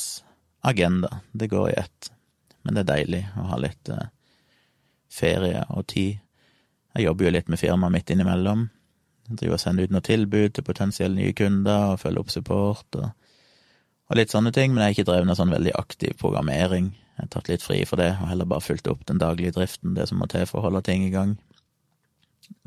agenda. 0.63 1.19
Det 1.32 1.49
går 1.52 1.71
i 1.71 1.78
ett. 1.82 2.12
Men 2.63 2.75
det 2.75 2.86
er 2.86 2.91
deilig 2.93 3.21
å 3.39 3.49
ha 3.52 3.60
litt 3.60 3.91
eh, 3.91 4.08
ferie 5.10 5.63
og 5.69 5.88
tid. 5.91 6.19
Jeg 6.95 7.06
jobber 7.06 7.28
jo 7.28 7.34
litt 7.34 7.50
med 7.50 7.62
firmaet 7.62 7.93
mitt 7.93 8.13
innimellom. 8.13 8.67
Jeg 9.30 9.41
driver 9.41 9.60
og 9.60 9.62
sender 9.62 9.86
ut 9.86 9.93
noen 9.93 10.06
tilbud 10.06 10.56
til 10.56 10.65
potensielle 10.65 11.17
nye 11.17 11.36
kunder 11.38 11.93
og 11.93 12.00
følger 12.02 12.24
opp 12.24 12.32
support 12.34 12.98
og, 12.98 13.12
og 14.10 14.17
litt 14.17 14.34
sånne 14.34 14.54
ting, 14.56 14.74
men 14.74 14.82
jeg 14.82 14.88
har 14.88 14.98
ikke 14.98 15.10
drevet 15.12 15.30
noe 15.30 15.38
sånn 15.38 15.54
veldig 15.54 15.76
aktiv 15.78 16.15
programmering. 16.17 16.89
Jeg 17.19 17.28
har 17.28 17.30
tatt 17.36 17.52
litt 17.52 17.65
fri 17.65 17.84
for 17.86 18.02
det, 18.02 18.13
og 18.17 18.32
heller 18.32 18.50
bare 18.50 18.65
fulgt 18.65 18.89
opp 18.89 19.04
den 19.06 19.22
daglige 19.22 19.54
driften, 19.58 19.93
det 19.93 20.08
som 20.10 20.22
må 20.22 20.30
til 20.32 20.48
for 20.50 20.62
å 20.62 20.69
holde 20.69 20.82
ting 20.88 21.06
i 21.06 21.13
gang. 21.13 21.36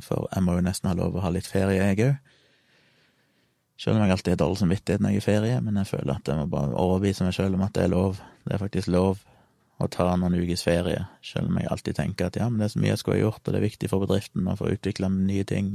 For 0.03 0.29
jeg 0.31 0.47
må 0.47 0.55
jo 0.59 0.63
nesten 0.63 0.91
ha 0.91 0.95
lov 0.95 1.17
å 1.17 1.25
ha 1.25 1.33
litt 1.35 1.49
ferie, 1.51 1.81
jeg 1.83 1.99
òg. 2.07 2.39
Selv 3.83 3.97
om 3.97 4.05
jeg 4.05 4.15
alltid 4.15 4.37
har 4.37 4.43
dårlig 4.45 4.61
samvittighet 4.61 5.03
når 5.03 5.17
jeg 5.17 5.23
er 5.23 5.27
ferie, 5.27 5.61
men 5.67 5.81
jeg 5.81 5.91
føler 5.91 6.15
at 6.15 6.29
jeg 6.29 6.39
må 6.39 6.47
bare 6.53 6.77
overbevise 6.79 7.27
meg 7.27 7.35
selv 7.35 7.59
om 7.59 7.65
at 7.67 7.75
det 7.75 7.89
er 7.89 7.91
lov. 7.91 8.21
Det 8.47 8.55
er 8.55 8.63
faktisk 8.63 8.93
lov 8.95 9.19
å 9.81 9.89
ta 9.91 10.11
noen 10.17 10.37
ukers 10.37 10.65
ferie, 10.67 11.07
selv 11.25 11.51
om 11.51 11.59
jeg 11.59 11.71
alltid 11.73 11.99
tenker 11.99 12.29
at 12.29 12.39
ja, 12.39 12.49
men 12.49 12.61
det 12.61 12.69
er 12.69 12.75
så 12.75 12.83
mye 12.83 12.93
jeg 12.93 13.01
skulle 13.01 13.19
ha 13.19 13.25
gjort, 13.25 13.43
og 13.43 13.55
det 13.55 13.61
er 13.61 13.67
viktig 13.67 13.91
for 13.91 14.05
bedriften 14.05 14.49
å 14.51 14.57
få 14.59 14.71
utvikla 14.75 15.11
nye 15.13 15.45
ting. 15.49 15.73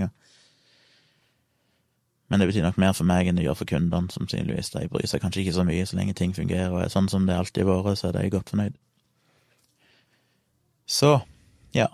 Men 2.27 2.41
det 2.41 2.49
betyr 2.49 2.65
nok 2.67 2.79
mer 2.81 2.95
for 2.95 3.07
meg 3.07 3.27
enn 3.27 3.39
det 3.39 3.45
gjør 3.47 3.61
for 3.61 3.71
kundene, 3.71 4.11
som 4.11 4.27
sannsynligvis. 4.27 4.73
De 4.75 4.87
bryr 4.91 5.09
seg 5.09 5.23
kanskje 5.23 5.43
ikke 5.43 5.55
så 5.57 5.65
mye 5.67 5.87
så 5.87 5.99
lenge 5.99 6.15
ting 6.19 6.35
fungerer 6.35 6.75
og 6.75 6.83
er 6.83 6.93
sånn 6.93 7.09
som 7.11 7.27
det 7.27 7.37
alltid 7.37 7.67
har 7.67 7.83
vært, 7.85 7.99
så 8.01 8.09
er 8.09 8.17
de 8.19 8.33
godt 8.35 8.51
fornøyd. 8.53 8.79
Så, 10.87 11.13
ja. 11.75 11.89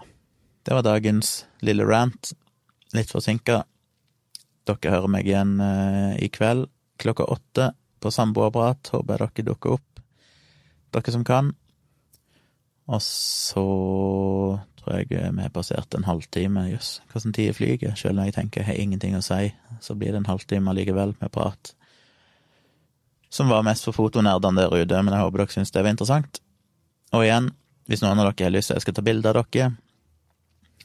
Det 0.64 0.78
var 0.78 0.86
dagens 0.86 1.44
lille 1.66 1.84
rant. 1.84 2.32
Litt 2.96 3.10
forsinka. 3.12 3.64
Dere 4.70 4.94
hører 4.94 5.12
meg 5.12 5.28
igjen 5.28 5.58
eh, 5.60 6.14
i 6.24 6.30
kveld 6.32 6.70
klokka 7.02 7.26
åtte 7.28 7.72
på 8.00 8.12
Samboerprat. 8.12 8.94
Håper 8.94 9.26
jeg 9.26 9.34
dere 9.36 9.48
dukker 9.50 9.76
opp, 9.78 10.04
dere 10.96 11.14
som 11.16 11.26
kan. 11.28 11.52
Og 12.92 13.00
så 13.02 13.64
tror 14.80 14.98
jeg 15.00 15.08
vi 15.12 15.42
har 15.42 15.54
passert 15.56 15.96
en 15.96 16.08
halvtime. 16.08 16.66
Jøss, 16.74 16.98
hvordan 17.12 17.36
tid 17.36 17.54
flyger? 17.56 17.96
Selv 17.96 18.18
når 18.18 18.30
jeg 18.30 18.38
tenker 18.40 18.62
jeg 18.62 18.70
har 18.72 18.82
ingenting 18.82 19.16
å 19.16 19.24
si, 19.24 19.54
så 19.80 19.96
blir 19.96 20.12
det 20.12 20.24
en 20.24 20.32
halvtime 20.32 20.72
allikevel 20.72 21.16
med 21.22 21.32
prat. 21.32 21.74
Som 23.34 23.50
var 23.50 23.64
mest 23.66 23.88
for 23.88 23.96
fotonerdene 23.96 24.62
der 24.62 24.76
ute, 24.76 25.00
men 25.02 25.16
jeg 25.16 25.24
håper 25.24 25.44
dere 25.44 25.56
syns 25.56 25.72
det 25.74 25.86
var 25.86 25.96
interessant. 25.96 26.42
Og 27.14 27.24
igjen, 27.24 27.50
hvis 27.88 28.04
noen 28.04 28.20
av 28.20 28.30
dere 28.30 28.50
har 28.50 28.54
lyst 28.54 28.70
til 28.70 28.76
at 28.76 28.82
jeg 28.82 28.88
skal 28.88 29.00
ta 29.00 29.06
bilde 29.06 29.32
av 29.32 29.40
dere 29.40 29.72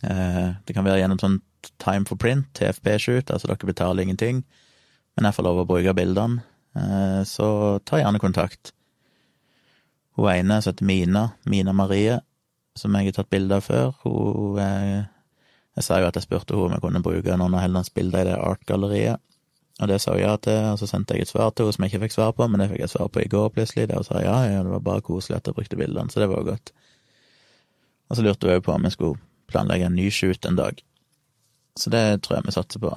eh, 0.02 0.48
Det 0.66 0.74
kan 0.76 0.86
være 0.86 1.02
gjennom 1.02 1.20
sånn 1.20 1.38
time 1.82 2.06
for 2.08 2.20
print, 2.20 2.46
TFP-shoot, 2.54 3.32
altså 3.34 3.50
dere 3.50 3.68
betaler 3.68 4.06
ingenting, 4.06 4.44
men 5.16 5.26
jeg 5.26 5.34
får 5.34 5.46
lov 5.46 5.62
å 5.62 5.68
bruke 5.68 5.94
bildene, 5.98 6.44
eh, 6.78 7.22
så 7.26 7.48
ta 7.84 7.98
gjerne 7.98 8.22
kontakt. 8.22 8.72
Hun 10.18 10.32
ene 10.32 10.58
som 10.62 10.72
heter 10.72 10.84
Mina, 10.84 11.28
Mina 11.46 11.72
Marie, 11.72 12.18
som 12.74 12.94
jeg 12.94 13.06
har 13.06 13.20
tatt 13.20 13.30
bilde 13.30 13.54
av 13.54 13.62
før, 13.62 13.94
hun 14.02 14.58
eh, 14.62 15.06
Jeg 15.78 15.86
sa 15.86 16.00
jo 16.02 16.08
at 16.08 16.16
jeg 16.18 16.24
spurte 16.24 16.56
henne 16.56 16.66
om 16.66 16.72
jeg 16.74 16.82
kunne 16.82 17.02
bruke 17.04 17.34
noen 17.38 17.54
av 17.54 17.62
Hellands 17.62 17.92
bilder 17.94 18.24
i 18.24 18.26
det 18.32 18.38
art-galleriet, 18.42 19.20
og 19.78 19.86
det 19.86 20.00
sa 20.02 20.16
hun 20.16 20.24
ja 20.24 20.32
til, 20.42 20.56
og 20.72 20.80
så 20.80 20.88
sendte 20.90 21.14
jeg 21.14 21.22
et 21.22 21.30
svar 21.30 21.52
til 21.52 21.68
henne 21.68 21.76
som 21.76 21.84
jeg 21.84 21.92
ikke 21.92 22.00
fikk 22.06 22.16
svar 22.16 22.32
på, 22.34 22.48
men 22.50 22.58
det 22.58 22.66
fikk 22.72 22.82
jeg 22.82 22.90
svar 22.90 23.12
på 23.14 23.22
i 23.22 23.28
går 23.30 23.52
plutselig, 23.54 23.86
der 23.86 24.00
hun 24.00 24.08
sa 24.08 24.18
ja, 24.24 24.34
ja, 24.50 24.64
det 24.66 24.72
var 24.72 24.82
bare 24.88 25.04
koselig 25.06 25.36
at 25.38 25.46
jeg 25.46 25.54
brukte 25.54 25.78
bildene, 25.78 26.10
så 26.10 26.24
det 26.24 26.28
var 26.32 26.48
godt. 26.48 26.72
Og 28.10 28.18
så 28.18 28.24
lurte 28.26 28.48
hun 28.48 28.56
òg 28.56 28.64
på 28.66 28.74
om 28.74 28.88
jeg 28.88 28.96
skulle 28.96 29.20
planlegge 29.52 29.86
en 29.86 29.94
ny 29.94 30.08
shoot 30.10 30.50
en 30.50 30.58
dag. 30.58 30.82
Så 31.78 31.94
det 31.94 32.02
tror 32.26 32.40
jeg 32.40 32.48
vi 32.48 32.56
satser 32.56 32.82
på. 32.82 32.90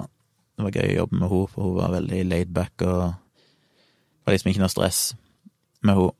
Det 0.58 0.66
var 0.66 0.74
gøy 0.74 0.88
å 0.88 0.98
jobbe 1.04 1.20
med 1.20 1.30
henne, 1.30 1.52
for 1.54 1.68
hun 1.68 1.78
var 1.78 1.94
veldig 1.94 2.24
laidback 2.32 2.86
og 2.88 2.98
det 3.06 4.26
var 4.26 4.34
liksom 4.34 4.50
ikke 4.50 4.64
noe 4.64 4.74
stress 4.74 5.00
med 5.86 5.94
henne. 6.00 6.18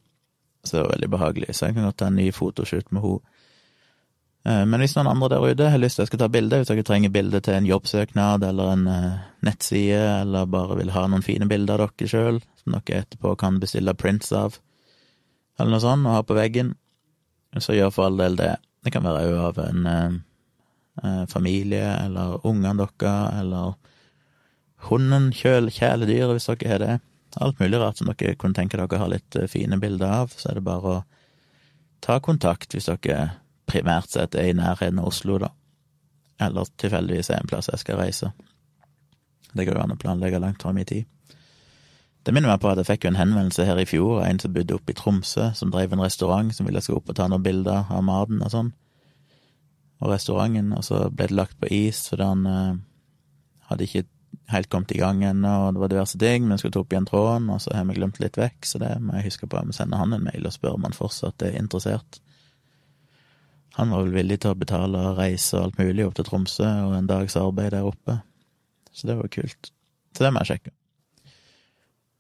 Så 0.65 0.77
det 0.77 0.83
var 0.83 0.93
veldig 0.95 1.11
behagelig. 1.11 1.55
Så 1.55 1.67
jeg 1.67 1.77
kan 1.77 1.89
godt 1.89 1.99
ta 2.03 2.11
en 2.11 2.19
ny 2.21 2.29
fotoshoot 2.35 2.93
med 2.93 3.03
henne. 3.03 3.39
Eh, 4.45 4.65
men 4.67 4.83
hvis 4.83 4.97
noen 4.97 5.11
andre 5.13 5.29
der 5.37 5.45
ute 5.55 5.71
har 5.71 5.79
lyst 5.79 6.01
til 6.01 6.09
skal 6.09 6.23
ta 6.25 6.29
bilde, 6.33 6.59
hvis 6.59 6.71
dere 6.71 6.87
trenger 6.87 7.15
bilde 7.15 7.41
til 7.45 7.55
en 7.55 7.69
jobbsøknad 7.69 8.43
eller 8.49 8.73
en 8.73 8.89
eh, 8.91 9.21
nettside, 9.47 10.03
eller 10.23 10.51
bare 10.51 10.79
vil 10.81 10.91
ha 10.95 11.07
noen 11.07 11.23
fine 11.23 11.47
bilder 11.51 11.85
av 11.85 11.95
dere 11.95 12.11
sjøl, 12.11 12.43
som 12.63 12.75
dere 12.75 13.05
etterpå 13.05 13.37
kan 13.39 13.61
bestille 13.63 13.95
prints 13.95 14.33
av, 14.35 14.59
eller 15.59 15.77
noe 15.77 15.85
sånt, 15.85 16.09
og 16.09 16.19
ha 16.19 16.27
på 16.27 16.39
veggen, 16.39 16.75
så 17.61 17.77
gjør 17.77 17.95
for 17.95 18.09
all 18.09 18.19
del 18.19 18.39
det. 18.41 18.57
Det 18.83 18.91
kan 18.95 19.05
være 19.07 19.29
òg 19.31 19.39
av 19.47 19.63
en 19.63 19.87
eh, 19.87 20.19
eh, 21.05 21.25
familie, 21.31 21.87
eller 22.07 22.43
ungene 22.47 22.83
deres, 22.83 23.41
eller 23.43 23.75
hunden, 24.89 25.31
kjøl, 25.37 25.71
kjæledyret, 25.71 26.35
hvis 26.35 26.51
dere 26.51 26.73
har 26.73 26.83
det. 26.83 27.01
Alt 27.41 27.61
mulig 27.61 27.81
rart 27.81 27.99
som 27.99 28.11
dere 28.11 28.37
kunne 28.37 28.57
tenke 28.57 28.77
dere 28.77 28.91
å 28.91 29.03
ha 29.05 29.09
litt 29.09 29.39
fine 29.49 29.79
bilder 29.81 30.19
av, 30.23 30.35
så 30.37 30.51
er 30.51 30.59
det 30.59 30.67
bare 30.67 30.97
å 30.97 31.03
ta 32.05 32.19
kontakt 32.21 32.75
hvis 32.75 32.91
dere 32.91 33.39
primært 33.71 34.13
sett 34.13 34.37
er 34.37 34.51
i 34.51 34.57
nærheten 34.57 35.01
av 35.01 35.09
Oslo, 35.09 35.39
da. 35.41 35.53
Eller 36.43 36.69
tilfeldigvis 36.83 37.31
er 37.31 37.41
en 37.41 37.49
plass 37.49 37.71
jeg 37.71 37.81
skal 37.81 38.01
reise. 38.03 38.33
Det 39.53 39.65
går 39.65 39.79
jo 39.79 39.85
an 39.85 39.95
å 39.95 40.01
planlegge 40.01 40.41
langt 40.43 40.63
fram 40.65 40.81
i 40.81 40.87
tid. 40.89 41.09
Det 42.23 42.31
minner 42.35 42.53
meg 42.53 42.61
på 42.63 42.71
at 42.71 42.79
jeg 42.79 42.87
fikk 42.87 43.05
jo 43.05 43.13
en 43.13 43.19
henvendelse 43.19 43.65
her 43.67 43.81
i 43.83 43.89
fjor 43.89 44.21
av 44.21 44.29
en 44.29 44.39
som 44.39 44.53
bodde 44.55 44.77
oppe 44.77 44.95
i 44.95 44.99
Tromsø, 44.99 45.49
som 45.59 45.73
drev 45.75 45.95
en 45.95 46.05
restaurant, 46.05 46.53
som 46.55 46.69
ville 46.69 46.79
jeg 46.79 46.87
skulle 46.87 47.03
opp 47.03 47.11
og 47.11 47.19
ta 47.19 47.27
noen 47.31 47.43
bilder 47.43 47.91
av 47.91 48.05
maten 48.07 48.45
og 48.45 48.53
sånn, 48.53 48.71
og 50.03 50.13
restauranten, 50.13 50.71
og 50.77 50.85
så 50.87 51.09
ble 51.11 51.29
det 51.31 51.39
lagt 51.39 51.59
på 51.59 51.71
is 51.71 52.05
fordi 52.11 52.29
han 52.29 52.47
eh, 52.51 52.79
hadde 53.71 53.89
ikke 53.89 54.07
helt 54.51 54.69
kommet 54.73 54.93
i 54.93 54.99
gang 54.99 55.23
ennå, 55.25 55.53
og 55.67 55.75
det 55.75 55.83
var 55.83 55.93
diverse 55.93 56.19
ting, 56.19 56.47
men 56.49 56.59
skulle 56.59 56.75
ta 56.75 56.83
opp 56.83 56.93
igjen 56.93 57.07
tråden, 57.09 57.49
og 57.53 57.63
så 57.63 57.75
har 57.77 57.87
vi 57.89 57.97
glemt 57.97 58.21
litt 58.21 58.37
vekk, 58.39 58.67
så 58.69 58.81
det 58.83 58.91
må 59.01 59.17
jeg 59.17 59.31
huske 59.31 59.47
på. 59.47 59.61
Jeg 59.61 59.71
må 59.71 59.77
sende 59.77 60.01
han 60.01 60.13
en 60.17 60.27
mail 60.27 60.49
og 60.49 60.55
spørre 60.55 60.79
om 60.79 60.87
han 60.89 60.97
fortsatt 60.97 61.47
er 61.47 61.59
interessert. 61.61 62.21
Han 63.79 63.95
var 63.95 64.05
vel 64.05 64.19
villig 64.19 64.43
til 64.43 64.53
å 64.53 64.59
betale 64.59 65.15
reise 65.17 65.57
og 65.57 65.71
alt 65.71 65.81
mulig 65.81 66.05
opp 66.05 66.19
til 66.19 66.29
Tromsø 66.29 66.69
og 66.89 66.97
en 66.99 67.09
dags 67.09 67.39
arbeid 67.41 67.73
der 67.73 67.89
oppe, 67.89 68.19
så 68.93 69.09
det 69.09 69.19
var 69.21 69.33
kult. 69.33 69.73
Så 70.13 70.27
det 70.27 70.33
må 70.33 70.43
jeg 70.43 70.53
sjekke. 70.53 70.75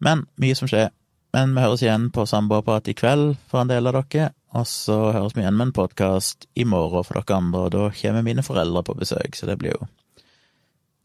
Men 0.02 0.26
mye 0.40 0.56
som 0.58 0.70
skjer. 0.70 0.88
Men 1.32 1.52
vi 1.56 1.64
høres 1.64 1.82
igjen 1.84 2.10
på 2.12 2.24
Samboerprat 2.28 2.88
i 2.92 2.96
kveld 2.96 3.36
for 3.48 3.62
en 3.62 3.70
del 3.70 3.88
av 3.88 3.96
dere, 4.00 4.32
og 4.52 4.66
så 4.68 4.98
høres 5.14 5.36
vi 5.36 5.44
igjen 5.44 5.56
med 5.56 5.70
en 5.70 5.76
podkast 5.76 6.48
i 6.60 6.64
morgen 6.68 7.06
for 7.08 7.20
dere 7.20 7.38
andre, 7.38 7.66
og 7.66 7.72
da 7.72 7.84
kommer 7.96 8.24
mine 8.26 8.44
foreldre 8.44 8.84
på 8.84 8.96
besøk, 8.98 9.36
så 9.36 9.48
det 9.48 9.56
blir 9.60 9.76
jo 9.76 9.88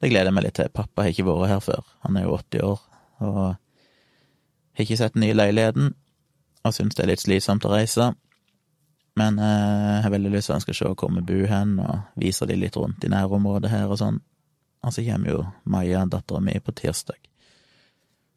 Det 0.01 0.11
gleder 0.11 0.29
jeg 0.29 0.37
meg 0.37 0.45
litt 0.45 0.57
til. 0.59 0.69
Pappa 0.73 1.05
har 1.05 1.13
ikke 1.13 1.25
vært 1.25 1.51
her 1.51 1.63
før, 1.63 1.87
han 2.05 2.17
er 2.19 2.27
jo 2.27 2.37
80 2.37 2.65
år, 2.67 2.81
og 3.25 3.39
har 3.41 4.85
ikke 4.85 4.97
sett 4.99 5.15
den 5.15 5.25
nye 5.25 5.37
leiligheten, 5.37 5.93
og 6.63 6.75
syns 6.75 6.97
det 6.97 7.05
er 7.05 7.11
litt 7.13 7.23
slitsomt 7.23 7.65
å 7.65 7.73
reise. 7.73 8.11
Men 9.17 9.39
eh, 9.41 9.85
jeg 9.95 10.03
har 10.05 10.13
veldig 10.13 10.33
lyst 10.35 10.51
til 10.51 10.61
skal 10.61 10.77
se 10.77 10.91
hvor 10.91 11.13
vi 11.15 11.25
bor 11.31 11.47
hen, 11.49 11.77
og 11.81 12.21
vise 12.21 12.45
de 12.45 12.59
litt 12.59 12.77
rundt 12.77 13.05
i 13.07 13.09
nærområdet 13.09 13.71
her 13.73 13.89
og 13.89 13.97
sånn. 14.01 14.19
Og 14.85 14.93
så 14.93 15.01
kommer 15.07 15.33
jo 15.33 15.39
Maja, 15.65 16.05
dattera 16.05 16.43
mi, 16.43 16.53
på 16.61 16.75
tirsdag 16.77 17.17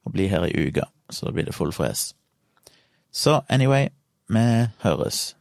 og 0.05 0.15
blir 0.15 0.31
her 0.33 0.47
i 0.49 0.69
uka, 0.69 0.87
så 1.13 1.27
da 1.27 1.33
blir 1.37 1.45
det 1.45 1.55
full 1.55 1.73
fres. 1.77 2.15
Så 3.13 3.43
anyway, 3.49 3.91
vi 4.29 4.45
høres. 4.81 5.37